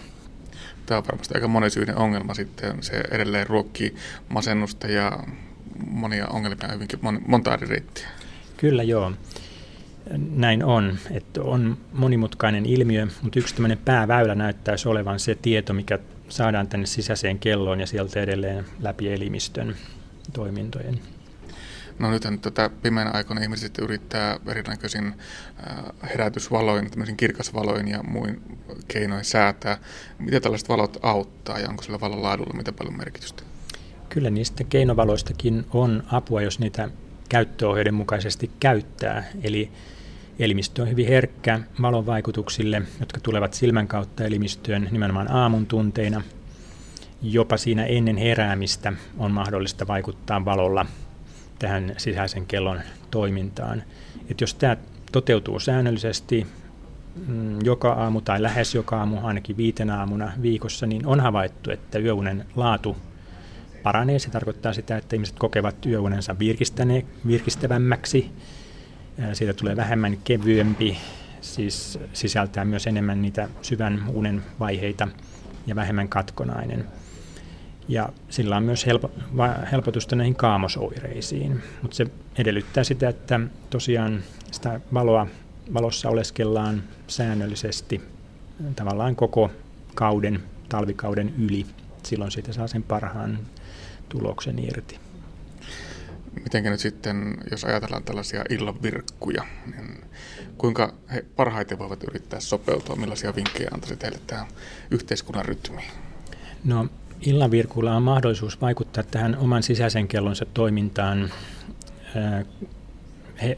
Tämä 0.86 0.98
on 0.98 1.04
varmasti 1.06 1.34
aika 1.34 1.48
monisyinen 1.48 1.96
ongelma 1.96 2.34
sitten. 2.34 2.82
Se 2.82 3.02
edelleen 3.10 3.46
ruokkii 3.46 3.94
masennusta 4.28 4.86
ja 4.86 5.24
monia 5.86 6.26
ongelmia 6.26 6.68
hyvinkin 6.72 6.98
monta 7.26 7.54
eri 7.54 7.66
reittiä. 7.66 8.08
Kyllä 8.56 8.82
joo. 8.82 9.12
Näin 10.18 10.64
on, 10.64 10.98
että 11.10 11.42
on 11.42 11.78
monimutkainen 11.92 12.66
ilmiö, 12.66 13.06
mutta 13.22 13.38
yksi 13.38 13.54
tämmöinen 13.54 13.78
pääväylä 13.78 14.34
näyttäisi 14.34 14.88
olevan 14.88 15.20
se 15.20 15.34
tieto, 15.34 15.72
mikä 15.72 15.98
saadaan 16.28 16.68
tänne 16.68 16.86
sisäiseen 16.86 17.38
kelloon 17.38 17.80
ja 17.80 17.86
sieltä 17.86 18.20
edelleen 18.20 18.64
läpi 18.80 19.12
elimistön 19.12 19.76
toimintojen. 20.32 21.00
No 21.98 22.10
nythän 22.10 22.40
tätä 22.40 22.70
pimeänä 22.82 23.10
aikoina 23.10 23.42
ihmiset 23.42 23.78
yrittää 23.78 24.38
erinäköisin 24.46 25.06
äh, 25.06 26.10
herätysvaloin, 26.10 26.90
tämmöisin 26.90 27.16
kirkasvaloin 27.16 27.88
ja 27.88 28.02
muin 28.02 28.42
keinoin 28.88 29.24
säätää. 29.24 29.78
Miten 30.18 30.42
tällaiset 30.42 30.68
valot 30.68 30.98
auttaa 31.02 31.58
ja 31.58 31.68
onko 31.68 31.82
sillä 31.82 32.00
valon 32.00 32.22
laadulla 32.22 32.54
mitä 32.56 32.72
paljon 32.72 32.96
merkitystä? 32.96 33.42
Kyllä 34.08 34.30
niistä 34.30 34.64
keinovaloistakin 34.64 35.66
on 35.72 36.02
apua, 36.12 36.42
jos 36.42 36.58
niitä 36.58 36.90
käyttöohjeiden 37.28 37.94
mukaisesti 37.94 38.50
käyttää. 38.60 39.24
Eli 39.42 39.70
elimistö 40.40 40.82
on 40.82 40.90
hyvin 40.90 41.08
herkkä 41.08 41.60
valon 41.82 42.06
vaikutuksille, 42.06 42.82
jotka 43.00 43.20
tulevat 43.20 43.54
silmän 43.54 43.88
kautta 43.88 44.24
elimistöön 44.24 44.88
nimenomaan 44.90 45.30
aamun 45.30 45.66
tunteina. 45.66 46.22
Jopa 47.22 47.56
siinä 47.56 47.84
ennen 47.84 48.16
heräämistä 48.16 48.92
on 49.18 49.30
mahdollista 49.32 49.86
vaikuttaa 49.86 50.44
valolla 50.44 50.86
tähän 51.58 51.94
sisäisen 51.96 52.46
kellon 52.46 52.80
toimintaan. 53.10 53.82
Et 54.30 54.40
jos 54.40 54.54
tämä 54.54 54.76
toteutuu 55.12 55.60
säännöllisesti 55.60 56.46
mm, 57.26 57.58
joka 57.62 57.92
aamu 57.92 58.20
tai 58.20 58.42
lähes 58.42 58.74
joka 58.74 58.98
aamu, 58.98 59.16
ainakin 59.22 59.56
viitenä 59.56 59.98
aamuna 59.98 60.32
viikossa, 60.42 60.86
niin 60.86 61.06
on 61.06 61.20
havaittu, 61.20 61.70
että 61.70 61.98
yöunen 61.98 62.46
laatu 62.56 62.96
paranee. 63.82 64.18
Se 64.18 64.30
tarkoittaa 64.30 64.72
sitä, 64.72 64.96
että 64.96 65.16
ihmiset 65.16 65.38
kokevat 65.38 65.86
yöunensa 65.86 66.36
virkistävämmäksi. 67.26 68.30
Siitä 69.32 69.54
tulee 69.54 69.76
vähemmän 69.76 70.16
kevyempi, 70.24 70.98
siis 71.40 71.98
sisältää 72.12 72.64
myös 72.64 72.86
enemmän 72.86 73.22
niitä 73.22 73.48
syvän 73.62 74.04
unen 74.08 74.42
vaiheita 74.60 75.08
ja 75.66 75.76
vähemmän 75.76 76.08
katkonainen. 76.08 76.84
Ja 77.88 78.08
sillä 78.28 78.56
on 78.56 78.62
myös 78.62 78.86
helpo, 78.86 79.10
helpotusta 79.72 80.16
näihin 80.16 80.34
kaamosoireisiin, 80.34 81.62
mutta 81.82 81.96
se 81.96 82.06
edellyttää 82.38 82.84
sitä, 82.84 83.08
että 83.08 83.40
tosiaan 83.70 84.22
sitä 84.50 84.80
valoa, 84.94 85.26
valossa 85.74 86.08
oleskellaan 86.08 86.82
säännöllisesti 87.06 88.00
tavallaan 88.76 89.16
koko 89.16 89.50
kauden, 89.94 90.42
talvikauden 90.68 91.34
yli. 91.38 91.66
Silloin 92.02 92.30
siitä 92.30 92.52
saa 92.52 92.66
sen 92.66 92.82
parhaan 92.82 93.38
tuloksen 94.08 94.58
irti. 94.58 95.09
Miten 96.42 96.64
nyt 96.64 96.80
sitten, 96.80 97.36
jos 97.50 97.64
ajatellaan 97.64 98.04
tällaisia 98.04 98.44
illanvirkkuja, 98.50 99.44
niin 99.66 100.04
kuinka 100.58 100.94
he 101.12 101.24
parhaiten 101.36 101.78
voivat 101.78 102.04
yrittää 102.04 102.40
sopeutua, 102.40 102.96
millaisia 102.96 103.36
vinkkejä 103.36 103.68
antaisit 103.74 104.02
heille 104.02 104.18
tähän 104.26 104.46
yhteiskunnan 104.90 105.44
rytmiin? 105.44 105.90
No 106.64 106.86
illanvirkuilla 107.20 107.96
on 107.96 108.02
mahdollisuus 108.02 108.60
vaikuttaa 108.60 109.04
tähän 109.04 109.36
oman 109.36 109.62
sisäisen 109.62 110.08
kellonsa 110.08 110.46
toimintaan 110.54 111.30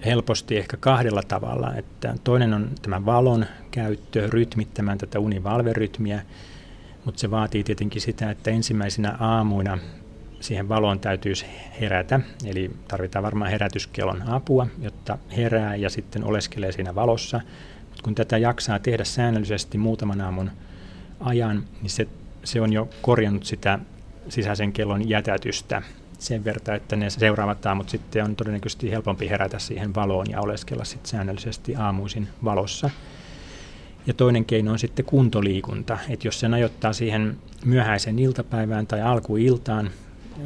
helposti 0.05 0.57
ehkä 0.59 0.77
kahdella 0.77 1.23
tavalla. 1.23 1.75
Että 1.75 2.15
toinen 2.25 2.55
on 2.55 2.71
tämä 2.83 3.05
valon 3.05 3.47
käyttö 3.71 4.27
rytmittämään 4.31 4.99
tätä 4.99 5.19
univalverytmiä, 5.19 6.23
mutta 7.05 7.21
se 7.21 7.31
vaatii 7.31 7.65
tietenkin 7.65 8.03
sitä, 8.03 8.31
että 8.31 8.51
ensimmäisenä 8.51 9.17
aamuina 9.21 9.79
siihen 10.43 10.69
valoon 10.69 11.01
täytyisi 11.01 11.47
herätä, 11.81 12.21
eli 12.47 12.71
tarvitaan 12.89 13.23
varmaan 13.23 13.51
herätyskellon 13.51 14.23
apua, 14.29 14.67
jotta 14.79 15.19
herää 15.37 15.77
ja 15.77 15.91
sitten 15.91 16.25
oleskelee 16.25 16.73
siinä 16.73 16.95
valossa. 16.95 17.41
Mutta 17.89 18.03
kun 18.03 18.15
tätä 18.15 18.39
jaksaa 18.39 18.79
tehdä 18.79 19.05
säännöllisesti 19.05 19.79
muutaman 19.79 20.21
aamun 20.21 20.51
ajan, 21.21 21.65
niin 21.83 21.91
se, 21.91 22.09
se 22.45 22.61
on 22.61 22.73
jo 22.73 22.89
korjannut 23.03 23.45
sitä 23.45 23.79
sisäisen 24.29 24.73
kellon 24.73 25.09
jätätystä 25.09 25.83
sen 26.19 26.45
verran, 26.45 26.77
että 26.77 26.97
ne 26.97 27.11
seuraavat 27.11 27.67
aamut 27.67 27.89
sitten 27.89 28.25
on 28.25 28.37
todennäköisesti 28.37 28.91
helpompi 28.91 29.29
herätä 29.29 29.59
siihen 29.59 29.95
valoon 29.95 30.31
ja 30.31 30.41
oleskella 30.41 30.85
sitten 30.85 31.11
säännöllisesti 31.11 31.77
aamuisin 31.77 32.29
valossa. 32.45 32.91
Ja 34.07 34.15
toinen 34.15 34.45
keino 34.45 34.73
on 34.73 34.79
sitten 34.79 35.05
kuntoliikunta, 35.05 35.99
että 36.09 36.29
jos 36.29 36.41
sen 36.41 36.55
ajoittaa 36.55 36.93
siihen 36.93 37.39
myöhäisen 37.65 38.19
iltapäivään 38.19 38.87
tai 38.87 39.03
alkuiltaan, 39.03 39.91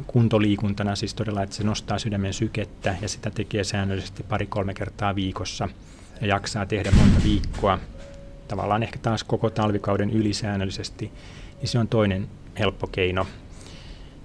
kuntoliikuntana 0.07 0.95
siis 0.95 1.13
todella, 1.13 1.43
että 1.43 1.55
se 1.55 1.63
nostaa 1.63 1.99
sydämen 1.99 2.33
sykettä 2.33 2.95
ja 3.01 3.09
sitä 3.09 3.31
tekee 3.31 3.63
säännöllisesti 3.63 4.23
pari-kolme 4.23 4.73
kertaa 4.73 5.15
viikossa 5.15 5.69
ja 6.21 6.27
jaksaa 6.27 6.65
tehdä 6.65 6.91
monta 6.91 7.23
viikkoa, 7.23 7.79
tavallaan 8.47 8.83
ehkä 8.83 8.99
taas 9.01 9.23
koko 9.23 9.49
talvikauden 9.49 10.09
ylisäännöllisesti, 10.09 11.11
niin 11.57 11.69
se 11.69 11.79
on 11.79 11.87
toinen 11.87 12.27
helppo 12.59 12.87
keino, 12.87 13.27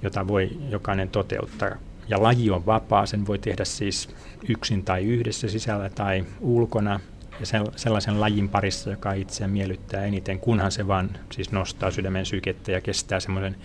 jota 0.03 0.29
voi 0.29 0.51
jokainen 0.71 1.09
toteuttaa. 1.09 1.71
Ja 2.09 2.23
laji 2.23 2.51
on 2.51 2.67
vapaa, 2.67 3.07
sen 3.07 3.27
voi 3.27 3.39
tehdä 3.39 3.65
siis 3.65 4.09
yksin 4.49 4.85
tai 4.85 5.05
yhdessä 5.05 5.49
sisällä 5.49 5.91
tai 5.91 6.25
ulkona 6.41 7.01
ja 7.41 7.47
sellaisen 7.77 8.21
lajin 8.21 8.49
parissa, 8.49 8.91
joka 8.91 9.13
itseä 9.13 9.49
miellyttää 9.49 10.05
eniten, 10.05 10.41
kunhan 10.41 10.73
se 10.73 10.87
vaan 10.87 11.11
siis 11.33 11.53
nostaa 11.53 11.91
sydämen 11.91 12.27
sykettä 12.27 12.73
ja 12.73 12.81
kestää 12.81 13.21
semmoisen 13.21 13.57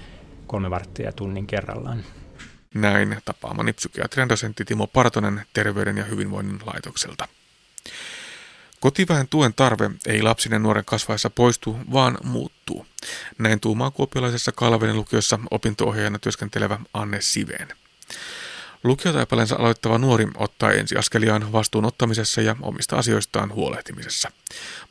kolme 0.47 0.69
varttia 0.69 1.11
tunnin 1.11 1.47
kerrallaan. 1.47 2.03
Näin 2.73 3.17
tapaamani 3.25 3.73
psykiatrian 3.73 4.29
dosentti 4.29 4.65
Timo 4.65 4.87
Partonen 4.87 5.45
Terveyden 5.53 5.97
ja 5.97 6.03
hyvinvoinnin 6.03 6.59
laitokselta. 6.65 7.27
Kotiväen 8.79 9.27
tuen 9.27 9.53
tarve 9.53 9.91
ei 10.07 10.21
lapsen 10.21 10.51
ja 10.51 10.59
nuoren 10.59 10.85
kasvaessa 10.85 11.29
poistu, 11.29 11.77
vaan 11.93 12.17
muuttuu. 12.23 12.85
Näin 13.37 13.59
tuumaa 13.59 13.91
kuopiolaisessa 13.91 14.51
Kalvenen 14.51 14.95
lukiossa 14.95 15.39
opinto-ohjaajana 15.51 16.19
työskentelevä 16.19 16.79
Anne 16.93 17.21
Siveen. 17.21 17.67
Lukiotaipalensa 18.83 19.55
aloittava 19.55 19.97
nuori 19.97 20.27
ottaa 20.35 20.71
ensiaskeliaan 20.71 21.51
vastuun 21.51 21.85
ottamisessa 21.85 22.41
ja 22.41 22.55
omista 22.61 22.95
asioistaan 22.97 23.53
huolehtimisessa. 23.53 24.31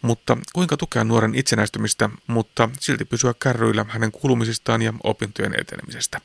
Mutta 0.02 0.36
kuinka 0.52 0.76
tukea 0.76 1.04
nuoren 1.04 1.34
itsenäistymistä, 1.34 2.10
mutta 2.26 2.68
silti 2.80 3.04
pysyä 3.04 3.34
kärryillä 3.38 3.86
hänen 3.88 4.12
kuulumisistaan 4.12 4.82
ja 4.82 4.92
opintojen 5.04 5.60
etenemisestä? 5.60 6.20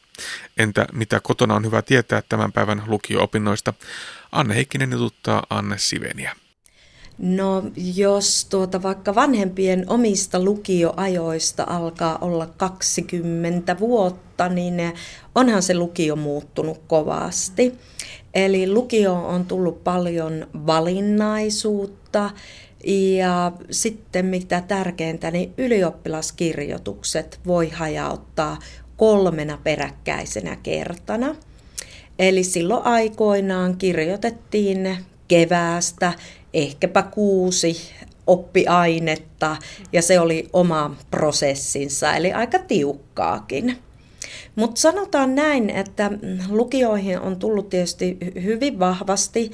Entä 0.57 0.88
mitä 0.91 1.20
kotona 1.24 1.55
on 1.55 1.66
hyvä 1.66 1.82
tietää 1.82 2.24
tämän 2.30 2.51
päivän 2.51 2.84
lukio-opinnoista? 2.88 3.74
Anne 4.32 4.55
Heikkinen 4.55 4.91
jututtaa 4.91 5.43
Anne 5.49 5.78
Siveniä. 5.78 6.36
No 7.22 7.63
jos 7.95 8.45
tuota 8.49 8.84
vaikka 8.84 9.15
vanhempien 9.15 9.86
omista 9.88 10.43
lukioajoista 10.43 11.63
alkaa 11.67 12.17
olla 12.22 12.47
20 12.57 13.80
vuotta, 13.80 14.49
niin 14.49 14.93
onhan 15.36 15.63
se 15.63 15.74
lukio 15.74 16.15
muuttunut 16.15 16.82
kovasti. 16.88 17.74
Eli 18.34 18.69
lukio 18.69 19.13
on 19.13 19.45
tullut 19.45 19.84
paljon 19.84 20.47
valinnaisuutta 20.53 22.30
ja 23.13 23.51
sitten 23.72 24.26
mitä 24.26 24.61
tärkeintä, 24.67 25.32
niin 25.32 25.53
ylioppilaskirjoitukset 25.57 27.39
voi 27.47 27.69
hajauttaa 27.69 28.59
kolmena 28.97 29.59
peräkkäisenä 29.63 30.55
kertana. 30.55 31.36
Eli 32.19 32.43
silloin 32.43 32.86
aikoinaan 32.86 33.78
kirjoitettiin 33.78 34.97
keväästä 35.28 36.13
ehkäpä 36.53 37.03
kuusi 37.03 37.77
oppiainetta 38.27 39.57
ja 39.93 40.01
se 40.01 40.19
oli 40.19 40.49
oma 40.53 40.95
prosessinsa, 41.11 42.13
eli 42.13 42.33
aika 42.33 42.59
tiukkaakin. 42.59 43.77
Mutta 44.55 44.81
sanotaan 44.81 45.35
näin, 45.35 45.69
että 45.69 46.11
lukioihin 46.49 47.19
on 47.19 47.39
tullut 47.39 47.69
tietysti 47.69 48.17
hyvin 48.43 48.79
vahvasti 48.79 49.51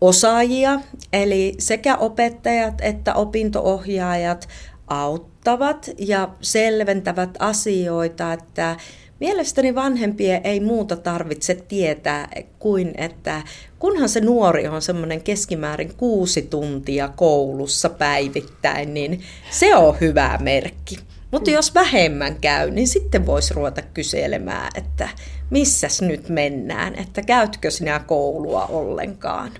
osaajia, 0.00 0.80
eli 1.12 1.54
sekä 1.58 1.96
opettajat 1.96 2.74
että 2.80 3.14
opintoohjaajat 3.14 4.48
auttavat 4.86 5.90
ja 5.98 6.28
selventävät 6.40 7.30
asioita, 7.38 8.32
että 8.32 8.76
mielestäni 9.20 9.74
vanhempien 9.74 10.40
ei 10.44 10.60
muuta 10.60 10.96
tarvitse 10.96 11.54
tietää 11.54 12.28
kuin, 12.58 12.94
että 12.96 13.42
kunhan 13.78 14.08
se 14.08 14.20
nuori 14.20 14.68
on 14.68 14.82
semmoinen 14.82 15.22
keskimäärin 15.22 15.94
kuusi 15.96 16.42
tuntia 16.42 17.08
koulussa 17.08 17.88
päivittäin, 17.88 18.94
niin 18.94 19.20
se 19.50 19.76
on 19.76 19.96
hyvä 20.00 20.38
merkki. 20.42 20.98
Mutta 21.30 21.50
jos 21.50 21.74
vähemmän 21.74 22.36
käy, 22.40 22.70
niin 22.70 22.88
sitten 22.88 23.26
voisi 23.26 23.54
ruveta 23.54 23.82
kyselemään, 23.82 24.70
että 24.74 25.08
missäs 25.50 26.02
nyt 26.02 26.28
mennään, 26.28 26.94
että 26.94 27.22
käytkö 27.22 27.70
sinä 27.70 27.98
koulua 27.98 28.66
ollenkaan. 28.66 29.52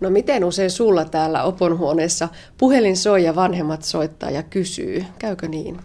No 0.00 0.10
miten 0.10 0.44
usein 0.44 0.70
sulla 0.70 1.04
täällä 1.04 1.42
oponhuoneessa 1.42 2.28
puhelin 2.58 2.96
soi 2.96 3.24
ja 3.24 3.34
vanhemmat 3.34 3.82
soittaa 3.82 4.30
ja 4.30 4.42
kysyy? 4.42 5.04
Käykö 5.18 5.48
niin? 5.48 5.80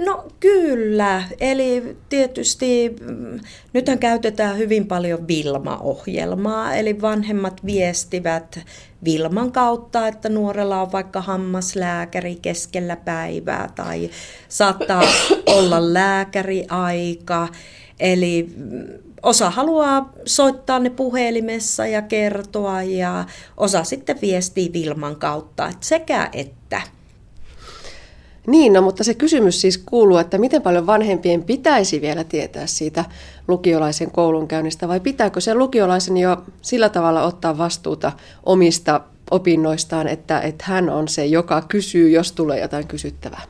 No 0.00 0.24
kyllä, 0.40 1.22
eli 1.40 1.96
tietysti 2.08 2.96
mm, 3.00 3.40
nythän 3.72 3.98
käytetään 3.98 4.58
hyvin 4.58 4.86
paljon 4.86 5.28
Vilma-ohjelmaa, 5.28 6.74
eli 6.74 7.00
vanhemmat 7.00 7.66
viestivät 7.66 8.60
Vilman 9.04 9.52
kautta, 9.52 10.08
että 10.08 10.28
nuorella 10.28 10.82
on 10.82 10.92
vaikka 10.92 11.20
hammaslääkäri 11.20 12.38
keskellä 12.42 12.96
päivää 12.96 13.70
tai 13.74 14.10
saattaa 14.48 15.02
olla 15.56 15.94
lääkäriaika, 15.94 17.48
eli 18.00 18.54
mm, 18.56 18.86
osa 19.22 19.50
haluaa 19.50 20.12
soittaa 20.24 20.78
ne 20.78 20.90
puhelimessa 20.90 21.86
ja 21.86 22.02
kertoa 22.02 22.82
ja 22.82 23.24
osa 23.56 23.84
sitten 23.84 24.20
viestii 24.22 24.72
Vilman 24.72 25.16
kautta, 25.16 25.68
että 25.68 25.86
sekä 25.86 26.28
että. 26.32 26.99
Niin, 28.50 28.72
no, 28.72 28.82
mutta 28.82 29.04
se 29.04 29.14
kysymys 29.14 29.60
siis 29.60 29.78
kuuluu, 29.78 30.16
että 30.16 30.38
miten 30.38 30.62
paljon 30.62 30.86
vanhempien 30.86 31.42
pitäisi 31.42 32.00
vielä 32.00 32.24
tietää 32.24 32.66
siitä 32.66 33.04
lukiolaisen 33.48 34.10
koulunkäynnistä 34.10 34.88
vai 34.88 35.00
pitääkö 35.00 35.40
se 35.40 35.54
lukiolaisen 35.54 36.16
jo 36.16 36.42
sillä 36.62 36.88
tavalla 36.88 37.22
ottaa 37.22 37.58
vastuuta 37.58 38.12
omista 38.46 39.00
opinnoistaan, 39.30 40.08
että, 40.08 40.40
että 40.40 40.64
hän 40.68 40.90
on 40.90 41.08
se, 41.08 41.26
joka 41.26 41.62
kysyy, 41.62 42.10
jos 42.10 42.32
tulee 42.32 42.60
jotain 42.60 42.86
kysyttävää? 42.86 43.42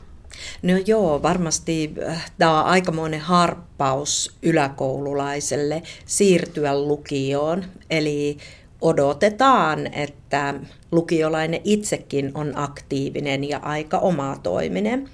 No 0.61 0.73
joo, 0.85 1.21
varmasti 1.21 1.93
äh, 2.07 2.31
tämä 2.37 2.59
on 2.59 2.65
aikamoinen 2.65 3.19
harppaus 3.19 4.37
yläkoululaiselle 4.41 5.83
siirtyä 6.05 6.79
lukioon. 6.79 7.65
Eli 7.89 8.37
odotetaan, 8.81 9.93
että 9.93 10.53
lukiolainen 10.91 11.61
itsekin 11.63 12.31
on 12.33 12.53
aktiivinen 12.55 13.49
ja 13.49 13.59
aika 13.59 13.97
omatoiminen. 13.97 15.09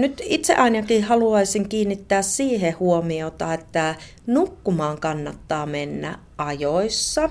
Nyt 0.00 0.22
itse 0.24 0.54
ainakin 0.54 1.04
haluaisin 1.04 1.68
kiinnittää 1.68 2.22
siihen 2.22 2.78
huomiota, 2.80 3.54
että 3.54 3.94
nukkumaan 4.26 5.00
kannattaa 5.00 5.66
mennä 5.66 6.18
ajoissa. 6.38 7.30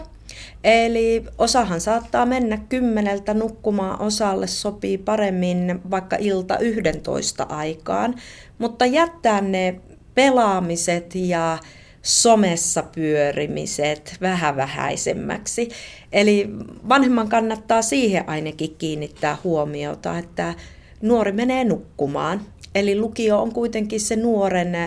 Eli 0.63 1.23
osahan 1.37 1.81
saattaa 1.81 2.25
mennä 2.25 2.57
kymmeneltä 2.69 3.33
nukkumaan, 3.33 4.01
osalle 4.01 4.47
sopii 4.47 4.97
paremmin 4.97 5.81
vaikka 5.91 6.15
ilta 6.19 6.57
11 6.57 7.43
aikaan, 7.43 8.15
mutta 8.57 8.85
jättää 8.85 9.41
ne 9.41 9.81
pelaamiset 10.15 11.15
ja 11.15 11.57
somessa 12.03 12.83
pyörimiset 12.95 14.17
vähän 14.21 14.55
vähäisemmäksi. 14.55 15.69
Eli 16.11 16.49
vanhemman 16.89 17.29
kannattaa 17.29 17.81
siihen 17.81 18.29
ainakin 18.29 18.75
kiinnittää 18.77 19.37
huomiota, 19.43 20.17
että 20.17 20.53
nuori 21.01 21.31
menee 21.31 21.63
nukkumaan. 21.63 22.41
Eli 22.75 22.99
lukio 22.99 23.41
on 23.41 23.53
kuitenkin 23.53 23.99
se 23.99 24.15
nuoren 24.15 24.77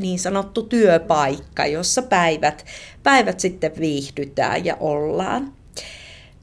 niin 0.00 0.18
sanottu 0.18 0.62
työpaikka, 0.62 1.66
jossa 1.66 2.02
päivät, 2.02 2.66
päivät 3.02 3.40
sitten 3.40 3.72
viihdytään 3.80 4.64
ja 4.64 4.76
ollaan. 4.80 5.52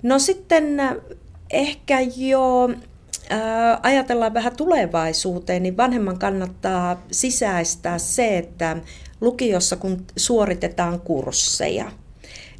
No 0.03 0.19
sitten 0.19 0.81
ehkä 1.49 1.99
jo 2.17 2.69
ajatellaan 3.83 4.33
vähän 4.33 4.55
tulevaisuuteen, 4.57 5.63
niin 5.63 5.77
vanhemman 5.77 6.19
kannattaa 6.19 7.03
sisäistää 7.11 7.97
se, 7.97 8.37
että 8.37 8.77
lukiossa 9.21 9.75
kun 9.75 10.05
suoritetaan 10.15 10.99
kursseja. 10.99 11.91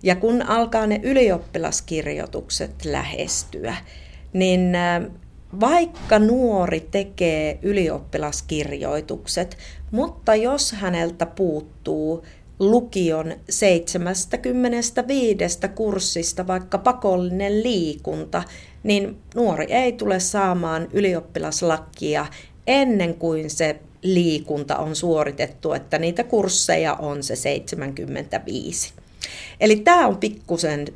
Ja 0.04 0.16
kun 0.16 0.42
alkaa 0.42 0.88
ne 0.88 1.00
ylioppilaskirjoitukset 1.04 2.86
lähestyä, 2.86 3.76
niin 4.34 4.72
vaikka 5.60 6.20
nuori 6.20 6.88
tekee 6.92 7.60
ylioppilaskirjoitukset, 7.62 9.58
mutta 9.92 10.36
jos 10.36 10.72
häneltä 10.72 11.26
puuttuu 11.26 12.26
lukion 12.60 13.34
75 13.50 15.60
kurssista 15.76 16.48
vaikka 16.48 16.78
pakollinen 16.78 17.64
liikunta, 17.64 18.44
niin 18.84 19.18
nuori 19.36 19.66
ei 19.70 19.92
tule 19.92 20.20
saamaan 20.20 20.88
ylioppilaslakia 20.94 22.26
ennen 22.68 23.16
kuin 23.16 23.50
se 23.50 23.80
liikunta 24.02 24.78
on 24.78 24.96
suoritettu, 24.96 25.74
että 25.74 26.00
niitä 26.00 26.24
kursseja 26.24 26.94
on 26.94 27.24
se 27.24 27.36
75. 27.36 28.94
Eli 29.60 29.76
tämä 29.76 30.08
on 30.08 30.18
pikkusen 30.18 30.88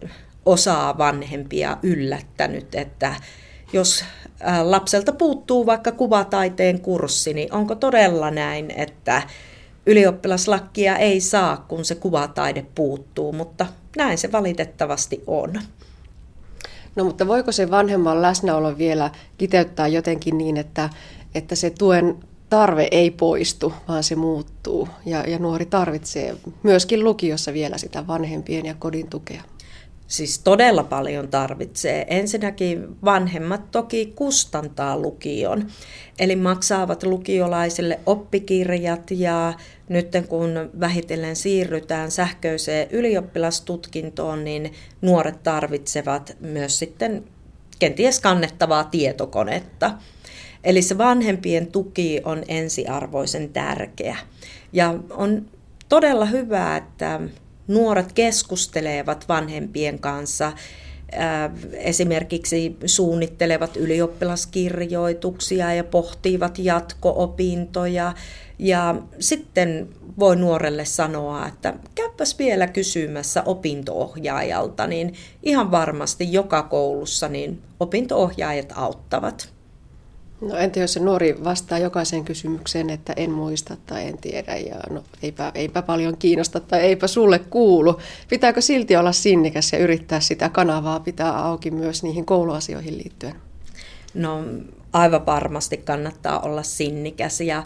osaa 0.45 0.97
vanhempia 0.97 1.77
yllättänyt, 1.83 2.75
että 2.75 3.15
jos 3.73 4.05
lapselta 4.63 5.11
puuttuu 5.11 5.65
vaikka 5.65 5.91
kuvataiteen 5.91 6.81
kurssi, 6.81 7.33
niin 7.33 7.53
onko 7.53 7.75
todella 7.75 8.31
näin, 8.31 8.71
että 8.71 9.21
ylioppilaslakkia 9.85 10.97
ei 10.97 11.21
saa, 11.21 11.57
kun 11.57 11.85
se 11.85 11.95
kuvataide 11.95 12.65
puuttuu, 12.75 13.33
mutta 13.33 13.65
näin 13.97 14.17
se 14.17 14.31
valitettavasti 14.31 15.23
on. 15.27 15.53
No 16.95 17.03
mutta 17.03 17.27
voiko 17.27 17.51
se 17.51 17.71
vanhemman 17.71 18.21
läsnäolo 18.21 18.77
vielä 18.77 19.11
kiteyttää 19.37 19.87
jotenkin 19.87 20.37
niin, 20.37 20.57
että, 20.57 20.89
että 21.35 21.55
se 21.55 21.69
tuen 21.69 22.15
tarve 22.49 22.87
ei 22.91 23.11
poistu, 23.11 23.73
vaan 23.87 24.03
se 24.03 24.15
muuttuu 24.15 24.89
ja, 25.05 25.23
ja 25.29 25.39
nuori 25.39 25.65
tarvitsee 25.65 26.35
myöskin 26.63 27.03
lukiossa 27.03 27.53
vielä 27.53 27.77
sitä 27.77 28.07
vanhempien 28.07 28.65
ja 28.65 28.73
kodin 28.73 29.09
tukea? 29.09 29.41
Siis 30.07 30.39
todella 30.39 30.83
paljon 30.83 31.27
tarvitsee. 31.27 32.05
Ensinnäkin 32.09 32.95
vanhemmat 33.05 33.71
toki 33.71 34.13
kustantaa 34.15 34.97
lukion, 34.97 35.67
eli 36.19 36.35
maksaavat 36.35 37.03
lukiolaisille 37.03 37.99
oppikirjat 38.05 39.11
ja 39.11 39.53
nyt 39.89 40.07
kun 40.29 40.69
vähitellen 40.79 41.35
siirrytään 41.35 42.11
sähköiseen 42.11 42.87
ylioppilastutkintoon, 42.91 44.43
niin 44.43 44.73
nuoret 45.01 45.43
tarvitsevat 45.43 46.37
myös 46.39 46.79
sitten 46.79 47.23
kenties 47.79 48.19
kannettavaa 48.19 48.83
tietokonetta. 48.83 49.91
Eli 50.65 50.81
se 50.81 50.97
vanhempien 50.97 51.67
tuki 51.67 52.21
on 52.23 52.43
ensiarvoisen 52.47 53.49
tärkeä. 53.49 54.17
Ja 54.73 54.95
on 55.09 55.45
todella 55.89 56.25
hyvä, 56.25 56.77
että 56.77 57.19
nuoret 57.67 58.13
keskustelevat 58.13 59.29
vanhempien 59.29 59.99
kanssa, 59.99 60.51
esimerkiksi 61.71 62.77
suunnittelevat 62.85 63.77
ylioppilaskirjoituksia 63.77 65.73
ja 65.73 65.83
pohtivat 65.83 66.59
jatko-opintoja. 66.59 68.13
Ja 68.59 68.95
sitten 69.19 69.89
voi 70.19 70.35
nuorelle 70.35 70.85
sanoa, 70.85 71.47
että 71.47 71.73
käypäs 71.95 72.39
vielä 72.39 72.67
kysymässä 72.67 73.43
opintoohjaajalta, 73.45 74.87
niin 74.87 75.13
ihan 75.43 75.71
varmasti 75.71 76.33
joka 76.33 76.63
koulussa 76.63 77.27
niin 77.27 77.61
opintoohjaajat 77.79 78.73
auttavat. 78.75 79.54
No 80.41 80.57
entä 80.57 80.79
jos 80.79 80.93
se 80.93 80.99
nuori 80.99 81.43
vastaa 81.43 81.79
jokaiseen 81.79 82.25
kysymykseen, 82.25 82.89
että 82.89 83.13
en 83.17 83.31
muista 83.31 83.77
tai 83.85 84.07
en 84.07 84.17
tiedä 84.17 84.55
ja 84.55 84.75
no 84.89 85.03
eipä, 85.23 85.51
eipä 85.55 85.81
paljon 85.81 86.17
kiinnosta 86.17 86.59
tai 86.59 86.81
eipä 86.81 87.07
sulle 87.07 87.39
kuulu. 87.39 87.99
Pitääkö 88.29 88.61
silti 88.61 88.95
olla 88.95 89.11
sinnikäs 89.11 89.73
ja 89.73 89.79
yrittää 89.79 90.19
sitä 90.19 90.49
kanavaa 90.49 90.99
pitää 90.99 91.45
auki 91.45 91.71
myös 91.71 92.03
niihin 92.03 92.25
kouluasioihin 92.25 92.97
liittyen? 92.97 93.35
No 94.13 94.43
aivan 94.93 95.25
varmasti 95.25 95.77
kannattaa 95.77 96.39
olla 96.39 96.63
sinnikäs 96.63 97.41
ja 97.41 97.63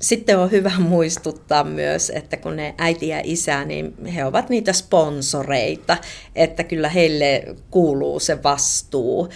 sitten 0.00 0.38
on 0.38 0.50
hyvä 0.50 0.72
muistuttaa 0.78 1.64
myös, 1.64 2.12
että 2.14 2.36
kun 2.36 2.56
ne 2.56 2.74
äiti 2.78 3.08
ja 3.08 3.20
isä, 3.24 3.64
niin 3.64 4.06
he 4.06 4.24
ovat 4.24 4.48
niitä 4.48 4.72
sponsoreita, 4.72 5.96
että 6.34 6.64
kyllä 6.64 6.88
heille 6.88 7.44
kuuluu 7.70 8.20
se 8.20 8.42
vastuu 8.42 9.28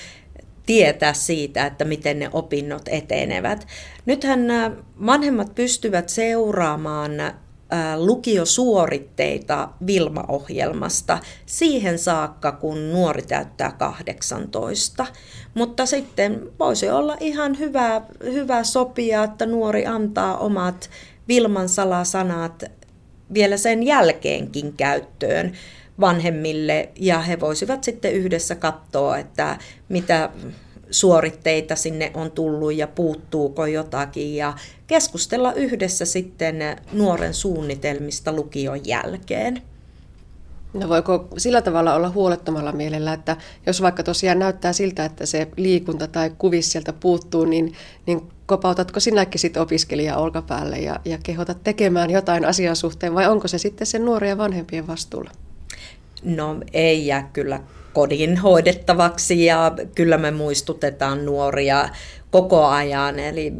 tietää 0.66 1.12
siitä, 1.12 1.66
että 1.66 1.84
miten 1.84 2.18
ne 2.18 2.30
opinnot 2.32 2.82
etenevät. 2.86 3.66
Nythän 4.06 4.50
äh, 4.50 4.72
vanhemmat 5.06 5.54
pystyvät 5.54 6.08
seuraamaan 6.08 7.20
äh, 7.20 7.32
lukiosuoritteita 7.96 9.68
Vilma-ohjelmasta 9.86 11.18
siihen 11.46 11.98
saakka, 11.98 12.52
kun 12.52 12.92
nuori 12.92 13.22
täyttää 13.22 13.72
18. 13.78 15.06
Mutta 15.54 15.86
sitten 15.86 16.42
voisi 16.58 16.90
olla 16.90 17.16
ihan 17.20 17.58
hyvä, 17.58 18.00
hyvä 18.24 18.64
sopia, 18.64 19.24
että 19.24 19.46
nuori 19.46 19.86
antaa 19.86 20.36
omat 20.36 20.90
Vilman 21.28 21.68
salasanat 21.68 22.64
vielä 23.34 23.56
sen 23.56 23.82
jälkeenkin 23.82 24.72
käyttöön 24.76 25.52
vanhemmille 26.02 26.88
ja 26.96 27.20
he 27.20 27.40
voisivat 27.40 27.84
sitten 27.84 28.12
yhdessä 28.12 28.54
katsoa, 28.54 29.18
että 29.18 29.58
mitä 29.88 30.30
suoritteita 30.90 31.76
sinne 31.76 32.10
on 32.14 32.30
tullut 32.30 32.74
ja 32.74 32.86
puuttuuko 32.86 33.66
jotakin 33.66 34.36
ja 34.36 34.54
keskustella 34.86 35.52
yhdessä 35.52 36.04
sitten 36.04 36.56
nuoren 36.92 37.34
suunnitelmista 37.34 38.32
lukion 38.32 38.86
jälkeen. 38.86 39.62
No 40.74 40.88
voiko 40.88 41.28
sillä 41.38 41.62
tavalla 41.62 41.94
olla 41.94 42.10
huolettomalla 42.10 42.72
mielellä, 42.72 43.12
että 43.12 43.36
jos 43.66 43.82
vaikka 43.82 44.02
tosiaan 44.02 44.38
näyttää 44.38 44.72
siltä, 44.72 45.04
että 45.04 45.26
se 45.26 45.48
liikunta 45.56 46.06
tai 46.06 46.30
kuvis 46.38 46.72
sieltä 46.72 46.92
puuttuu, 46.92 47.44
niin, 47.44 47.72
niin 48.06 48.20
kopautatko 48.46 49.00
sinäkin 49.00 49.40
sitten 49.40 49.62
opiskelijaa 49.62 50.18
olkapäälle 50.18 50.78
ja, 50.78 51.00
ja 51.04 51.18
kehotat 51.22 51.64
tekemään 51.64 52.10
jotain 52.10 52.44
asian 52.44 52.76
suhteen 52.76 53.14
vai 53.14 53.28
onko 53.28 53.48
se 53.48 53.58
sitten 53.58 53.86
sen 53.86 54.04
nuorien 54.04 54.38
vanhempien 54.38 54.86
vastuulla? 54.86 55.30
No 56.22 56.56
ei 56.72 57.06
jää 57.06 57.30
kyllä 57.32 57.60
kodin 57.92 58.36
hoidettavaksi 58.36 59.44
ja 59.44 59.72
kyllä 59.94 60.18
me 60.18 60.30
muistutetaan 60.30 61.26
nuoria 61.26 61.88
koko 62.30 62.66
ajan. 62.66 63.18
Eli 63.18 63.52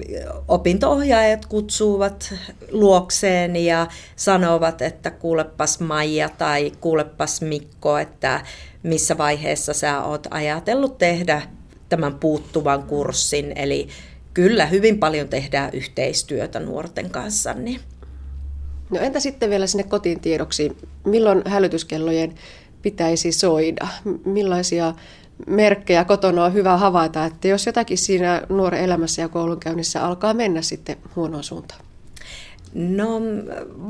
opintoohjaajat 0.49 1.47
kutsuvat 1.47 2.35
luokseen 2.71 3.57
ja 3.57 3.87
sanovat, 4.17 4.83
että 4.83 5.11
kuulepas 5.11 5.81
Maija 5.81 6.29
tai 6.29 6.73
kuulepas 6.81 7.41
Mikko, 7.41 7.99
että 7.99 8.41
missä 8.83 9.19
vaiheessa 9.19 9.75
sä 9.75 10.03
oot 10.03 10.27
ajatellut 10.31 10.99
tehdä 10.99 11.43
tämän 11.89 12.15
puuttuvan 12.15 12.83
kurssin. 12.83 13.53
Eli 13.57 13.89
kyllä 14.35 14.67
hyvin 14.67 14.99
paljon 14.99 15.29
tehdään 15.29 15.71
yhteistyötä 15.73 16.61
nuorten 16.61 17.11
kanssa. 17.11 17.55
Niin. 17.55 17.81
No 18.93 19.01
entä 19.01 19.21
sitten 19.21 19.51
vielä 19.51 19.67
sinne 19.67 19.85
kotiin 19.85 20.21
tiedoksi, 20.21 20.77
milloin 21.05 21.43
hälytyskellojen 21.47 22.35
pitäisi 22.83 23.33
soida? 23.33 23.89
Millaisia 24.25 24.95
merkkejä 25.47 26.05
kotona 26.05 26.45
on 26.45 26.55
hyvä 26.55 26.77
havaita, 26.77 27.25
että 27.25 27.49
jos 27.49 27.67
jotakin 27.67 27.99
siinä 27.99 28.43
nuoren 28.49 28.81
elämässä 28.81 29.23
ja 29.23 29.29
koulunkäynnissä 29.29 30.05
alkaa 30.05 30.35
mennä 30.35 30.63
sitten 30.63 30.97
huonoon 31.17 31.45
suuntaan? 31.45 31.81
No 32.75 33.21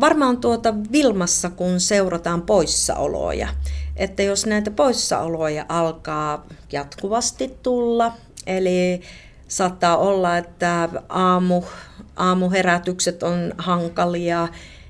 varmaan 0.01 0.37
tuota 0.37 0.75
Vilmassa, 0.93 1.51
kun 1.51 1.81
seurataan 1.81 2.43
poissaoloja. 2.43 3.49
Että 3.97 4.23
jos 4.23 4.47
näitä 4.47 4.71
poissaoloja 4.71 5.67
alkaa 5.69 6.47
jatkuvasti 6.73 7.55
tulla, 7.63 8.13
eli 8.47 9.01
saattaa 9.49 9.97
olla, 9.97 10.39
että 10.39 10.89
aamu, 11.09 11.63
aamuherätykset 12.17 13.23
on 13.23 13.53
hankalia, 13.59 14.49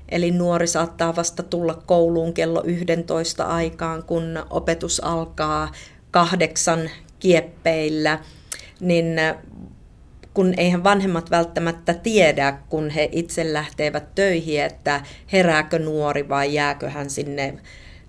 Eli 0.09 0.31
nuori 0.31 0.67
saattaa 0.67 1.15
vasta 1.15 1.43
tulla 1.43 1.83
kouluun 1.85 2.33
kello 2.33 2.63
11 2.65 3.45
aikaan, 3.45 4.03
kun 4.03 4.45
opetus 4.49 5.03
alkaa 5.03 5.71
kahdeksan 6.11 6.89
kieppeillä, 7.19 8.19
niin 8.79 9.05
kun 10.33 10.53
eihän 10.57 10.83
vanhemmat 10.83 11.31
välttämättä 11.31 11.93
tiedä, 11.93 12.57
kun 12.69 12.89
he 12.89 13.09
itse 13.11 13.53
lähtevät 13.53 14.15
töihin, 14.15 14.61
että 14.61 15.01
herääkö 15.31 15.79
nuori 15.79 16.29
vai 16.29 16.53
jääkö 16.53 16.89
hän 16.89 17.09
sinne 17.09 17.53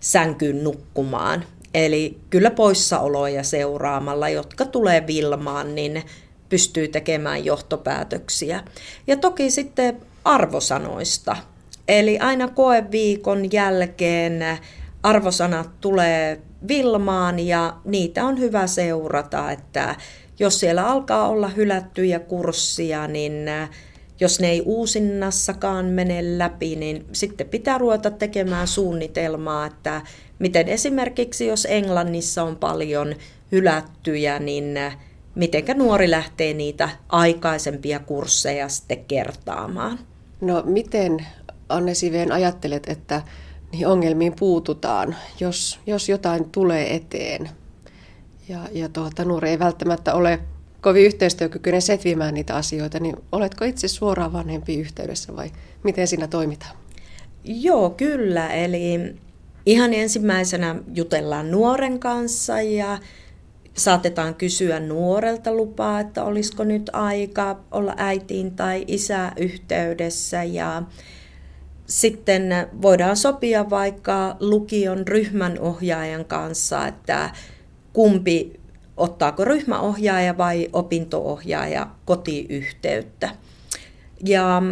sänkyyn 0.01 0.65
nukkumaan. 0.65 1.45
Eli 1.75 2.19
kyllä 2.31 2.51
poissaoloja 2.51 3.43
seuraamalla, 3.43 4.29
jotka 4.29 4.65
tulee 4.65 5.07
Vilmaan, 5.07 5.75
niin 5.75 6.03
pystyy 6.49 6.89
tekemään 6.89 7.45
johtopäätöksiä. 7.45 8.61
Ja 9.07 9.17
toki 9.17 9.51
sitten 9.51 10.01
arvosanoista. 10.25 11.37
Eli 11.89 12.19
aina 12.19 12.49
koeviikon 12.49 13.53
jälkeen 13.53 14.59
arvosanat 15.03 15.71
tulee 15.81 16.41
Vilmaan 16.69 17.39
ja 17.39 17.77
niitä 17.85 18.25
on 18.25 18.39
hyvä 18.39 18.67
seurata, 18.67 19.51
että 19.51 19.97
jos 20.39 20.61
siellä 20.61 20.87
alkaa 20.87 21.29
olla 21.29 21.49
hylättyjä 21.49 22.19
kurssia, 22.19 23.07
niin 23.09 23.49
äh, 23.49 23.71
jos 24.21 24.41
ne 24.41 24.51
ei 24.51 24.63
uusinnassakaan 24.65 25.87
mene 25.87 26.39
läpi, 26.39 26.77
niin 26.77 27.07
sitten 27.13 27.49
pitää 27.49 27.79
ruveta 27.79 28.11
tekemään 28.11 28.67
suunnitelmaa, 28.67 29.67
että 29.67 30.03
miten 30.39 30.69
esimerkiksi 30.69 31.47
jos 31.47 31.67
Englannissa 31.71 32.43
on 32.43 32.57
paljon 32.57 33.15
hylättyjä, 33.53 34.39
niin 34.39 34.77
äh, 34.77 34.99
mitenkä 35.35 35.75
nuori 35.75 36.11
lähtee 36.11 36.55
niitä 36.55 36.89
aikaisempia 37.09 37.99
kursseja 37.99 38.69
sitten 38.69 39.05
kertaamaan. 39.05 39.99
No 40.41 40.63
miten 40.67 41.27
Anne 41.75 41.95
Siveen 41.95 42.33
ajattelet, 42.33 42.89
että 42.89 43.23
niihin 43.73 43.87
ongelmiin 43.87 44.35
puututaan, 44.39 45.17
jos, 45.41 45.81
jos 45.87 46.09
jotain 46.09 46.51
tulee 46.51 46.95
eteen. 46.95 47.51
Ja, 48.49 48.59
ja 48.73 48.89
tuota, 48.89 49.25
nuori 49.25 49.49
ei 49.49 49.59
välttämättä 49.59 50.15
ole 50.15 50.41
kovin 50.81 51.05
yhteistyökykyinen 51.05 51.83
setvimään 51.83 52.35
niitä 52.35 52.55
asioita, 52.55 53.01
niin 53.01 53.17
oletko 53.33 53.65
itse 53.65 53.89
suoraan 53.89 54.33
vanhempi 54.33 54.77
yhteydessä 54.77 55.37
vai 55.37 55.51
miten 55.83 56.09
siinä 56.09 56.27
toimitaan? 56.27 56.77
Joo, 57.45 57.91
kyllä. 57.91 58.49
Eli 58.49 59.15
ihan 59.67 59.95
ensimmäisenä 59.95 60.77
jutellaan 60.95 61.51
nuoren 61.51 61.99
kanssa 61.99 62.61
ja 62.61 62.99
saatetaan 63.75 64.35
kysyä 64.35 64.81
nuorelta 64.81 65.53
lupaa, 65.53 66.01
että 66.01 66.25
olisiko 66.25 66.65
nyt 66.65 66.91
aika 66.93 67.61
olla 67.71 67.95
äitiin 67.97 68.51
tai 68.57 68.85
isä 68.89 69.33
yhteydessä 69.37 70.43
ja 70.43 70.83
sitten 71.87 72.69
voidaan 72.83 73.17
sopia 73.17 73.71
vaikka 73.71 74.37
lukion 74.41 75.09
ryhmän 75.09 75.59
ohjaajan 75.61 76.25
kanssa, 76.25 76.87
että 76.87 77.31
kumpi 77.93 78.61
ottaako 78.97 79.45
ryhmäohjaaja 79.45 80.39
vai 80.39 80.69
opintoohjaaja 80.73 81.87
kotiyhteyttä. 82.05 83.31
Ja 84.25 84.63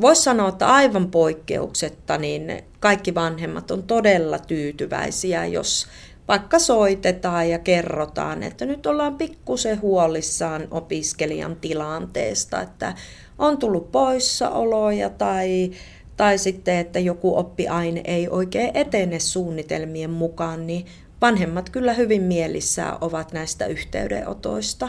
voisi 0.00 0.22
sanoa, 0.22 0.48
että 0.48 0.66
aivan 0.66 1.10
poikkeuksetta 1.10 2.18
niin 2.18 2.62
kaikki 2.80 3.14
vanhemmat 3.14 3.70
on 3.70 3.82
todella 3.82 4.38
tyytyväisiä, 4.38 5.46
jos 5.46 5.86
vaikka 6.28 6.58
soitetaan 6.58 7.50
ja 7.50 7.58
kerrotaan, 7.58 8.42
että 8.42 8.66
nyt 8.66 8.86
ollaan 8.86 9.18
pikkusen 9.18 9.80
huolissaan 9.80 10.68
opiskelijan 10.70 11.56
tilanteesta, 11.56 12.60
että 12.62 12.94
on 13.38 13.58
tullut 13.58 13.92
poissaoloja 13.92 15.10
tai 15.10 15.70
tai 16.18 16.38
sitten, 16.38 16.76
että 16.76 16.98
joku 16.98 17.38
oppiaine 17.38 18.00
ei 18.04 18.28
oikein 18.28 18.70
etene 18.74 19.18
suunnitelmien 19.18 20.10
mukaan, 20.10 20.66
niin 20.66 20.86
vanhemmat 21.20 21.70
kyllä 21.70 21.92
hyvin 21.92 22.22
mielissään 22.22 22.98
ovat 23.00 23.32
näistä 23.32 23.66
yhteydenotoista. 23.66 24.88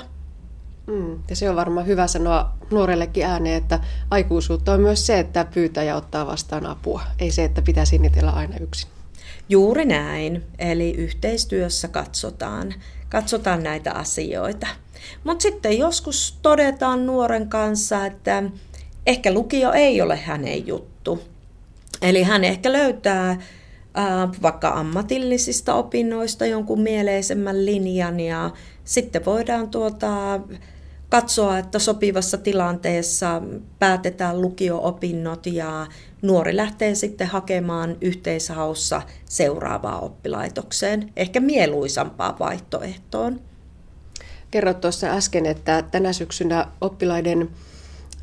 Mm, 0.87 1.19
ja 1.29 1.35
se 1.35 1.49
on 1.49 1.55
varmaan 1.55 1.87
hyvä 1.87 2.07
sanoa 2.07 2.53
nuorellekin 2.71 3.25
ääneen, 3.25 3.57
että 3.57 3.79
aikuisuutta 4.11 4.73
on 4.73 4.81
myös 4.81 5.05
se, 5.05 5.19
että 5.19 5.45
pyytää 5.53 5.83
ja 5.83 5.95
ottaa 5.95 6.27
vastaan 6.27 6.65
apua. 6.65 7.01
Ei 7.19 7.31
se, 7.31 7.43
että 7.43 7.61
pitää 7.61 7.85
sinnitellä 7.85 8.31
aina 8.31 8.57
yksin. 8.57 8.89
Juuri 9.49 9.85
näin. 9.85 10.43
Eli 10.59 10.91
yhteistyössä 10.91 11.87
katsotaan, 11.87 12.73
katsotaan 13.09 13.63
näitä 13.63 13.91
asioita. 13.91 14.67
Mutta 15.23 15.41
sitten 15.41 15.77
joskus 15.77 16.39
todetaan 16.41 17.05
nuoren 17.05 17.49
kanssa, 17.49 18.05
että 18.05 18.43
ehkä 19.07 19.33
lukio 19.33 19.71
ei 19.71 20.01
ole 20.01 20.15
hänen 20.15 20.67
juttu. 20.67 20.88
Eli 22.01 22.23
hän 22.23 22.43
ehkä 22.43 22.71
löytää 22.71 23.41
ää, 23.93 24.29
vaikka 24.41 24.69
ammatillisista 24.69 25.73
opinnoista 25.73 26.45
jonkun 26.45 26.81
mieleisemmän 26.81 27.65
linjan 27.65 28.19
ja 28.19 28.51
sitten 28.83 29.25
voidaan 29.25 29.69
tuota, 29.69 30.39
katsoa, 31.09 31.57
että 31.57 31.79
sopivassa 31.79 32.37
tilanteessa 32.37 33.41
päätetään 33.79 34.41
lukio-opinnot 34.41 35.45
ja 35.45 35.87
nuori 36.21 36.55
lähtee 36.55 36.95
sitten 36.95 37.27
hakemaan 37.27 37.97
yhteishaussa 38.01 39.01
seuraavaan 39.25 40.03
oppilaitokseen, 40.03 41.13
ehkä 41.15 41.39
mieluisampaan 41.39 42.39
vaihtoehtoon. 42.39 43.41
Kerroit 44.51 44.81
tuossa 44.81 45.07
äsken, 45.07 45.45
että 45.45 45.81
tänä 45.91 46.13
syksynä 46.13 46.67
oppilaiden 46.81 47.49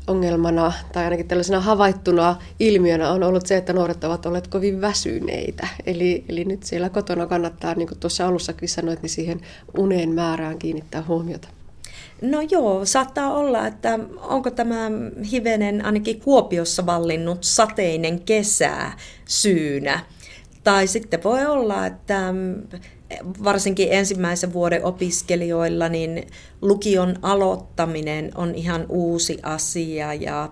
ongelmana 0.07 0.73
tai 0.93 1.03
ainakin 1.03 1.27
tällaisena 1.27 1.59
havaittuna 1.59 2.35
ilmiönä 2.59 3.11
on 3.11 3.23
ollut 3.23 3.45
se, 3.45 3.57
että 3.57 3.73
nuoret 3.73 4.03
ovat 4.03 4.25
olleet 4.25 4.47
kovin 4.47 4.81
väsyneitä. 4.81 5.67
Eli, 5.85 6.25
eli 6.29 6.45
nyt 6.45 6.63
siellä 6.63 6.89
kotona 6.89 7.25
kannattaa, 7.27 7.73
niin 7.73 7.87
kuin 7.87 7.99
tuossa 7.99 8.27
alussakin 8.27 8.69
sanoit, 8.69 9.01
niin 9.01 9.09
siihen 9.09 9.41
unen 9.77 10.09
määrään 10.09 10.59
kiinnittää 10.59 11.03
huomiota. 11.07 11.47
No 12.21 12.41
joo, 12.51 12.85
saattaa 12.85 13.33
olla, 13.33 13.67
että 13.67 13.99
onko 14.21 14.51
tämä 14.51 14.91
hivenen 15.31 15.85
ainakin 15.85 16.21
Kuopiossa 16.21 16.85
vallinnut 16.85 17.43
sateinen 17.43 18.19
kesä 18.19 18.91
syynä. 19.25 19.99
Tai 20.63 20.87
sitten 20.87 21.23
voi 21.23 21.45
olla, 21.45 21.85
että 21.85 22.33
varsinkin 23.43 23.87
ensimmäisen 23.91 24.53
vuoden 24.53 24.85
opiskelijoilla, 24.85 25.89
niin 25.89 26.27
lukion 26.61 27.15
aloittaminen 27.21 28.31
on 28.35 28.55
ihan 28.55 28.85
uusi 28.89 29.39
asia 29.43 30.13
ja 30.13 30.49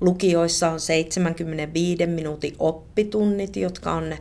Lukioissa 0.00 0.70
on 0.70 0.80
75 0.80 2.06
minuutin 2.06 2.54
oppitunnit, 2.58 3.56
jotka 3.56 3.92
on 3.92 4.16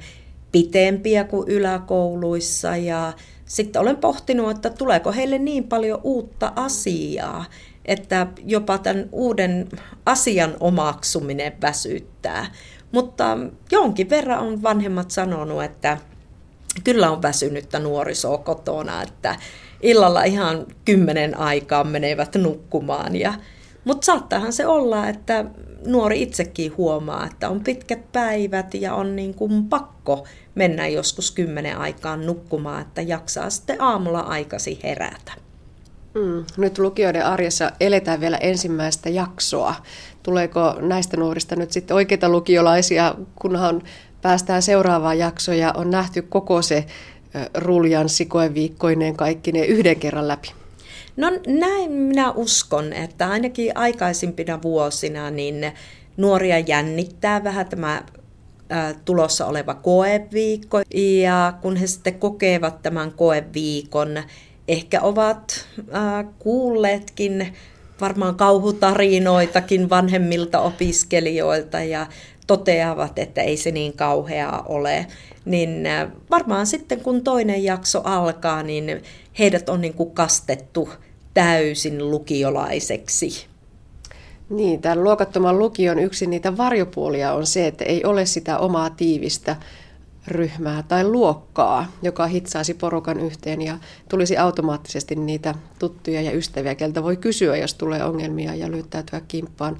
pitempiä 0.51 1.23
kuin 1.23 1.47
yläkouluissa 1.47 2.77
ja 2.77 3.13
sitten 3.45 3.81
olen 3.81 3.97
pohtinut, 3.97 4.51
että 4.51 4.69
tuleeko 4.69 5.11
heille 5.11 5.37
niin 5.37 5.63
paljon 5.63 5.99
uutta 6.03 6.53
asiaa, 6.55 7.45
että 7.85 8.27
jopa 8.45 8.77
tämän 8.77 9.09
uuden 9.11 9.69
asian 10.05 10.53
omaksuminen 10.59 11.53
väsyttää. 11.61 12.51
Mutta 12.91 13.37
jonkin 13.71 14.09
verran 14.09 14.39
on 14.39 14.63
vanhemmat 14.63 15.11
sanonut, 15.11 15.63
että 15.63 15.97
kyllä 16.83 17.11
on 17.11 17.21
väsynyttä 17.21 17.79
nuorisoa 17.79 18.37
kotona, 18.37 19.01
että 19.01 19.35
illalla 19.81 20.23
ihan 20.23 20.65
kymmenen 20.85 21.37
aikaa 21.37 21.83
menevät 21.83 22.35
nukkumaan. 22.35 23.15
Ja, 23.15 23.33
mutta 23.85 24.05
saattaahan 24.05 24.53
se 24.53 24.67
olla, 24.67 25.09
että 25.09 25.45
nuori 25.87 26.21
itsekin 26.21 26.77
huomaa, 26.77 27.25
että 27.25 27.49
on 27.49 27.63
pitkät 27.63 28.11
päivät 28.11 28.73
ja 28.73 28.95
on 28.95 29.15
niin 29.15 29.33
kuin 29.33 29.65
pakko 29.65 30.27
mennä 30.55 30.87
joskus 30.87 31.31
kymmenen 31.31 31.77
aikaan 31.77 32.25
nukkumaan, 32.25 32.81
että 32.81 33.01
jaksaa 33.01 33.49
sitten 33.49 33.81
aamulla 33.81 34.19
aikasi 34.19 34.79
herätä. 34.83 35.33
Mm. 36.15 36.45
Nyt 36.57 36.77
lukioiden 36.77 37.25
arjessa 37.25 37.71
eletään 37.79 38.19
vielä 38.21 38.37
ensimmäistä 38.37 39.09
jaksoa. 39.09 39.75
Tuleeko 40.23 40.75
näistä 40.81 41.17
nuorista 41.17 41.55
nyt 41.55 41.71
sitten 41.71 41.95
oikeita 41.95 42.29
lukiolaisia, 42.29 43.15
kunhan 43.35 43.81
päästään 44.23 44.61
seuraavaan 44.61 45.17
jaksoon 45.17 45.57
ja 45.57 45.73
on 45.77 45.89
nähty 45.91 46.21
koko 46.21 46.61
se 46.61 46.85
ruljan 47.53 48.09
sikoeviikkoineen 48.09 49.15
kaikki 49.15 49.51
ne 49.51 49.65
yhden 49.65 49.95
kerran 49.95 50.27
läpi? 50.27 50.51
No 51.17 51.31
näin 51.47 51.91
minä 51.91 52.31
uskon, 52.31 52.93
että 52.93 53.29
ainakin 53.29 53.77
aikaisimpina 53.77 54.61
vuosina 54.61 55.31
niin 55.31 55.71
nuoria 56.17 56.59
jännittää 56.59 57.43
vähän 57.43 57.65
tämä 57.65 58.03
tulossa 59.05 59.45
oleva 59.45 59.73
koeviikko. 59.73 60.81
Ja 60.95 61.53
kun 61.61 61.75
he 61.75 61.87
sitten 61.87 62.19
kokevat 62.19 62.81
tämän 62.81 63.11
koeviikon, 63.11 64.23
ehkä 64.67 65.01
ovat 65.01 65.67
kuulleetkin 66.39 67.53
varmaan 68.01 68.35
kauhutarinoitakin 68.35 69.89
vanhemmilta 69.89 70.59
opiskelijoilta 70.59 71.79
ja 71.79 72.07
toteavat, 72.47 73.19
että 73.19 73.41
ei 73.41 73.57
se 73.57 73.71
niin 73.71 73.93
kauheaa 73.93 74.63
ole, 74.67 75.07
niin 75.45 75.87
varmaan 76.29 76.67
sitten 76.67 77.01
kun 77.01 77.23
toinen 77.23 77.63
jakso 77.63 78.01
alkaa, 78.03 78.63
niin 78.63 79.03
heidät 79.39 79.69
on 79.69 79.81
niin 79.81 79.93
kuin 79.93 80.11
kastettu 80.11 80.89
täysin 81.33 82.11
lukiolaiseksi. 82.11 83.45
Niin, 84.49 84.81
tämän 84.81 85.03
luokattoman 85.03 85.59
lukion 85.59 85.99
yksi 85.99 86.27
niitä 86.27 86.57
varjopuolia 86.57 87.33
on 87.33 87.45
se, 87.45 87.67
että 87.67 87.85
ei 87.85 88.03
ole 88.05 88.25
sitä 88.25 88.57
omaa 88.57 88.89
tiivistä 88.89 89.55
ryhmää 90.27 90.83
tai 90.83 91.03
luokkaa, 91.03 91.91
joka 92.01 92.27
hitsaisi 92.27 92.73
porukan 92.73 93.19
yhteen 93.19 93.61
ja 93.61 93.77
tulisi 94.09 94.37
automaattisesti 94.37 95.15
niitä 95.15 95.55
tuttuja 95.79 96.21
ja 96.21 96.31
ystäviä, 96.31 96.75
keltä 96.75 97.03
voi 97.03 97.17
kysyä, 97.17 97.57
jos 97.57 97.73
tulee 97.73 98.03
ongelmia 98.03 98.55
ja 98.55 98.71
löytäytyä 98.71 99.21
kimppaan. 99.27 99.77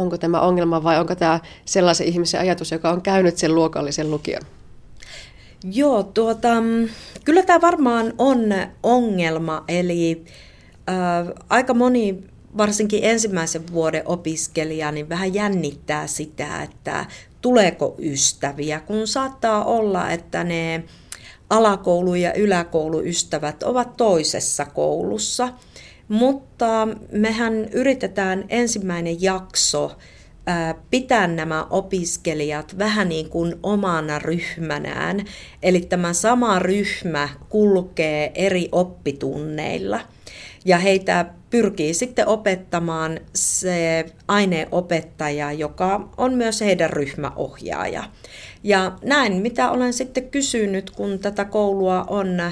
Onko 0.00 0.18
tämä 0.18 0.40
ongelma 0.40 0.82
vai 0.82 1.00
onko 1.00 1.14
tämä 1.14 1.40
sellaisen 1.64 2.06
ihmisen 2.06 2.40
ajatus, 2.40 2.70
joka 2.70 2.90
on 2.90 3.02
käynyt 3.02 3.38
sen 3.38 3.54
luokallisen 3.54 4.10
lukion? 4.10 4.42
Joo, 5.72 6.02
tuota, 6.02 6.48
kyllä 7.24 7.42
tämä 7.42 7.60
varmaan 7.60 8.12
on 8.18 8.40
ongelma, 8.82 9.64
eli 9.68 10.24
äh, 10.88 10.96
aika 11.48 11.74
moni 11.74 12.24
varsinkin 12.56 13.00
ensimmäisen 13.02 13.72
vuoden 13.72 14.02
opiskelija 14.04 14.92
niin 14.92 15.08
vähän 15.08 15.34
jännittää 15.34 16.06
sitä, 16.06 16.62
että 16.62 17.06
tuleeko 17.40 17.94
ystäviä, 17.98 18.80
kun 18.80 19.06
saattaa 19.06 19.64
olla, 19.64 20.10
että 20.10 20.44
ne 20.44 20.84
alakoulu- 21.50 22.14
ja 22.14 22.34
yläkouluystävät 22.34 23.62
ovat 23.62 23.96
toisessa 23.96 24.64
koulussa. 24.64 25.48
Mutta 26.10 26.88
mehän 27.12 27.64
yritetään 27.72 28.44
ensimmäinen 28.48 29.22
jakso 29.22 29.96
pitää 30.90 31.26
nämä 31.26 31.66
opiskelijat 31.70 32.78
vähän 32.78 33.08
niin 33.08 33.30
kuin 33.30 33.54
omana 33.62 34.18
ryhmänään. 34.18 35.24
Eli 35.62 35.80
tämä 35.80 36.12
sama 36.12 36.58
ryhmä 36.58 37.28
kulkee 37.48 38.32
eri 38.34 38.68
oppitunneilla. 38.72 40.00
Ja 40.64 40.78
heitä 40.78 41.26
pyrkii 41.50 41.94
sitten 41.94 42.28
opettamaan 42.28 43.20
se 43.34 44.06
aineopettaja, 44.28 45.52
joka 45.52 46.08
on 46.16 46.34
myös 46.34 46.60
heidän 46.60 46.90
ryhmäohjaaja. 46.90 48.04
Ja 48.62 48.92
näin, 49.04 49.42
mitä 49.42 49.70
olen 49.70 49.92
sitten 49.92 50.30
kysynyt, 50.30 50.90
kun 50.90 51.18
tätä 51.18 51.44
koulua 51.44 52.04
on, 52.08 52.42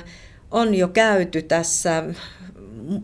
on 0.51 0.75
jo 0.75 0.89
käyty 0.89 1.43
tässä 1.43 2.05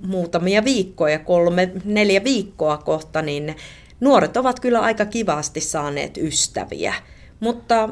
muutamia 0.07 0.65
viikkoja, 0.65 1.19
kolme, 1.19 1.73
neljä 1.85 2.25
viikkoa 2.25 2.77
kohta, 2.77 3.23
niin 3.23 3.57
nuoret 4.01 4.37
ovat 4.37 4.61
kyllä 4.61 4.81
aika 4.81 5.05
kivasti 5.05 5.61
saaneet 5.61 6.17
ystäviä. 6.17 6.95
Mutta 7.41 7.89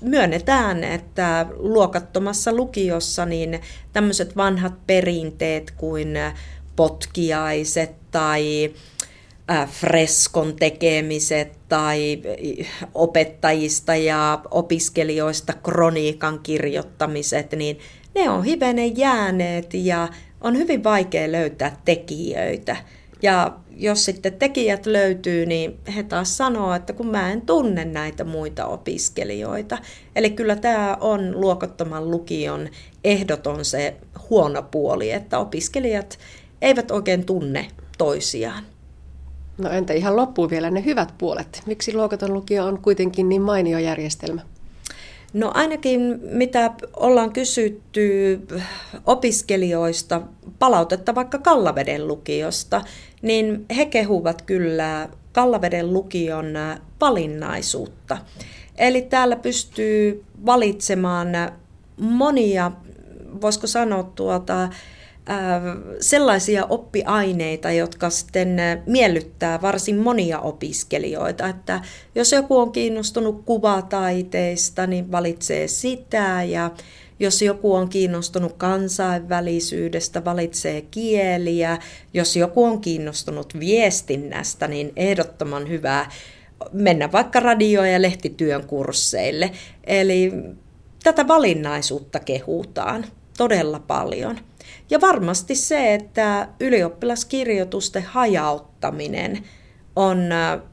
myönnetään, 0.00 0.84
että 0.84 1.46
luokattomassa 1.56 2.52
lukiossa 2.52 3.26
niin 3.26 3.60
tämmöiset 3.92 4.36
vanhat 4.36 4.86
perinteet 4.86 5.70
kuin 5.70 6.18
potkiaiset 6.76 7.90
tai 8.10 8.74
freskon 9.66 10.56
tekemiset 10.56 11.58
tai 11.68 12.22
opettajista 12.94 13.96
ja 13.96 14.40
opiskelijoista 14.50 15.52
kroniikan 15.52 16.40
kirjoittamiset, 16.42 17.52
niin 17.52 17.78
ne 18.14 18.30
on 18.30 18.44
hivenen 18.44 18.98
jääneet 18.98 19.74
ja 19.74 20.08
on 20.40 20.56
hyvin 20.56 20.84
vaikea 20.84 21.32
löytää 21.32 21.76
tekijöitä. 21.84 22.76
Ja 23.22 23.58
jos 23.76 24.04
sitten 24.04 24.32
tekijät 24.32 24.86
löytyy, 24.86 25.46
niin 25.46 25.78
he 25.96 26.02
taas 26.02 26.36
sanoo, 26.36 26.74
että 26.74 26.92
kun 26.92 27.06
mä 27.06 27.32
en 27.32 27.40
tunne 27.40 27.84
näitä 27.84 28.24
muita 28.24 28.66
opiskelijoita. 28.66 29.78
Eli 30.16 30.30
kyllä 30.30 30.56
tämä 30.56 30.96
on 31.00 31.40
luokottoman 31.40 32.10
lukion 32.10 32.68
ehdoton 33.04 33.64
se 33.64 33.96
huono 34.30 34.62
puoli, 34.62 35.10
että 35.10 35.38
opiskelijat 35.38 36.18
eivät 36.62 36.90
oikein 36.90 37.26
tunne 37.26 37.68
toisiaan. 37.98 38.64
No 39.58 39.70
entä 39.70 39.92
ihan 39.92 40.16
loppuun 40.16 40.50
vielä 40.50 40.70
ne 40.70 40.84
hyvät 40.84 41.14
puolet? 41.18 41.62
Miksi 41.66 41.94
luokaton 41.94 42.34
lukio 42.34 42.64
on 42.64 42.82
kuitenkin 42.82 43.28
niin 43.28 43.42
mainio 43.42 43.78
järjestelmä? 43.78 44.40
No 45.32 45.50
ainakin 45.54 46.20
mitä 46.22 46.70
ollaan 46.96 47.32
kysytty 47.32 48.40
opiskelijoista, 49.06 50.22
palautetta 50.58 51.14
vaikka 51.14 51.38
Kallaveden 51.38 52.08
lukiosta, 52.08 52.82
niin 53.22 53.66
he 53.76 53.86
kehuvat 53.86 54.42
kyllä 54.42 55.08
Kallaveden 55.32 55.92
lukion 55.92 56.46
valinnaisuutta. 57.00 58.18
Eli 58.78 59.02
täällä 59.02 59.36
pystyy 59.36 60.24
valitsemaan 60.46 61.28
monia, 62.00 62.72
voisiko 63.40 63.66
sanoa 63.66 64.02
tuota, 64.02 64.68
sellaisia 66.00 66.64
oppiaineita, 66.64 67.72
jotka 67.72 68.10
sitten 68.10 68.56
miellyttää 68.86 69.62
varsin 69.62 69.96
monia 69.98 70.40
opiskelijoita. 70.40 71.48
Että 71.48 71.80
jos 72.14 72.32
joku 72.32 72.58
on 72.58 72.72
kiinnostunut 72.72 73.42
kuvataiteista, 73.44 74.86
niin 74.86 75.12
valitsee 75.12 75.68
sitä 75.68 76.42
ja 76.42 76.70
jos 77.20 77.42
joku 77.42 77.74
on 77.74 77.88
kiinnostunut 77.88 78.52
kansainvälisyydestä, 78.52 80.24
valitsee 80.24 80.80
kieliä. 80.80 81.78
Jos 82.14 82.36
joku 82.36 82.64
on 82.64 82.80
kiinnostunut 82.80 83.60
viestinnästä, 83.60 84.68
niin 84.68 84.92
ehdottoman 84.96 85.68
hyvä 85.68 86.06
mennä 86.72 87.12
vaikka 87.12 87.40
radio- 87.40 87.84
ja 87.84 88.02
lehtityön 88.02 88.66
kursseille. 88.66 89.50
Eli 89.84 90.32
tätä 91.04 91.28
valinnaisuutta 91.28 92.20
kehutaan 92.20 93.06
todella 93.38 93.80
paljon. 93.80 94.38
Ja 94.90 95.00
varmasti 95.00 95.54
se, 95.54 95.94
että 95.94 96.48
ylioppilaskirjoitusten 96.60 98.02
hajauttaminen 98.02 99.44
on 99.96 100.28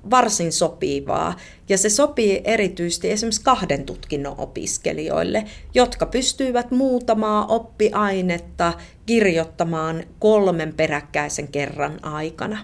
varsin 0.09 0.51
sopivaa 0.51 1.36
ja 1.70 1.78
se 1.78 1.89
sopii 1.89 2.41
erityisesti 2.43 3.11
esimerkiksi 3.11 3.43
kahden 3.43 3.86
tutkinnon 3.86 4.36
opiskelijoille, 4.38 5.45
jotka 5.74 6.05
pystyvät 6.05 6.72
muutamaa 6.72 7.45
oppiainetta 7.45 8.74
kirjoittamaan 9.05 10.03
kolmen 10.20 10.74
peräkkäisen 10.74 11.47
kerran 11.47 12.05
aikana. 12.05 12.57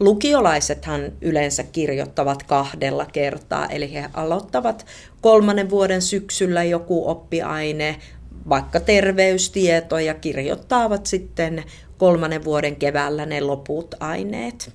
Lukiolaisethan 0.00 1.12
yleensä 1.20 1.62
kirjoittavat 1.62 2.42
kahdella 2.42 3.06
kertaa, 3.12 3.66
eli 3.66 3.92
he 3.92 4.08
aloittavat 4.14 4.86
kolmannen 5.20 5.70
vuoden 5.70 6.02
syksyllä 6.02 6.64
joku 6.64 7.10
oppiaine, 7.10 7.96
vaikka 8.48 8.80
terveystieto 8.80 9.98
ja 9.98 10.14
kirjoittavat 10.14 11.06
sitten 11.06 11.64
kolmannen 11.98 12.44
vuoden 12.44 12.76
keväällä 12.76 13.26
ne 13.26 13.40
loput 13.40 13.94
aineet. 14.00 14.72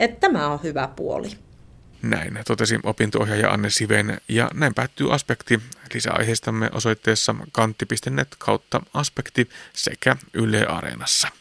Että 0.00 0.20
tämä 0.20 0.48
on 0.48 0.62
hyvä 0.62 0.88
puoli. 0.96 1.30
Näin 2.02 2.38
totesi 2.46 2.78
opinto-ohjaaja 2.82 3.50
Anne 3.50 3.70
Siven 3.70 4.20
ja 4.28 4.50
näin 4.54 4.74
päättyy 4.74 5.14
aspekti. 5.14 5.60
Lisäaiheistamme 5.94 6.70
osoitteessa 6.72 7.34
kantti.net 7.52 8.28
kautta 8.38 8.80
aspekti 8.94 9.48
sekä 9.72 10.16
Yle 10.34 10.66
Areenassa. 10.66 11.28